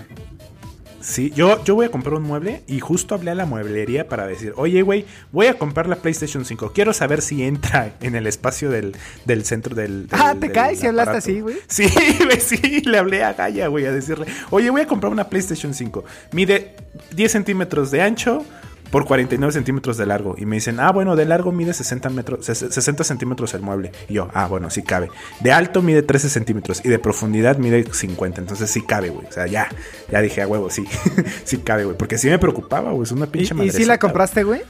Sí, 1.02 1.32
yo, 1.34 1.62
yo 1.64 1.74
voy 1.74 1.86
a 1.86 1.90
comprar 1.90 2.14
un 2.14 2.22
mueble 2.22 2.62
y 2.66 2.80
justo 2.80 3.14
hablé 3.14 3.32
a 3.32 3.34
la 3.34 3.44
mueblería 3.44 4.08
para 4.08 4.26
decir, 4.26 4.52
oye, 4.56 4.82
güey, 4.82 5.04
voy 5.32 5.46
a 5.46 5.54
comprar 5.58 5.86
la 5.88 5.96
PlayStation 5.96 6.44
5. 6.44 6.72
Quiero 6.72 6.92
saber 6.92 7.20
si 7.22 7.42
entra 7.42 7.94
en 8.00 8.14
el 8.14 8.26
espacio 8.26 8.70
del, 8.70 8.94
del 9.24 9.44
centro 9.44 9.74
del, 9.74 10.06
del- 10.06 10.20
Ah, 10.20 10.32
¿te 10.34 10.46
del 10.46 10.52
caes 10.52 10.78
si 10.80 10.86
hablaste 10.86 11.10
aparato". 11.10 11.28
así, 11.30 11.40
güey? 11.40 11.56
Sí, 11.66 11.86
güey, 12.24 12.40
sí, 12.40 12.82
le 12.86 12.98
hablé 12.98 13.24
a 13.24 13.32
Gaia, 13.32 13.66
güey, 13.68 13.84
a 13.86 13.92
decirle, 13.92 14.26
oye, 14.50 14.70
voy 14.70 14.80
a 14.82 14.86
comprar 14.86 15.12
una 15.12 15.28
PlayStation 15.28 15.74
5. 15.74 16.04
Mide 16.32 16.76
10 17.14 17.32
centímetros 17.32 17.90
de 17.90 18.02
ancho 18.02 18.44
por 18.92 19.06
49 19.06 19.52
centímetros 19.52 19.96
de 19.96 20.06
largo. 20.06 20.36
Y 20.38 20.46
me 20.46 20.54
dicen, 20.56 20.78
ah, 20.78 20.92
bueno, 20.92 21.16
de 21.16 21.24
largo 21.24 21.50
mide 21.50 21.72
60, 21.74 22.10
metros, 22.10 22.48
ses- 22.48 22.70
60 22.70 23.02
centímetros 23.02 23.54
el 23.54 23.62
mueble. 23.62 23.90
Y 24.08 24.14
yo, 24.14 24.28
ah, 24.34 24.46
bueno, 24.46 24.70
sí 24.70 24.82
cabe. 24.82 25.08
De 25.40 25.50
alto 25.50 25.82
mide 25.82 26.02
13 26.02 26.28
centímetros 26.28 26.80
y 26.84 26.88
de 26.90 26.98
profundidad 27.00 27.56
mide 27.56 27.84
50. 27.90 28.40
Entonces 28.42 28.70
sí 28.70 28.82
cabe, 28.82 29.08
güey. 29.08 29.26
O 29.26 29.32
sea, 29.32 29.46
ya, 29.48 29.68
ya 30.12 30.20
dije 30.20 30.42
a 30.42 30.46
huevo, 30.46 30.70
sí, 30.70 30.84
sí 31.44 31.58
cabe, 31.58 31.84
güey. 31.86 31.96
Porque 31.96 32.18
sí 32.18 32.28
me 32.28 32.38
preocupaba, 32.38 32.92
güey. 32.92 33.02
Es 33.02 33.10
una 33.12 33.24
¿Y, 33.24 33.28
pinche 33.28 33.54
y 33.64 33.70
si 33.70 33.84
la 33.86 33.98
compraste, 33.98 34.44
güey? 34.44 34.60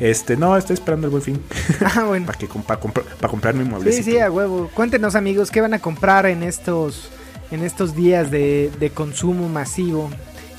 Este, 0.00 0.36
no, 0.36 0.56
estoy 0.56 0.74
esperando 0.74 1.08
el 1.08 1.10
buen 1.10 1.22
fin. 1.22 1.42
Ah, 1.80 2.04
bueno. 2.04 2.24
para 2.26 2.38
que 2.38 2.46
para 2.46 2.80
comprar 3.30 3.54
mi 3.54 3.64
Sí, 3.64 3.68
mueblecito. 3.70 4.10
sí, 4.10 4.18
a 4.18 4.30
huevo. 4.30 4.70
Cuéntenos, 4.74 5.14
amigos, 5.16 5.50
¿qué 5.50 5.60
van 5.60 5.74
a 5.74 5.80
comprar 5.80 6.26
en 6.26 6.44
estos, 6.44 7.10
en 7.50 7.64
estos 7.64 7.96
días 7.96 8.30
de, 8.30 8.70
de 8.78 8.90
consumo 8.90 9.48
masivo 9.48 10.08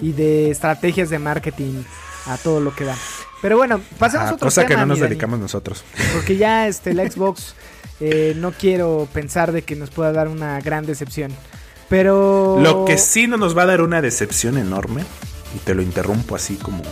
y 0.02 0.12
de 0.12 0.50
estrategias 0.52 1.10
de 1.10 1.20
marketing 1.20 1.84
a 2.32 2.38
todo 2.38 2.60
lo 2.60 2.76
que 2.76 2.86
da? 2.86 2.96
Pero 3.42 3.58
bueno, 3.58 3.80
pasemos 3.98 4.28
Ah, 4.28 4.30
a 4.32 4.34
otro 4.36 4.48
cosa 4.48 4.66
que 4.66 4.76
no 4.76 4.86
nos 4.86 5.00
Dani, 5.00 5.10
dedicamos 5.10 5.40
nosotros. 5.40 5.84
Porque 6.14 6.38
ya 6.38 6.68
este, 6.68 6.94
la 6.94 7.10
Xbox 7.10 7.56
eh, 8.00 8.34
no 8.38 8.52
quiero 8.52 9.08
pensar 9.14 9.52
de 9.52 9.62
que 9.62 9.76
nos 9.76 9.90
pueda 9.90 10.12
dar 10.12 10.28
una 10.28 10.60
gran 10.62 10.86
decepción. 10.86 11.32
Pero... 11.90 12.60
Lo 12.62 12.86
que 12.86 12.98
sí 12.98 13.28
no 13.28 13.38
nos 13.38 13.58
va 13.58 13.64
a 13.64 13.68
dar 13.68 13.82
una 13.82 14.02
decepción 14.02 14.58
enorme, 14.58 15.04
y 15.56 15.60
te 15.60 15.74
lo 15.74 15.82
interrumpo 15.82 16.36
así 16.36 16.56
como 16.56 16.84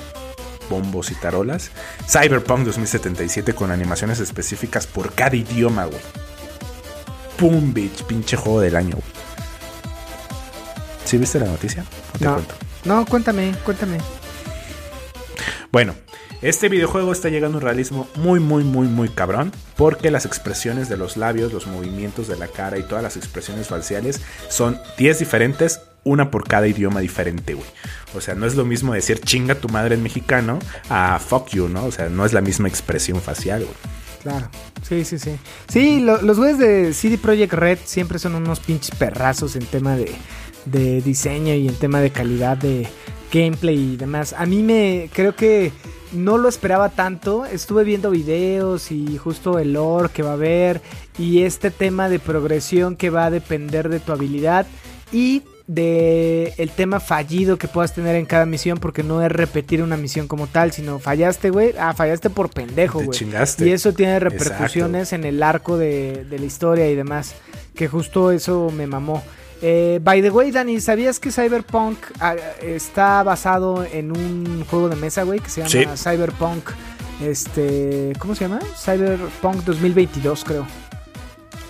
bombos 0.69 1.11
y 1.11 1.15
tarolas, 1.15 1.71
Cyberpunk 2.09 2.65
2077 2.65 3.53
con 3.53 3.71
animaciones 3.71 4.19
específicas 4.19 4.87
por 4.87 5.13
cada 5.13 5.35
idioma, 5.35 5.85
güey. 5.85 5.99
Pum, 7.37 7.73
bitch, 7.73 8.03
pinche 8.03 8.35
juego 8.35 8.61
del 8.61 8.75
año, 8.75 8.95
güey. 8.95 9.03
¿Sí 11.05 11.17
viste 11.17 11.39
la 11.39 11.45
noticia? 11.45 11.83
No 11.83 12.19
te 12.19 12.25
No. 12.25 12.33
cuento. 12.33 12.55
No, 12.85 13.05
cuéntame, 13.05 13.55
cuéntame. 13.63 13.97
Bueno, 15.77 15.93
este 16.41 16.69
videojuego 16.69 17.11
está 17.11 17.29
llegando 17.29 17.59
a 17.59 17.61
un 17.61 17.63
realismo 17.63 18.07
muy, 18.15 18.39
muy, 18.39 18.63
muy, 18.63 18.87
muy 18.87 19.09
cabrón. 19.09 19.51
Porque 19.75 20.09
las 20.09 20.25
expresiones 20.25 20.89
de 20.89 20.97
los 20.97 21.17
labios, 21.17 21.53
los 21.53 21.67
movimientos 21.67 22.27
de 22.27 22.35
la 22.35 22.47
cara 22.47 22.79
y 22.79 22.81
todas 22.81 23.03
las 23.03 23.15
expresiones 23.15 23.67
faciales 23.67 24.19
son 24.49 24.79
10 24.97 25.19
diferentes, 25.19 25.81
una 26.03 26.31
por 26.31 26.47
cada 26.47 26.67
idioma 26.67 26.99
diferente, 26.99 27.53
güey. 27.53 27.67
O 28.15 28.21
sea, 28.21 28.33
no 28.33 28.47
es 28.47 28.55
lo 28.55 28.65
mismo 28.65 28.95
decir 28.95 29.19
chinga 29.19 29.53
tu 29.53 29.69
madre 29.69 29.93
en 29.93 30.01
mexicano 30.01 30.57
a 30.89 31.19
fuck 31.19 31.49
you, 31.49 31.67
¿no? 31.69 31.85
O 31.85 31.91
sea, 31.91 32.09
no 32.09 32.25
es 32.25 32.33
la 32.33 32.41
misma 32.41 32.67
expresión 32.67 33.21
facial, 33.21 33.59
güey. 33.63 33.75
Claro. 34.23 34.49
Sí, 34.81 35.05
sí, 35.05 35.19
sí. 35.19 35.37
Sí, 35.71 35.99
lo- 35.99 36.23
los 36.23 36.37
güeyes 36.39 36.57
de 36.57 36.91
CD 36.95 37.19
Projekt 37.19 37.53
Red 37.53 37.77
siempre 37.85 38.17
son 38.17 38.33
unos 38.33 38.59
pinches 38.61 38.95
perrazos 38.97 39.55
en 39.55 39.65
tema 39.67 39.95
de, 39.95 40.11
de 40.71 41.01
diseño 41.01 41.53
y 41.53 41.67
en 41.67 41.75
tema 41.75 41.99
de 42.01 42.09
calidad 42.09 42.57
de 42.57 42.87
gameplay 43.31 43.93
y 43.93 43.97
demás. 43.97 44.33
A 44.37 44.45
mí 44.45 44.63
me 44.63 45.09
creo 45.13 45.35
que 45.35 45.71
no 46.11 46.37
lo 46.37 46.49
esperaba 46.49 46.89
tanto. 46.89 47.45
Estuve 47.45 47.83
viendo 47.83 48.11
videos 48.11 48.91
y 48.91 49.17
justo 49.17 49.59
el 49.59 49.73
lore 49.73 50.09
que 50.13 50.23
va 50.23 50.31
a 50.31 50.33
haber 50.33 50.81
y 51.17 51.43
este 51.43 51.71
tema 51.71 52.09
de 52.09 52.19
progresión 52.19 52.95
que 52.95 53.09
va 53.09 53.25
a 53.25 53.31
depender 53.31 53.89
de 53.89 53.99
tu 53.99 54.11
habilidad 54.11 54.65
y 55.11 55.43
de 55.67 56.53
el 56.57 56.69
tema 56.69 57.01
fallido 57.01 57.57
que 57.57 57.67
puedas 57.67 57.93
tener 57.93 58.15
en 58.15 58.25
cada 58.25 58.45
misión 58.45 58.77
porque 58.77 59.03
no 59.03 59.21
es 59.21 59.29
repetir 59.29 59.83
una 59.83 59.97
misión 59.97 60.27
como 60.27 60.47
tal, 60.47 60.71
sino 60.71 60.97
fallaste, 60.97 61.49
güey. 61.49 61.73
Ah, 61.77 61.93
fallaste 61.93 62.29
por 62.29 62.49
pendejo, 62.49 63.01
güey. 63.03 63.17
Y 63.59 63.71
eso 63.71 63.91
tiene 63.91 64.19
repercusiones 64.19 65.11
en 65.11 65.25
el 65.25 65.43
arco 65.43 65.77
de, 65.77 66.25
de 66.29 66.39
la 66.39 66.45
historia 66.45 66.89
y 66.89 66.95
demás. 66.95 67.35
Que 67.75 67.89
justo 67.89 68.31
eso 68.31 68.71
me 68.75 68.87
mamó. 68.87 69.23
Eh, 69.61 69.99
by 70.03 70.21
the 70.21 70.29
way, 70.29 70.51
Dani, 70.51 70.79
¿sabías 70.79 71.19
que 71.19 71.31
Cyberpunk 71.31 71.97
ah, 72.19 72.35
está 72.61 73.23
basado 73.23 73.83
en 73.91 74.11
un 74.11 74.63
juego 74.69 74.89
de 74.89 74.95
mesa, 74.95 75.23
güey? 75.23 75.39
Que 75.39 75.49
se 75.49 75.61
llama 75.61 75.95
Sí. 75.95 76.03
Cyberpunk. 76.03 76.69
Este. 77.21 78.13
¿Cómo 78.19 78.35
se 78.35 78.45
llama? 78.47 78.59
Cyberpunk 78.79 79.63
2022, 79.63 80.43
creo. 80.43 80.67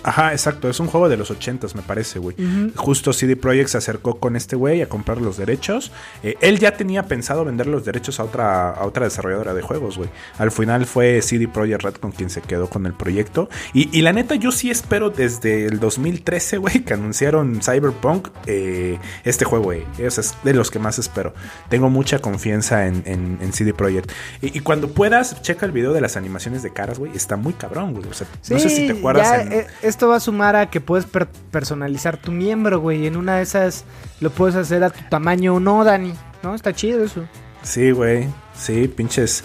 Ajá, 0.02 0.32
exacto. 0.32 0.68
Es 0.70 0.80
un 0.80 0.86
juego 0.86 1.08
de 1.08 1.16
los 1.16 1.30
80 1.30 1.66
me 1.74 1.82
parece, 1.82 2.18
güey. 2.18 2.36
Justo 2.76 3.12
CD 3.12 3.36
Projekt 3.36 3.68
se 3.70 3.78
acercó 3.78 4.18
con 4.20 4.36
este 4.36 4.54
güey 4.56 4.80
a 4.82 4.88
comprar 4.88 5.20
los 5.20 5.36
derechos. 5.36 5.90
Eh, 6.22 6.36
él 6.40 6.58
ya 6.58 6.76
tenía 6.76 7.04
pensado 7.06 7.44
vender 7.44 7.66
los 7.66 7.84
derechos 7.84 8.20
a 8.20 8.24
otra, 8.24 8.70
a 8.70 8.86
otra 8.86 9.04
desarrolladora 9.04 9.54
de 9.54 9.62
juegos, 9.62 9.96
güey. 9.98 10.08
Al 10.38 10.50
final 10.52 10.86
fue 10.86 11.20
CD 11.22 11.48
Projekt 11.48 11.82
Red 11.82 11.94
con 11.94 12.12
quien 12.12 12.30
se 12.30 12.40
quedó 12.42 12.68
con 12.70 12.86
el 12.86 12.94
proyecto. 12.94 13.48
Y, 13.74 13.96
y 13.96 14.02
la 14.02 14.12
neta, 14.12 14.34
yo 14.36 14.52
sí 14.52 14.70
espero 14.70 15.10
desde 15.10 15.66
el 15.66 15.80
2013, 15.80 16.58
güey, 16.58 16.84
que 16.84 16.94
anunciaron 16.94 17.60
Cyberpunk, 17.62 18.28
eh, 18.46 18.98
este 19.24 19.44
juego, 19.44 19.64
güey. 19.66 19.84
Es, 19.98 20.34
de 20.44 20.54
los 20.54 20.70
que 20.70 20.78
más 20.78 20.98
espero. 20.98 21.34
Tengo 21.68 21.90
mucha 21.90 22.18
confianza 22.20 22.86
en, 22.86 23.02
en- 23.04 23.38
en 23.40 23.52
CD 23.52 23.74
Projekt. 23.74 24.10
Y, 24.42 24.56
y 24.58 24.60
cuando 24.60 24.88
puedas, 24.90 25.42
checa 25.42 25.66
el 25.66 25.72
video 25.72 25.92
de 25.92 26.00
las 26.00 26.16
animaciones 26.16 26.62
de 26.62 26.72
caras, 26.72 26.98
güey. 26.98 27.12
Está 27.16 27.36
muy 27.36 27.52
cabrón, 27.52 27.94
güey. 27.94 28.08
O 28.08 28.14
sea, 28.14 28.26
no 28.50 28.58
sé 28.58 28.68
si 28.70 28.86
te 28.86 28.92
acuerdas. 28.98 29.28
ya, 29.28 29.42
en- 29.42 29.52
eh, 29.52 29.66
esto 29.88 30.08
va 30.08 30.16
a 30.16 30.20
sumar 30.20 30.54
a 30.56 30.70
que 30.70 30.80
puedes 30.80 31.06
per- 31.06 31.28
personalizar 31.50 32.16
tu 32.16 32.30
miembro, 32.32 32.80
güey. 32.80 33.06
En 33.06 33.16
una 33.16 33.36
de 33.36 33.42
esas 33.42 33.84
lo 34.20 34.30
puedes 34.30 34.54
hacer 34.56 34.84
a 34.84 34.90
tu 34.90 35.00
tamaño 35.08 35.54
o 35.54 35.60
no, 35.60 35.82
Dani. 35.84 36.12
¿No? 36.42 36.54
Está 36.54 36.72
chido 36.72 37.02
eso. 37.04 37.24
Sí, 37.62 37.90
güey. 37.90 38.28
Sí, 38.54 38.86
pinches, 38.88 39.42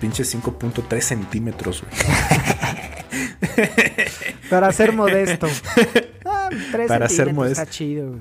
pinches 0.00 0.32
5.3 0.34 1.00
centímetros, 1.00 1.82
güey. 1.82 1.92
Para 4.50 4.72
ser 4.72 4.92
modesto. 4.92 5.48
Ah, 6.28 6.50
Para 6.88 7.08
ser 7.08 7.32
modesto. 7.32 7.62
Está 7.62 7.70
chido, 7.72 8.08
güey. 8.10 8.20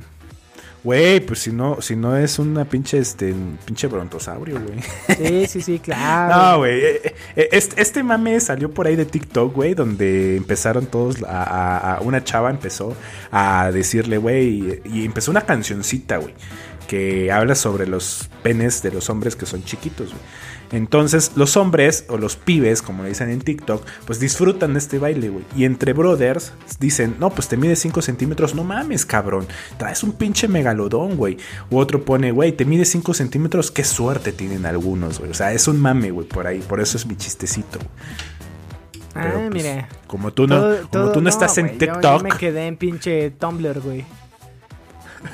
Güey, 0.86 1.20
pues 1.20 1.40
si 1.40 1.52
no, 1.52 1.82
si 1.82 1.96
no 1.96 2.16
es 2.16 2.38
una 2.40 2.64
pinche, 2.64 3.00
este, 3.00 3.34
pinche 3.66 3.88
brontosaurio, 3.88 4.62
güey. 4.62 4.80
Sí, 5.18 5.48
sí, 5.48 5.62
sí, 5.62 5.80
claro. 5.80 6.36
No, 6.54 6.58
güey. 6.60 6.80
eh, 6.80 7.16
eh, 7.36 7.50
Este, 7.52 7.82
este 7.82 8.04
mame 8.04 8.40
salió 8.40 8.72
por 8.72 8.86
ahí 8.86 8.96
de 8.96 9.06
TikTok, 9.06 9.54
güey, 9.54 9.74
donde 9.74 10.38
empezaron 10.38 10.86
todos 10.86 11.24
a, 11.24 11.42
a- 11.44 11.96
a- 11.96 12.02
una 12.02 12.24
chava 12.24 12.52
empezó 12.52 12.96
a 13.32 13.72
decirle, 13.72 14.18
güey, 14.20 14.80
y 14.86 15.04
empezó 15.06 15.32
una 15.32 15.42
cancioncita, 15.42 16.18
güey, 16.18 16.36
que 16.88 17.32
habla 17.32 17.56
sobre 17.56 17.88
los 17.88 18.30
penes 18.44 18.84
de 18.84 18.92
los 18.92 19.10
hombres 19.10 19.36
que 19.36 19.48
son 19.48 19.64
chiquitos, 19.64 20.10
güey. 20.10 20.22
Entonces, 20.72 21.32
los 21.36 21.58
hombres 21.58 22.06
o 22.10 22.18
los 22.18 22.36
pibes, 22.36 22.82
como 22.82 23.04
le 23.04 23.10
dicen 23.10 23.30
en 23.30 23.40
TikTok, 23.40 23.86
pues 24.06 24.20
disfrutan 24.20 24.74
de 24.74 24.80
este 24.80 24.98
baile, 25.00 25.30
güey. 25.30 25.46
Y 25.56 25.66
entre 25.66 25.94
brothers 25.94 26.54
dicen, 26.80 27.16
no, 27.20 27.30
pues 27.30 27.48
te 27.48 27.56
mide 27.56 27.76
5 27.76 28.02
centímetros, 28.02 28.56
no 28.56 28.64
mames, 28.64 29.06
cabrón. 29.06 29.46
Traes 29.78 30.04
un 30.04 30.14
pinche 30.14 30.48
megalodón, 30.48 31.18
güey. 31.18 31.38
U 31.70 31.78
otro 31.78 32.04
pone, 32.04 32.32
güey, 32.32 32.52
te 32.52 32.66
mide 32.66 32.86
5 32.86 33.14
centímetros, 33.14 33.70
qué 33.72 33.84
suerte 33.84 34.32
tienen 34.32 34.66
algunos, 34.66 35.20
güey. 35.20 35.32
O 35.32 35.36
sea, 35.36 35.54
es 35.54 35.68
un 35.68 35.80
mame, 35.80 36.12
güey, 36.12 36.28
por 36.28 36.48
ahí. 36.48 36.60
Por 36.60 36.82
eso 36.82 36.98
es 36.98 37.06
mi 37.06 37.16
chistecito, 37.16 37.78
güey. 37.80 37.90
ah, 39.16 39.32
pues, 39.34 39.52
mire. 39.52 39.86
Como 40.08 40.34
tú 40.34 40.48
no, 40.48 40.56
Todo- 40.60 40.76
como 40.78 40.88
todo- 40.90 41.12
tú 41.14 41.22
no, 41.22 41.30
estás 41.30 41.58
en 41.60 41.74
yo- 41.74 41.78
TikTok. 41.78 42.18
Yo, 42.18 42.20
me 42.24 42.30
quedé 42.32 42.68
en 42.68 42.78
pinche 42.78 43.32
Tumblr, 43.32 43.80
güey. 43.82 44.04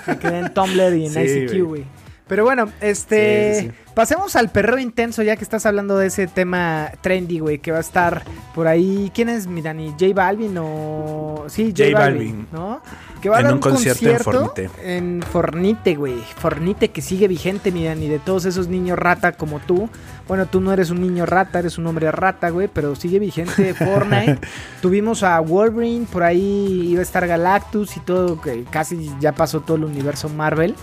Me 0.07 0.17
quedé 0.19 0.39
en 0.39 0.53
Tumblr 0.53 0.93
y 0.95 1.05
en 1.07 1.11
Sí, 1.13 1.19
ICQ, 1.19 1.63
güey. 1.65 1.85
Pero 2.31 2.45
bueno, 2.45 2.71
este. 2.79 3.55
Sí, 3.55 3.59
sí, 3.59 3.67
sí. 3.67 3.91
Pasemos 3.93 4.37
al 4.37 4.47
perreo 4.47 4.79
intenso, 4.79 5.21
ya 5.21 5.35
que 5.35 5.43
estás 5.43 5.65
hablando 5.65 5.97
de 5.97 6.07
ese 6.07 6.27
tema 6.27 6.91
trendy, 7.01 7.39
güey, 7.39 7.59
que 7.59 7.73
va 7.73 7.79
a 7.79 7.81
estar 7.81 8.23
por 8.55 8.67
ahí. 8.67 9.11
¿Quién 9.13 9.27
es 9.27 9.47
mi 9.47 9.61
Dani? 9.61 9.89
¿J 9.99 10.13
Balvin 10.13 10.57
o.? 10.57 11.43
Sí, 11.49 11.73
J, 11.75 11.89
J 11.89 11.99
Balvin, 11.99 12.19
Balvin. 12.19 12.47
¿no? 12.53 12.81
Que 13.21 13.27
va 13.27 13.39
a 13.39 13.43
dar 13.43 13.53
un 13.53 13.59
concierto 13.59 14.09
en 14.09 14.19
Fornite. 14.19 14.69
En 14.81 15.21
Fornite, 15.21 15.95
güey. 15.95 16.21
Fornite 16.37 16.91
que 16.91 17.01
sigue 17.01 17.27
vigente, 17.27 17.73
mi 17.73 17.83
Dani, 17.83 18.07
de 18.07 18.19
todos 18.19 18.45
esos 18.45 18.69
niños 18.69 18.97
rata 18.97 19.33
como 19.33 19.59
tú. 19.59 19.89
Bueno, 20.25 20.45
tú 20.45 20.61
no 20.61 20.71
eres 20.71 20.89
un 20.89 21.01
niño 21.01 21.25
rata, 21.25 21.59
eres 21.59 21.77
un 21.77 21.85
hombre 21.85 22.09
rata, 22.11 22.49
güey, 22.49 22.69
pero 22.73 22.95
sigue 22.95 23.19
vigente 23.19 23.73
Fortnite. 23.73 24.39
Tuvimos 24.81 25.23
a 25.23 25.37
Wolverine, 25.41 26.07
por 26.09 26.23
ahí 26.23 26.87
iba 26.91 27.01
a 27.01 27.03
estar 27.03 27.27
Galactus 27.27 27.97
y 27.97 27.99
todo, 27.99 28.39
que 28.39 28.63
casi 28.71 29.11
ya 29.19 29.33
pasó 29.33 29.59
todo 29.59 29.75
el 29.75 29.83
universo 29.83 30.29
Marvel. 30.29 30.75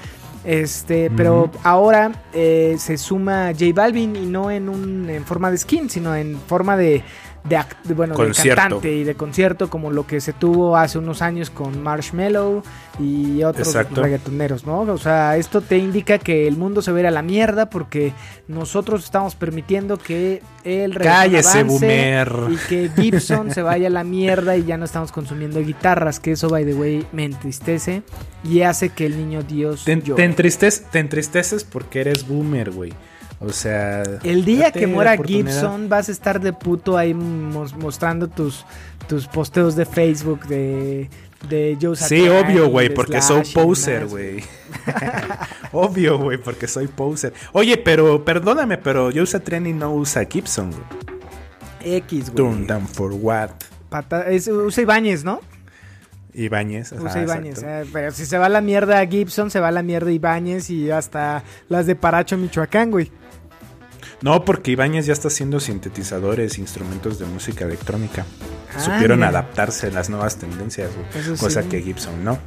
Este, 0.45 1.11
pero 1.11 1.51
ahora 1.63 2.13
eh, 2.33 2.77
se 2.79 2.97
suma 2.97 3.53
J 3.53 3.67
Balvin 3.75 4.17
y 4.17 4.27
no 4.27 4.51
en 4.51 4.69
un 4.69 5.11
en 5.11 5.25
forma 5.25 5.51
de 5.51 5.59
skin, 5.59 5.91
sino 5.91 6.15
en 6.15 6.39
forma 6.39 6.77
de, 6.77 7.03
de, 7.49 7.95
bueno, 7.95 8.15
de 8.17 8.33
cantante 8.33 8.93
y 8.93 9.05
de 9.05 9.15
concierto 9.15 9.71
como 9.71 9.91
lo 9.91 10.07
que 10.07 10.21
se 10.21 10.33
tuvo 10.33 10.77
hace 10.77 10.99
unos 10.99 11.23
años 11.23 11.51
con 11.51 11.83
Marshmello 11.83 12.63
y 12.99 13.43
otros 13.43 13.69
Exacto. 13.69 14.03
reggaetoneros, 14.03 14.67
¿no? 14.67 14.81
O 14.81 14.99
sea, 14.99 15.37
esto 15.37 15.61
te 15.61 15.79
indica 15.79 16.19
que 16.19 16.47
el 16.49 16.57
mundo 16.57 16.83
se 16.83 16.91
va 16.93 16.99
a 16.99 17.01
ir 17.01 17.07
a 17.07 17.11
la 17.11 17.23
mierda 17.23 17.71
porque 17.71 18.13
nosotros 18.49 19.05
estamos 19.05 19.35
permitiendo 19.35 19.97
que 19.99 20.43
el 20.65 20.97
Cállese, 20.99 21.63
boomer. 21.65 22.33
y 22.51 22.57
que 22.69 22.91
Gibson 22.97 23.51
se 23.53 23.63
vaya 23.63 23.87
a 23.87 23.91
la 23.91 24.05
mierda 24.05 24.57
y 24.57 24.65
ya 24.65 24.77
no 24.77 24.85
estamos 24.85 25.13
consumiendo 25.13 25.61
guitarras, 25.61 26.21
que 26.21 26.33
eso, 26.33 26.49
by 26.49 26.65
the 26.65 26.75
way, 26.75 27.07
me 27.13 27.25
entristece 27.25 28.03
y 28.45 28.63
hace 28.63 28.91
que 28.91 29.07
el 29.07 29.17
niño 29.17 29.43
Dios 29.43 29.85
Te, 29.85 30.01
llore. 30.01 30.23
te 30.23 30.25
entristeces, 30.25 30.85
te 30.91 30.99
entristeces 30.99 31.65
porque 31.65 32.01
eres 32.01 32.27
boomer, 32.27 32.71
güey. 32.71 32.93
O 33.41 33.53
sea. 33.53 34.03
El 34.25 34.45
día 34.45 34.73
que 34.73 34.87
muera. 34.87 35.17
Gibson 35.17 35.89
vas 35.89 36.09
a 36.09 36.13
estar 36.13 36.41
de 36.41 36.53
puto 36.53 36.97
ahí 36.99 37.15
mos- 37.15 37.77
mostrando 37.77 38.29
tus, 38.29 38.65
tus 39.09 39.29
posteos 39.29 39.77
de 39.77 39.85
Facebook 39.87 40.47
de, 40.47 41.09
de 41.49 41.79
Joe 41.81 41.95
Sí, 41.95 42.29
obvio, 42.29 42.69
güey, 42.69 42.93
porque 42.93 43.23
soy 43.23 43.45
poser, 43.55 44.07
güey. 44.07 44.43
obvio, 45.73 46.19
güey, 46.19 46.39
porque 46.39 46.67
soy 46.67 46.89
poser. 46.89 47.33
Oye, 47.53 47.77
pero 47.77 48.25
perdóname, 48.25 48.79
pero 48.79 49.11
Joe 49.15 49.27
Satriani 49.27 49.73
no 49.73 49.93
usa 49.95 50.25
Gibson, 50.29 50.71
güey. 50.73 51.97
X, 51.99 52.31
güey. 52.31 52.37
Turn 52.37 52.67
down 52.67 52.87
for 52.89 53.13
what? 53.13 53.51
Pata- 53.89 54.29
es- 54.29 54.49
usa 54.49 54.83
Ibáñez, 54.83 55.25
¿no? 55.25 55.41
Ibáñez. 56.35 56.93
Usa 56.93 57.23
Ibáñez. 57.23 57.63
eh, 57.65 57.85
pero 57.93 58.11
si 58.13 58.27
se 58.27 58.37
va 58.39 58.47
a 58.47 58.51
la 58.51 58.61
mierda 58.61 59.05
Gibson, 59.07 59.51
se 59.51 59.61
va 59.61 59.69
a 59.69 59.73
la 59.73 59.83
mierda 59.83 60.11
Ibáñez 60.13 60.71
y 60.71 60.91
hasta 60.91 61.43
las 61.69 61.87
de 61.87 61.95
Paracho, 61.97 62.37
Michoacán, 62.37 62.91
güey. 62.91 63.11
No, 64.21 64.45
porque 64.45 64.73
Ibáñez 64.73 65.07
ya 65.07 65.13
está 65.13 65.29
haciendo 65.29 65.61
sintetizadores, 65.61 66.59
instrumentos 66.59 67.19
de 67.19 67.27
música 67.27 67.65
electrónica. 67.65 68.27
Ah, 68.77 68.81
Supieron 68.81 69.19
mira. 69.19 69.29
adaptarse 69.29 69.87
a 69.87 69.91
las 69.91 70.11
nuevas 70.11 70.37
tendencias. 70.39 70.91
Eso 71.15 71.37
Cosa 71.37 71.63
sí. 71.63 71.69
que 71.69 71.83
Gibson 71.83 72.25
no. 72.25 72.39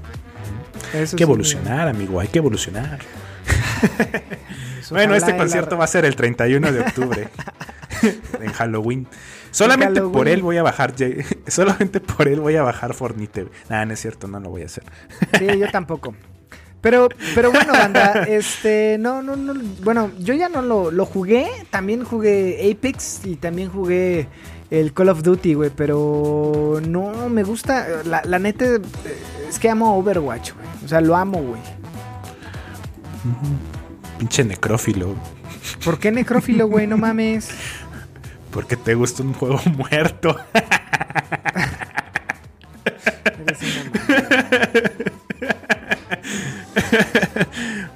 Eso 0.94 1.16
Hay 1.16 1.18
que 1.18 1.24
evolucionar, 1.24 1.88
amigo, 1.88 2.20
hay 2.20 2.28
que 2.28 2.40
evolucionar. 2.40 3.00
Bueno, 4.90 5.16
este 5.16 5.32
la- 5.32 5.38
concierto 5.38 5.78
va 5.78 5.86
a 5.86 5.88
ser 5.88 6.04
el 6.04 6.16
31 6.18 6.72
de 6.74 6.82
octubre. 6.82 7.30
en 8.42 8.52
Halloween. 8.52 9.08
Solamente 9.52 10.00
Halloween. 10.00 10.12
por 10.18 10.28
él 10.28 10.42
voy 10.42 10.58
a 10.58 10.64
bajar. 10.64 10.94
Solamente 11.48 12.02
por 12.02 12.28
él 12.28 12.42
voy 12.42 12.58
a 12.58 12.64
bajar 12.64 12.94
Fornite. 12.94 13.48
Nah, 13.70 13.86
no 13.86 13.94
es 13.94 14.02
cierto, 14.02 14.28
no 14.28 14.40
lo 14.42 14.50
voy 14.50 14.64
a 14.64 14.66
hacer. 14.66 14.84
Sí, 15.40 15.46
yo 15.58 15.70
tampoco. 15.72 16.14
Pero, 16.82 17.10
pero 17.36 17.52
bueno, 17.52 17.74
banda, 17.74 18.24
este, 18.28 18.98
no, 19.00 19.22
no, 19.22 19.36
no, 19.36 19.54
bueno, 19.84 20.12
yo 20.20 20.34
ya 20.34 20.50
no 20.50 20.62
lo, 20.62 20.92
lo 20.92 21.06
jugué, 21.06 21.48
también 21.70 22.04
jugué 22.04 22.72
Apex 22.72 23.22
y 23.26 23.36
también 23.36 23.70
jugué 23.70 24.28
el 24.72 24.92
Call 24.94 25.10
of 25.10 25.22
Duty, 25.22 25.54
güey, 25.54 25.70
pero 25.70 26.82
no 26.88 27.30
me 27.30 27.44
gusta, 27.44 27.88
la, 28.04 28.24
la 28.26 28.40
neta, 28.40 28.66
es 29.48 29.60
que 29.60 29.70
amo 29.70 29.96
Overwatch, 29.98 30.54
güey, 30.54 30.68
o 30.84 30.88
sea, 30.88 31.02
lo 31.02 31.16
amo, 31.16 31.40
güey. 31.42 31.62
Pinche 34.18 34.44
necrófilo. 34.44 35.16
¿Por 35.84 36.00
qué 36.00 36.12
necrófilo, 36.12 36.68
güey? 36.68 36.88
No 36.88 36.98
mames. 36.98 37.50
Porque 38.52 38.76
te 38.76 38.96
gusta 38.96 39.24
un 39.24 39.34
juego 39.34 39.60
muerto. 39.78 40.36
Eres 43.24 43.60
una. 43.62 45.11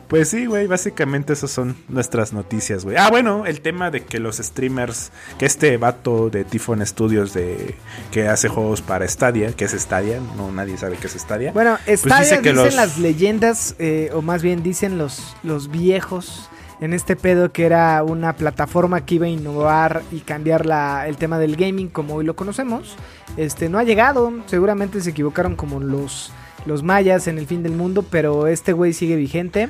Pues 0.08 0.30
sí, 0.30 0.46
güey, 0.46 0.68
básicamente 0.68 1.34
esas 1.34 1.50
son 1.50 1.76
nuestras 1.90 2.32
noticias, 2.32 2.84
güey. 2.86 2.96
Ah, 2.96 3.10
bueno, 3.10 3.48
el 3.48 3.62
tema 3.62 3.90
de 3.90 4.04
que 4.06 4.20
los 4.20 4.38
streamers, 4.38 5.12
que 5.40 5.48
este 5.48 5.78
vato 5.78 6.30
de 6.30 6.44
Typhon 6.46 6.86
Studios 6.86 7.34
de 7.34 7.76
que 8.12 8.28
hace 8.28 8.48
juegos 8.48 8.82
para 8.84 9.08
Stadia, 9.08 9.52
que 9.54 9.66
es 9.66 9.72
Stadia, 9.72 10.20
no 10.38 10.52
nadie 10.52 10.78
sabe 10.78 10.98
qué 10.98 11.08
es 11.08 11.14
Stadia. 11.14 11.52
Bueno, 11.54 11.78
Pues 11.86 12.02
Stadia 12.02 12.20
dice 12.20 12.42
que 12.42 12.52
dicen 12.52 12.66
los- 12.66 12.76
las 12.76 12.98
leyendas, 13.00 13.76
eh, 13.80 14.12
o 14.14 14.22
más 14.22 14.44
bien 14.44 14.62
dicen 14.62 15.00
los, 15.00 15.36
los 15.42 15.72
viejos 15.72 16.50
en 16.82 16.94
este 16.94 17.16
pedo 17.16 17.52
que 17.52 17.66
era 17.66 18.04
una 18.04 18.34
plataforma 18.36 19.06
que 19.06 19.16
iba 19.16 19.26
a 19.26 19.30
innovar 19.30 20.04
y 20.12 20.20
cambiar 20.20 20.68
la, 20.68 21.08
el 21.08 21.18
tema 21.18 21.40
del 21.40 21.56
gaming 21.56 21.90
como 21.90 22.14
hoy 22.14 22.26
lo 22.26 22.36
conocemos. 22.36 22.96
Este 23.38 23.70
no 23.70 23.80
ha 23.80 23.84
llegado, 23.84 24.32
seguramente 24.46 25.02
se 25.02 25.10
equivocaron 25.10 25.56
como 25.56 25.80
los, 25.80 26.32
los 26.66 26.84
mayas 26.84 27.28
en 27.28 27.38
el 27.38 27.48
fin 27.48 27.64
del 27.64 27.74
mundo, 27.74 28.04
pero 28.10 28.48
este 28.48 28.74
güey 28.74 28.94
sigue 28.94 29.16
vigente. 29.16 29.70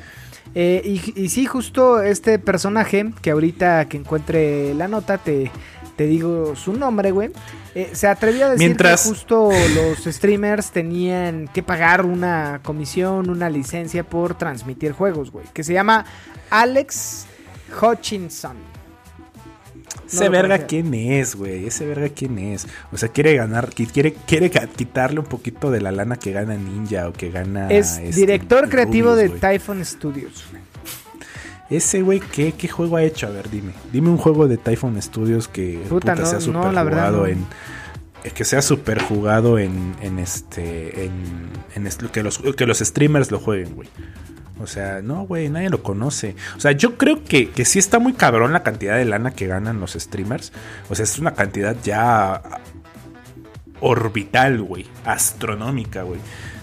Eh, 0.54 0.80
y, 0.84 1.20
y 1.20 1.28
sí, 1.28 1.44
justo 1.46 2.00
este 2.02 2.38
personaje, 2.38 3.12
que 3.20 3.30
ahorita 3.32 3.88
que 3.88 3.96
encuentre 3.98 4.72
la 4.74 4.88
nota 4.88 5.18
te, 5.18 5.50
te 5.96 6.06
digo 6.06 6.54
su 6.56 6.72
nombre, 6.72 7.10
güey. 7.10 7.30
eh, 7.74 7.90
se 7.92 8.06
atrevió 8.06 8.46
a 8.46 8.50
decir 8.50 8.68
Mientras- 8.68 9.02
que 9.02 9.08
justo 9.10 9.50
los 9.74 10.04
streamers 10.14 10.70
tenían 10.70 11.48
que 11.48 11.62
pagar 11.62 12.06
una 12.06 12.60
comisión, 12.62 13.28
una 13.28 13.50
licencia 13.50 14.02
por 14.04 14.38
transmitir 14.38 14.92
juegos, 14.92 15.30
güey. 15.30 15.44
Que 15.52 15.62
se 15.62 15.74
llama 15.74 16.06
Alex 16.48 17.26
Hutchinson. 17.82 18.56
Ese 20.06 20.28
verga 20.28 20.58
quién 20.66 20.94
es, 20.94 21.34
güey. 21.34 21.66
Ese 21.66 21.86
verga 21.86 22.08
quién 22.08 22.38
es. 22.38 22.66
O 22.92 22.96
sea, 22.96 23.08
quiere 23.08 23.34
ganar, 23.34 23.70
qui- 23.70 23.90
quiere, 23.90 24.50
quitarle 24.76 25.20
un 25.20 25.26
poquito 25.26 25.70
de 25.70 25.80
la 25.80 25.90
lana 25.92 26.16
que 26.16 26.32
gana 26.32 26.54
Ninja 26.56 27.08
o 27.08 27.12
que 27.12 27.30
gana. 27.30 27.68
Es 27.70 27.98
este, 27.98 28.20
director 28.20 28.68
creativo 28.68 29.14
Rubius, 29.14 29.32
de. 29.32 29.38
Typhon 29.40 29.84
Studios. 29.84 30.44
Ese 31.68 32.02
güey, 32.02 32.20
¿qué, 32.20 32.52
¿qué 32.52 32.68
juego 32.68 32.96
ha 32.96 33.02
hecho? 33.02 33.26
A 33.26 33.30
ver, 33.30 33.50
dime. 33.50 33.72
Dime 33.92 34.08
un 34.10 34.18
juego 34.18 34.46
de 34.46 34.56
Typhon 34.56 35.00
Studios 35.02 35.48
que 35.48 35.82
Puta, 35.88 36.14
no, 36.14 36.24
sea 36.24 36.34
no, 36.34 36.40
super 36.40 36.72
la 36.72 36.84
verdad 36.84 37.08
jugado 37.08 37.18
no. 37.22 37.26
en. 37.26 37.38
eh, 38.22 38.30
Que 38.32 38.44
sea 38.44 38.62
super 38.62 39.02
jugado 39.02 39.58
en, 39.58 39.96
en 40.00 40.20
este. 40.20 41.06
En, 41.06 41.12
en 41.74 41.88
que, 42.12 42.22
los, 42.22 42.38
que 42.38 42.66
los 42.66 42.78
streamers 42.78 43.32
lo 43.32 43.40
jueguen, 43.40 43.74
güey. 43.74 43.88
O 44.58 44.66
sea, 44.66 45.02
no, 45.02 45.26
güey, 45.26 45.48
nadie 45.50 45.68
lo 45.68 45.82
conoce. 45.82 46.34
O 46.56 46.60
sea, 46.60 46.72
yo 46.72 46.96
creo 46.96 47.22
que, 47.24 47.50
que 47.50 47.64
sí 47.64 47.78
está 47.78 47.98
muy 47.98 48.14
cabrón 48.14 48.52
la 48.52 48.62
cantidad 48.62 48.96
de 48.96 49.04
lana 49.04 49.32
que 49.32 49.46
ganan 49.46 49.80
los 49.80 49.92
streamers. 49.92 50.52
O 50.88 50.94
sea, 50.94 51.04
es 51.04 51.18
una 51.18 51.34
cantidad 51.34 51.76
ya 51.82 52.42
orbital, 53.80 54.62
güey. 54.62 54.86
Astronómica, 55.04 56.02
güey. 56.02 56.20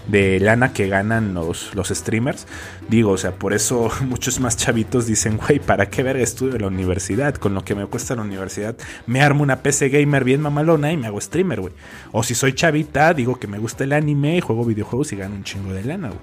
De 0.08 0.40
lana 0.40 0.74
que 0.74 0.88
ganan 0.88 1.36
los, 1.36 1.74
los 1.76 1.90
streamers. 1.90 2.48
Digo, 2.90 3.12
o 3.12 3.18
sea, 3.18 3.36
por 3.36 3.54
eso 3.54 3.92
muchos 4.02 4.40
más 4.40 4.58
chavitos 4.58 5.06
dicen, 5.06 5.38
güey, 5.38 5.60
¿para 5.60 5.90
qué 5.90 6.02
verga 6.02 6.24
estudio 6.24 6.56
en 6.56 6.62
la 6.62 6.68
universidad? 6.68 7.36
Con 7.36 7.54
lo 7.54 7.64
que 7.64 7.76
me 7.76 7.86
cuesta 7.86 8.16
la 8.16 8.24
universidad, 8.24 8.76
me 9.06 9.22
armo 9.22 9.44
una 9.44 9.62
PC 9.62 9.90
gamer 9.90 10.24
bien 10.24 10.42
mamalona 10.42 10.92
y 10.92 10.98
me 10.98 11.08
hago 11.08 11.22
streamer, 11.22 11.62
güey. 11.62 11.74
O 12.12 12.24
si 12.24 12.34
soy 12.34 12.54
chavita, 12.54 13.14
digo 13.14 13.40
que 13.40 13.48
me 13.48 13.60
gusta 13.60 13.84
el 13.84 13.94
anime, 13.94 14.42
juego 14.42 14.66
videojuegos 14.66 15.14
y 15.14 15.18
gano 15.18 15.36
un 15.36 15.44
chingo 15.44 15.74
de 15.74 15.84
lana, 15.84 16.08
güey. 16.08 16.20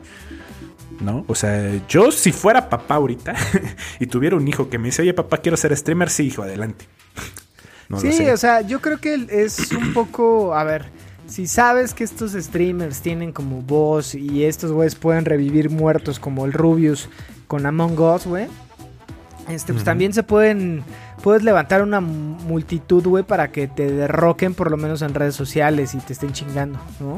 ¿No? 1.00 1.24
O 1.28 1.34
sea, 1.34 1.80
yo 1.88 2.12
si 2.12 2.30
fuera 2.30 2.68
papá 2.68 2.96
ahorita 2.96 3.34
y 4.00 4.06
tuviera 4.06 4.36
un 4.36 4.46
hijo 4.46 4.68
que 4.68 4.78
me 4.78 4.86
dice, 4.86 5.02
oye 5.02 5.14
papá, 5.14 5.38
quiero 5.38 5.56
ser 5.56 5.76
streamer, 5.76 6.10
sí, 6.10 6.26
hijo, 6.26 6.42
adelante. 6.42 6.86
No 7.88 7.98
sí, 7.98 8.28
o 8.28 8.36
sea, 8.36 8.60
yo 8.60 8.80
creo 8.80 9.00
que 9.00 9.26
es 9.30 9.72
un 9.72 9.92
poco, 9.92 10.54
a 10.54 10.62
ver, 10.62 10.86
si 11.26 11.46
sabes 11.46 11.94
que 11.94 12.04
estos 12.04 12.32
streamers 12.32 13.00
tienen 13.00 13.32
como 13.32 13.62
voz 13.62 14.14
y 14.14 14.44
estos 14.44 14.72
güeyes 14.72 14.94
pueden 14.94 15.24
revivir 15.24 15.70
muertos 15.70 16.20
como 16.20 16.44
el 16.44 16.52
Rubius 16.52 17.08
con 17.46 17.66
Among 17.66 17.98
Us, 17.98 18.26
güey. 18.26 18.46
Este, 19.48 19.72
pues 19.72 19.84
también 19.84 20.12
se 20.12 20.22
pueden, 20.22 20.84
puedes 21.22 21.42
levantar 21.42 21.82
una 21.82 22.00
multitud, 22.00 23.04
güey, 23.04 23.24
para 23.24 23.50
que 23.50 23.66
te 23.66 23.90
derroquen 23.90 24.54
por 24.54 24.70
lo 24.70 24.76
menos 24.76 25.02
en 25.02 25.14
redes 25.14 25.34
sociales 25.34 25.94
y 25.94 25.98
te 25.98 26.12
estén 26.12 26.32
chingando, 26.32 26.78
¿no? 27.00 27.16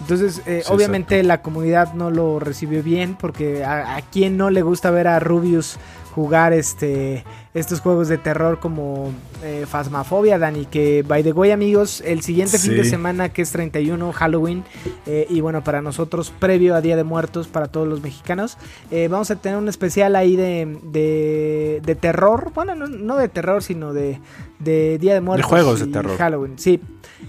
Entonces, 0.00 0.42
eh, 0.46 0.62
Sí, 0.64 0.72
obviamente 0.72 1.16
exacto. 1.16 1.28
la 1.28 1.42
comunidad 1.42 1.94
no 1.94 2.10
lo 2.10 2.38
recibió 2.38 2.82
bien 2.82 3.16
porque 3.18 3.64
a, 3.64 3.96
a 3.96 4.02
quien 4.02 4.36
no 4.36 4.50
le 4.50 4.62
gusta 4.62 4.90
ver 4.90 5.08
a 5.08 5.18
Rubius 5.20 5.78
jugar 6.14 6.54
este 6.54 7.24
estos 7.52 7.80
juegos 7.80 8.08
de 8.08 8.18
terror 8.18 8.58
como 8.58 9.10
eh, 9.42 9.64
Phasmophobia, 9.66 10.38
Dani, 10.38 10.66
que 10.66 11.02
by 11.06 11.22
the 11.22 11.32
way 11.32 11.50
amigos, 11.52 12.02
el 12.04 12.20
siguiente 12.20 12.58
fin 12.58 12.76
de 12.76 12.84
semana 12.84 13.30
que 13.30 13.40
es 13.40 13.50
31, 13.50 14.12
Halloween, 14.12 14.62
eh, 15.06 15.26
y 15.30 15.40
bueno, 15.40 15.64
para 15.64 15.80
nosotros, 15.80 16.30
previo 16.38 16.74
a 16.74 16.82
Día 16.82 16.96
de 16.96 17.04
Muertos, 17.04 17.48
para 17.48 17.68
todos 17.68 17.88
los 17.88 18.02
mexicanos, 18.02 18.58
eh, 18.90 19.08
vamos 19.08 19.30
a 19.30 19.36
tener 19.36 19.56
un 19.56 19.68
especial 19.70 20.16
ahí 20.16 20.36
de, 20.36 20.78
de, 20.82 21.80
de 21.82 21.94
terror, 21.94 22.50
bueno, 22.54 22.74
no, 22.74 22.88
no 22.88 23.16
de 23.16 23.28
terror, 23.30 23.62
sino 23.62 23.94
de, 23.94 24.20
de 24.58 24.98
Día 24.98 25.14
de 25.14 25.22
Muertos. 25.22 25.48
juegos 25.48 25.80
de 25.80 25.86
terror. 25.86 26.14
Halloween, 26.18 26.58
sí. 26.58 26.78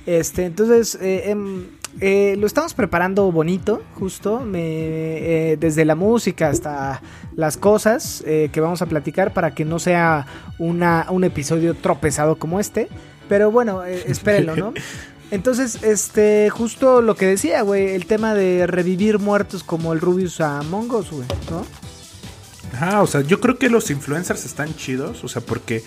Este, 0.05 0.43
entonces, 0.43 0.97
eh, 1.01 1.29
em, 1.29 1.67
eh, 1.99 2.35
lo 2.37 2.45
estamos 2.45 2.73
preparando 2.73 3.31
bonito, 3.31 3.81
justo, 3.95 4.41
me, 4.41 4.61
eh, 4.61 5.57
desde 5.59 5.83
la 5.83 5.95
música 5.95 6.49
hasta 6.49 7.01
las 7.35 7.57
cosas 7.57 8.23
eh, 8.25 8.49
que 8.51 8.61
vamos 8.61 8.81
a 8.81 8.85
platicar 8.85 9.33
para 9.33 9.55
que 9.55 9.65
no 9.65 9.79
sea 9.79 10.27
una, 10.59 11.07
un 11.09 11.23
episodio 11.23 11.73
tropezado 11.73 12.37
como 12.37 12.59
este. 12.59 12.87
Pero 13.27 13.51
bueno, 13.51 13.83
eh, 13.83 14.03
espérenlo, 14.07 14.55
¿no? 14.55 14.73
Entonces, 15.31 15.83
este, 15.83 16.49
justo 16.49 17.01
lo 17.01 17.15
que 17.15 17.25
decía, 17.25 17.61
güey, 17.63 17.95
el 17.95 18.05
tema 18.05 18.33
de 18.33 18.67
revivir 18.67 19.19
muertos 19.19 19.63
como 19.63 19.91
el 19.91 19.99
Rubius 19.99 20.39
a 20.39 20.59
Among 20.59 20.91
Us, 20.91 21.11
güey, 21.11 21.27
¿no? 21.49 21.65
Ajá, 22.73 23.01
o 23.01 23.07
sea, 23.07 23.21
yo 23.21 23.39
creo 23.41 23.57
que 23.57 23.69
los 23.69 23.89
influencers 23.89 24.45
están 24.45 24.75
chidos, 24.75 25.23
o 25.23 25.27
sea, 25.27 25.41
porque 25.41 25.83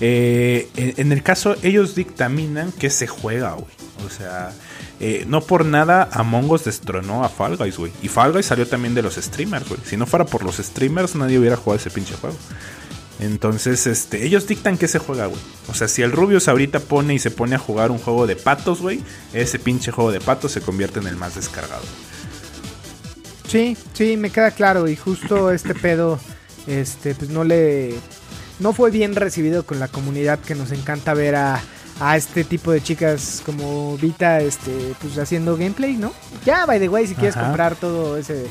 en, 0.00 0.94
en 0.96 1.12
el 1.12 1.22
caso, 1.22 1.54
ellos 1.62 1.94
dictaminan 1.94 2.72
que 2.72 2.90
se 2.90 3.06
juega, 3.06 3.52
güey. 3.52 3.72
O 4.04 4.10
sea, 4.10 4.52
eh, 5.00 5.24
no 5.26 5.40
por 5.40 5.64
nada 5.64 6.08
Among 6.12 6.50
Us 6.50 6.64
destronó 6.64 7.24
a 7.24 7.28
Fall 7.28 7.56
Guys, 7.56 7.76
güey. 7.76 7.92
Y 8.02 8.08
Fall 8.08 8.32
Guys 8.32 8.46
salió 8.46 8.66
también 8.66 8.94
de 8.94 9.02
los 9.02 9.16
streamers, 9.16 9.68
güey. 9.68 9.80
Si 9.84 9.96
no 9.96 10.06
fuera 10.06 10.24
por 10.24 10.44
los 10.44 10.56
streamers, 10.58 11.16
nadie 11.16 11.38
hubiera 11.38 11.56
jugado 11.56 11.80
ese 11.80 11.90
pinche 11.90 12.14
juego. 12.14 12.36
Entonces, 13.20 13.86
este, 13.86 14.24
ellos 14.24 14.46
dictan 14.46 14.76
que 14.78 14.88
se 14.88 14.98
juega, 14.98 15.26
güey. 15.26 15.40
O 15.68 15.74
sea, 15.74 15.86
si 15.88 16.02
el 16.02 16.12
Rubius 16.12 16.48
ahorita 16.48 16.80
pone 16.80 17.14
y 17.14 17.18
se 17.18 17.30
pone 17.30 17.54
a 17.54 17.58
jugar 17.58 17.90
un 17.90 17.98
juego 17.98 18.26
de 18.26 18.36
patos, 18.36 18.80
güey, 18.80 19.02
ese 19.32 19.58
pinche 19.58 19.92
juego 19.92 20.10
de 20.10 20.20
patos 20.20 20.52
se 20.52 20.60
convierte 20.60 20.98
en 20.98 21.06
el 21.06 21.16
más 21.16 21.34
descargado. 21.34 21.82
Sí, 23.48 23.76
sí, 23.92 24.16
me 24.16 24.30
queda 24.30 24.50
claro. 24.50 24.88
Y 24.88 24.96
justo 24.96 25.50
este 25.52 25.74
pedo, 25.74 26.18
este, 26.66 27.14
pues 27.14 27.30
no 27.30 27.44
le. 27.44 27.94
No 28.58 28.72
fue 28.72 28.90
bien 28.90 29.14
recibido 29.14 29.64
con 29.64 29.78
la 29.78 29.88
comunidad 29.88 30.38
que 30.38 30.54
nos 30.54 30.72
encanta 30.72 31.14
ver 31.14 31.36
a, 31.36 31.60
a 32.04 32.16
este 32.16 32.42
tipo 32.44 32.72
de 32.72 32.82
chicas 32.82 33.42
como 33.46 33.96
Vita, 33.96 34.40
este, 34.40 34.94
pues 35.00 35.16
haciendo 35.18 35.56
gameplay, 35.56 35.94
¿no? 35.96 36.12
Ya, 36.44 36.66
by 36.66 36.80
the 36.80 36.88
way, 36.88 37.06
si 37.06 37.14
quieres 37.14 37.36
Ajá. 37.36 37.46
comprar 37.46 37.76
todo 37.76 38.16
ese, 38.16 38.46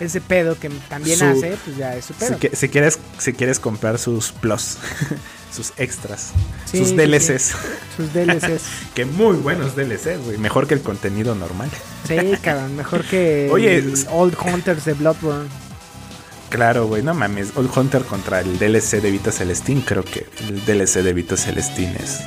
ese 0.00 0.20
pedo 0.20 0.58
que 0.58 0.68
también 0.88 1.18
Su- 1.18 1.24
hace, 1.26 1.56
pues 1.64 1.76
ya 1.76 1.94
es 1.94 2.04
su 2.06 2.14
Si, 2.14 2.18
pedo. 2.18 2.38
que- 2.38 2.56
si 2.56 2.68
quieres, 2.68 2.98
si 3.18 3.32
quieres 3.32 3.60
comprar 3.60 3.98
sus 3.98 4.32
plus, 4.32 4.78
sus 5.54 5.72
extras, 5.76 6.30
Sí, 6.70 6.78
sus 6.78 6.96
DLCs, 6.96 7.42
sí. 7.42 7.54
Sus 7.96 8.12
DLCs. 8.12 8.62
que 8.94 9.04
muy 9.04 9.36
buenos 9.36 9.76
DLCs, 9.76 10.24
güey. 10.24 10.38
Mejor 10.38 10.66
que 10.66 10.74
el 10.74 10.82
contenido 10.82 11.34
normal. 11.36 11.70
Sí, 12.08 12.16
cabrón, 12.42 12.74
mejor 12.76 13.04
que 13.04 13.48
Oye, 13.52 13.76
el 13.76 13.94
Old 14.10 14.36
Hunters 14.44 14.84
de 14.84 14.94
Bloodborne. 14.94 15.48
Claro, 16.50 16.86
güey, 16.86 17.02
no 17.02 17.14
mames. 17.14 17.48
Old 17.56 17.70
Hunter 17.76 18.02
contra 18.04 18.40
el 18.40 18.58
DLC 18.58 19.00
de 19.00 19.10
Vita 19.10 19.32
Celestine, 19.32 19.82
creo 19.84 20.04
que 20.04 20.26
el 20.48 20.64
DLC 20.64 21.02
de 21.02 21.12
Vita 21.12 21.36
Celestine 21.36 21.96
es, 22.02 22.20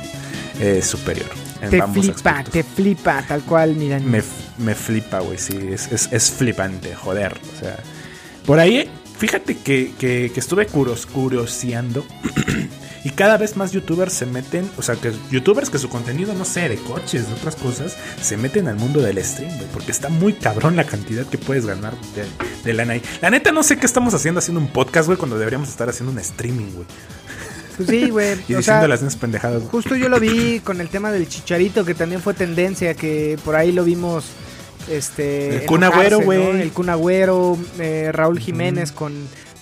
es 0.60 0.86
superior. 0.86 1.28
En 1.60 1.70
Te 1.70 1.82
flipa, 1.82 2.30
aspectos. 2.30 2.52
te 2.52 2.62
flipa, 2.62 3.24
tal 3.26 3.42
cual, 3.42 3.76
miran. 3.76 4.08
Me, 4.10 4.22
me 4.58 4.74
flipa, 4.74 5.20
güey, 5.20 5.38
sí, 5.38 5.56
es, 5.72 5.90
es, 5.92 6.08
es 6.12 6.30
flipante, 6.30 6.94
joder. 6.94 7.32
O 7.34 7.60
sea, 7.60 7.78
por 8.46 8.58
ahí, 8.58 8.90
fíjate 9.18 9.56
que, 9.56 9.92
que, 9.98 10.30
que 10.32 10.40
estuve 10.40 10.66
curos, 10.66 11.06
curioseando 11.06 12.04
y 13.04 13.10
cada 13.10 13.36
vez 13.36 13.56
más 13.56 13.72
youtubers 13.72 14.12
se 14.12 14.26
meten, 14.26 14.68
o 14.76 14.82
sea, 14.82 14.96
que 14.96 15.12
youtubers 15.30 15.70
que 15.70 15.78
su 15.78 15.88
contenido, 15.88 16.34
no 16.34 16.44
sé, 16.44 16.68
de 16.68 16.76
coches, 16.76 17.28
de 17.28 17.34
otras 17.34 17.56
cosas, 17.56 17.96
se 18.20 18.36
meten 18.36 18.68
al 18.68 18.76
mundo 18.76 19.00
del 19.00 19.22
stream, 19.24 19.54
güey, 19.56 19.68
porque 19.72 19.92
está 19.92 20.08
muy 20.08 20.32
cabrón 20.34 20.76
la 20.76 20.84
cantidad 20.84 21.26
que 21.26 21.38
puedes 21.38 21.66
ganar 21.66 21.94
de, 22.14 22.24
de 22.64 22.72
lana 22.74 22.94
ahí. 22.94 23.02
La 23.20 23.30
neta, 23.30 23.52
no 23.52 23.62
sé 23.62 23.78
qué 23.78 23.86
estamos 23.86 24.14
haciendo 24.14 24.38
haciendo 24.38 24.60
un 24.60 24.68
podcast, 24.68 25.06
güey, 25.06 25.18
cuando 25.18 25.38
deberíamos 25.38 25.68
estar 25.68 25.88
haciendo 25.88 26.12
un 26.12 26.18
streaming, 26.18 26.72
güey. 26.72 26.86
Pues 27.76 27.88
sí, 27.88 28.10
güey. 28.10 28.32
Y 28.34 28.36
diciendo 28.54 28.62
sea, 28.62 28.88
las 28.88 29.00
mismas 29.02 29.16
pendejadas. 29.16 29.62
Justo 29.70 29.96
yo 29.96 30.08
lo 30.08 30.20
vi 30.20 30.60
con 30.60 30.80
el 30.80 30.88
tema 30.88 31.10
del 31.12 31.28
chicharito, 31.28 31.84
que 31.84 31.94
también 31.94 32.20
fue 32.20 32.34
tendencia, 32.34 32.94
que 32.94 33.38
por 33.44 33.56
ahí 33.56 33.72
lo 33.72 33.84
vimos. 33.84 34.26
Este. 34.88 35.56
El 35.62 35.66
Kun 35.66 35.84
Agüero, 35.84 36.18
¿no? 36.20 36.24
güey. 36.24 36.60
El 36.62 36.72
Kun 36.72 36.88
Agüero, 36.88 37.58
eh, 37.78 38.10
Raúl 38.12 38.38
Jiménez 38.40 38.92
con 38.92 39.12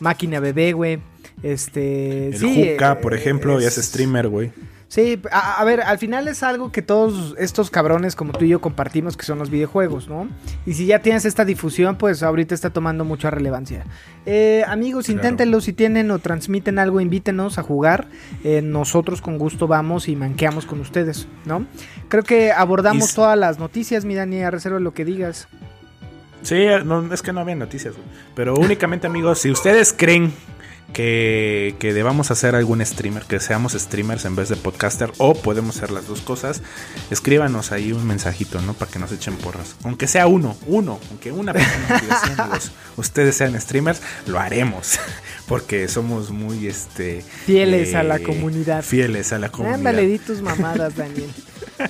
Máquina 0.00 0.40
Bebé, 0.40 0.72
güey. 0.72 1.00
Este. 1.42 2.28
El 2.28 2.38
sí, 2.38 2.70
Juca, 2.72 2.92
eh, 2.92 2.96
por 2.96 3.14
ejemplo, 3.14 3.61
ya 3.61 3.68
es- 3.68 3.78
es 3.78 3.86
streamer, 3.86 4.28
güey. 4.28 4.50
Sí, 4.91 5.20
a, 5.30 5.61
a 5.61 5.64
ver, 5.64 5.82
al 5.82 5.99
final 5.99 6.28
es 6.28 6.43
algo 6.43 6.72
que 6.72 6.80
todos 6.80 7.34
estos 7.39 7.70
cabrones 7.70 8.16
como 8.16 8.32
tú 8.32 8.47
y 8.47 8.49
yo 8.49 8.61
compartimos, 8.62 9.18
que 9.18 9.26
son 9.26 9.39
los 9.39 9.51
videojuegos, 9.51 10.09
¿no? 10.09 10.28
Y 10.64 10.72
si 10.72 10.86
ya 10.86 11.01
tienes 11.03 11.26
esta 11.26 11.45
difusión, 11.45 11.97
pues 11.97 12.22
ahorita 12.22 12.55
está 12.55 12.70
tomando 12.70 13.05
mucha 13.05 13.30
relevancia. 13.30 13.84
Eh, 14.24 14.64
amigos, 14.66 15.05
Claro. 15.05 15.18
inténtenlo, 15.18 15.61
si 15.61 15.74
tienen 15.74 16.11
o 16.11 16.18
transmiten 16.20 16.78
algo, 16.78 17.03
invítenos 17.03 17.59
a 17.59 17.62
jugar. 17.62 18.07
Eh, 18.45 18.62
nosotros 18.62 19.20
con 19.20 19.36
gusto 19.36 19.66
vamos 19.66 20.09
y 20.09 20.16
manqueamos 20.16 20.64
con 20.64 20.80
ustedes, 20.80 21.28
¿no? 21.45 21.66
Creo 22.09 22.22
que 22.22 22.51
abordamos 22.53 23.12
Y- 23.12 23.14
todas 23.14 23.39
las 23.39 23.59
noticias, 23.59 24.07
mi 24.07 24.14
Dani, 24.14 24.41
a 24.43 24.51
reserva 24.51 24.78
de 24.78 24.84
lo 24.84 24.95
que 24.95 25.05
digas. 25.05 25.49
Sí, 26.41 26.64
no, 26.86 27.12
es 27.12 27.20
que 27.20 27.34
no 27.34 27.41
había 27.41 27.57
noticias, 27.57 27.95
güey. 27.95 28.07
Pero 28.34 28.55
únicamente, 28.55 29.07
amigos, 29.07 29.41
si 29.41 29.51
ustedes 29.51 29.93
creen 29.93 30.32
que, 30.93 31.74
que 31.78 31.93
debamos 31.93 32.30
hacer 32.30 32.55
algún 32.55 32.84
streamer, 32.84 33.24
que 33.24 33.41
seamos 33.41 33.72
streamers 33.74 34.24
en 34.24 34.36
vez 34.36 34.49
de 34.49 34.57
podcaster, 34.57 35.12
o 35.18 35.34
podemos 35.34 35.76
hacer 35.76 35.91
las 35.91 36.07
dos 36.07 36.20
cosas, 36.20 36.62
escríbanos 37.11 37.72
ahí 37.72 37.93
un 37.93 38.07
mensajito, 38.07 38.61
¿no? 38.62 38.74
Para 38.74 38.91
que 38.91 38.99
nos 38.99 39.12
echen 39.12 39.36
porras. 39.36 39.76
Aunque 39.84 40.07
sea 40.07 40.26
uno, 40.26 40.57
uno, 40.66 40.99
aunque 41.11 41.30
una 41.32 41.53
persona 41.53 42.01
"Sí, 42.01 42.32
amigos, 42.41 42.72
ustedes 42.97 43.36
sean 43.36 43.59
streamers, 43.61 44.01
lo 44.26 44.39
haremos. 44.39 44.99
Porque 45.47 45.89
somos 45.89 46.30
muy, 46.30 46.66
este... 46.66 47.22
Fieles 47.22 47.95
a 47.95 48.03
la 48.03 48.18
comunidad. 48.18 48.82
Fieles 48.82 49.32
a 49.32 49.39
la 49.39 49.49
comunidad. 49.49 49.78
Ándale, 49.78 50.07
di 50.07 50.18
tus 50.18 50.43
mamadas, 50.43 50.95
Daniel. 50.95 51.30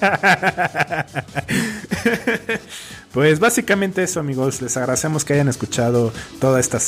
Pues 3.12 3.40
básicamente 3.40 4.02
eso, 4.02 4.20
amigos. 4.20 4.60
Les 4.60 4.76
agradecemos 4.76 5.24
que 5.24 5.32
hayan 5.32 5.48
escuchado 5.48 6.12
toda 6.40 6.60
esta 6.60 6.78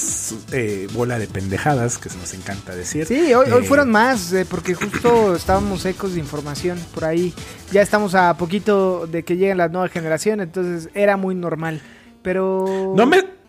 eh, 0.52 0.86
bola 0.92 1.18
de 1.18 1.26
pendejadas 1.26 1.96
que 1.96 2.10
nos 2.10 2.34
encanta 2.34 2.74
decir. 2.76 3.06
Sí, 3.06 3.32
hoy, 3.32 3.50
hoy 3.50 3.64
Eh, 3.64 3.66
fueron 3.66 3.90
más, 3.90 4.30
eh, 4.34 4.46
porque 4.48 4.74
justo 4.74 5.34
estábamos 5.36 5.84
ecos 5.86 6.12
de 6.14 6.20
información 6.20 6.78
por 6.94 7.06
ahí. 7.06 7.32
Ya 7.72 7.80
estamos 7.80 8.14
a 8.14 8.36
poquito 8.36 9.06
de 9.06 9.22
que 9.24 9.36
lleguen 9.38 9.56
las 9.56 9.70
nuevas 9.72 9.90
generaciones, 9.90 10.48
entonces 10.48 10.90
era 10.94 11.16
muy 11.16 11.34
normal. 11.34 11.80
Pero. 12.22 12.92
No 12.96 13.06
me. 13.06 13.24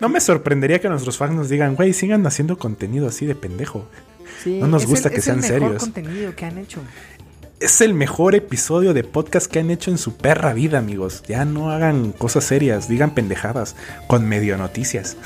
No 0.00 0.08
me 0.08 0.20
sorprendería 0.20 0.80
que 0.80 0.88
nuestros 0.88 1.16
fans 1.18 1.34
nos 1.34 1.48
digan, 1.48 1.74
güey, 1.76 1.92
sigan 1.92 2.26
haciendo 2.26 2.58
contenido 2.58 3.08
así 3.08 3.26
de 3.26 3.34
pendejo. 3.34 3.86
Sí, 4.42 4.58
no 4.60 4.66
nos 4.68 4.86
gusta 4.86 5.08
el- 5.08 5.14
que 5.14 5.18
es 5.20 5.24
sean 5.24 5.36
el 5.38 5.42
mejor 5.42 5.58
serios. 5.60 5.82
contenido 5.82 6.34
que 6.36 6.44
han 6.44 6.58
hecho. 6.58 6.80
Es 7.60 7.80
el 7.80 7.92
mejor 7.92 8.36
episodio 8.36 8.94
de 8.94 9.02
podcast 9.02 9.50
que 9.50 9.58
han 9.58 9.70
hecho 9.70 9.90
en 9.90 9.98
su 9.98 10.16
perra 10.16 10.52
vida, 10.52 10.78
amigos. 10.78 11.24
Ya 11.26 11.44
no 11.44 11.72
hagan 11.72 12.12
cosas 12.12 12.44
serias, 12.44 12.88
digan 12.88 13.14
pendejadas 13.14 13.74
con 14.06 14.28
medio 14.28 14.56
noticias. 14.56 15.16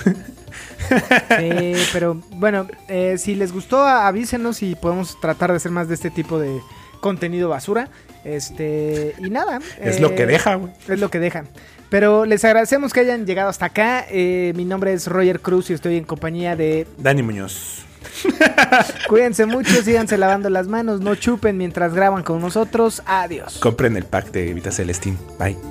Sí, 1.39 1.75
pero 1.93 2.21
bueno, 2.37 2.67
eh, 2.89 3.17
si 3.17 3.35
les 3.35 3.53
gustó, 3.53 3.87
avísenos 3.87 4.63
y 4.63 4.75
podemos 4.75 5.19
tratar 5.21 5.51
de 5.51 5.57
hacer 5.57 5.71
más 5.71 5.89
de 5.89 5.95
este 5.95 6.11
tipo 6.11 6.39
de 6.39 6.61
contenido 7.01 7.49
basura. 7.49 7.89
Este, 8.25 9.15
y 9.19 9.31
nada. 9.31 9.61
Es 9.81 9.97
eh, 9.97 10.01
lo 10.01 10.15
que 10.15 10.27
deja, 10.27 10.57
güey. 10.57 10.73
Es 10.89 10.99
lo 10.99 11.11
que 11.11 11.19
dejan. 11.19 11.49
Pero 11.89 12.25
les 12.25 12.45
agradecemos 12.45 12.93
que 12.93 13.01
hayan 13.01 13.27
llegado 13.27 13.49
hasta 13.49 13.67
acá. 13.67 14.07
Eh, 14.11 14.53
mi 14.57 14.65
nombre 14.65 14.93
es 14.93 15.07
Roger 15.07 15.41
Cruz 15.41 15.71
y 15.71 15.75
estoy 15.75 15.97
en 15.97 16.05
compañía 16.05 16.57
de 16.57 16.87
Dani 16.99 17.23
Muñoz. 17.23 17.85
Cuídense 19.09 19.47
mucho, 19.47 19.83
síganse 19.83 20.19
lavando 20.19 20.51
las 20.51 20.69
manos, 20.69 21.01
no 21.01 21.15
chupen 21.15 21.57
mientras 21.57 21.95
graban 21.95 22.23
con 22.23 22.41
nosotros. 22.41 23.03
Adiós. 23.07 23.59
Compren 23.59 23.97
el 23.97 24.05
pack 24.05 24.31
de 24.31 24.55
Vita 24.55 24.71
Celestín. 24.71 25.19
Bye. 25.39 25.57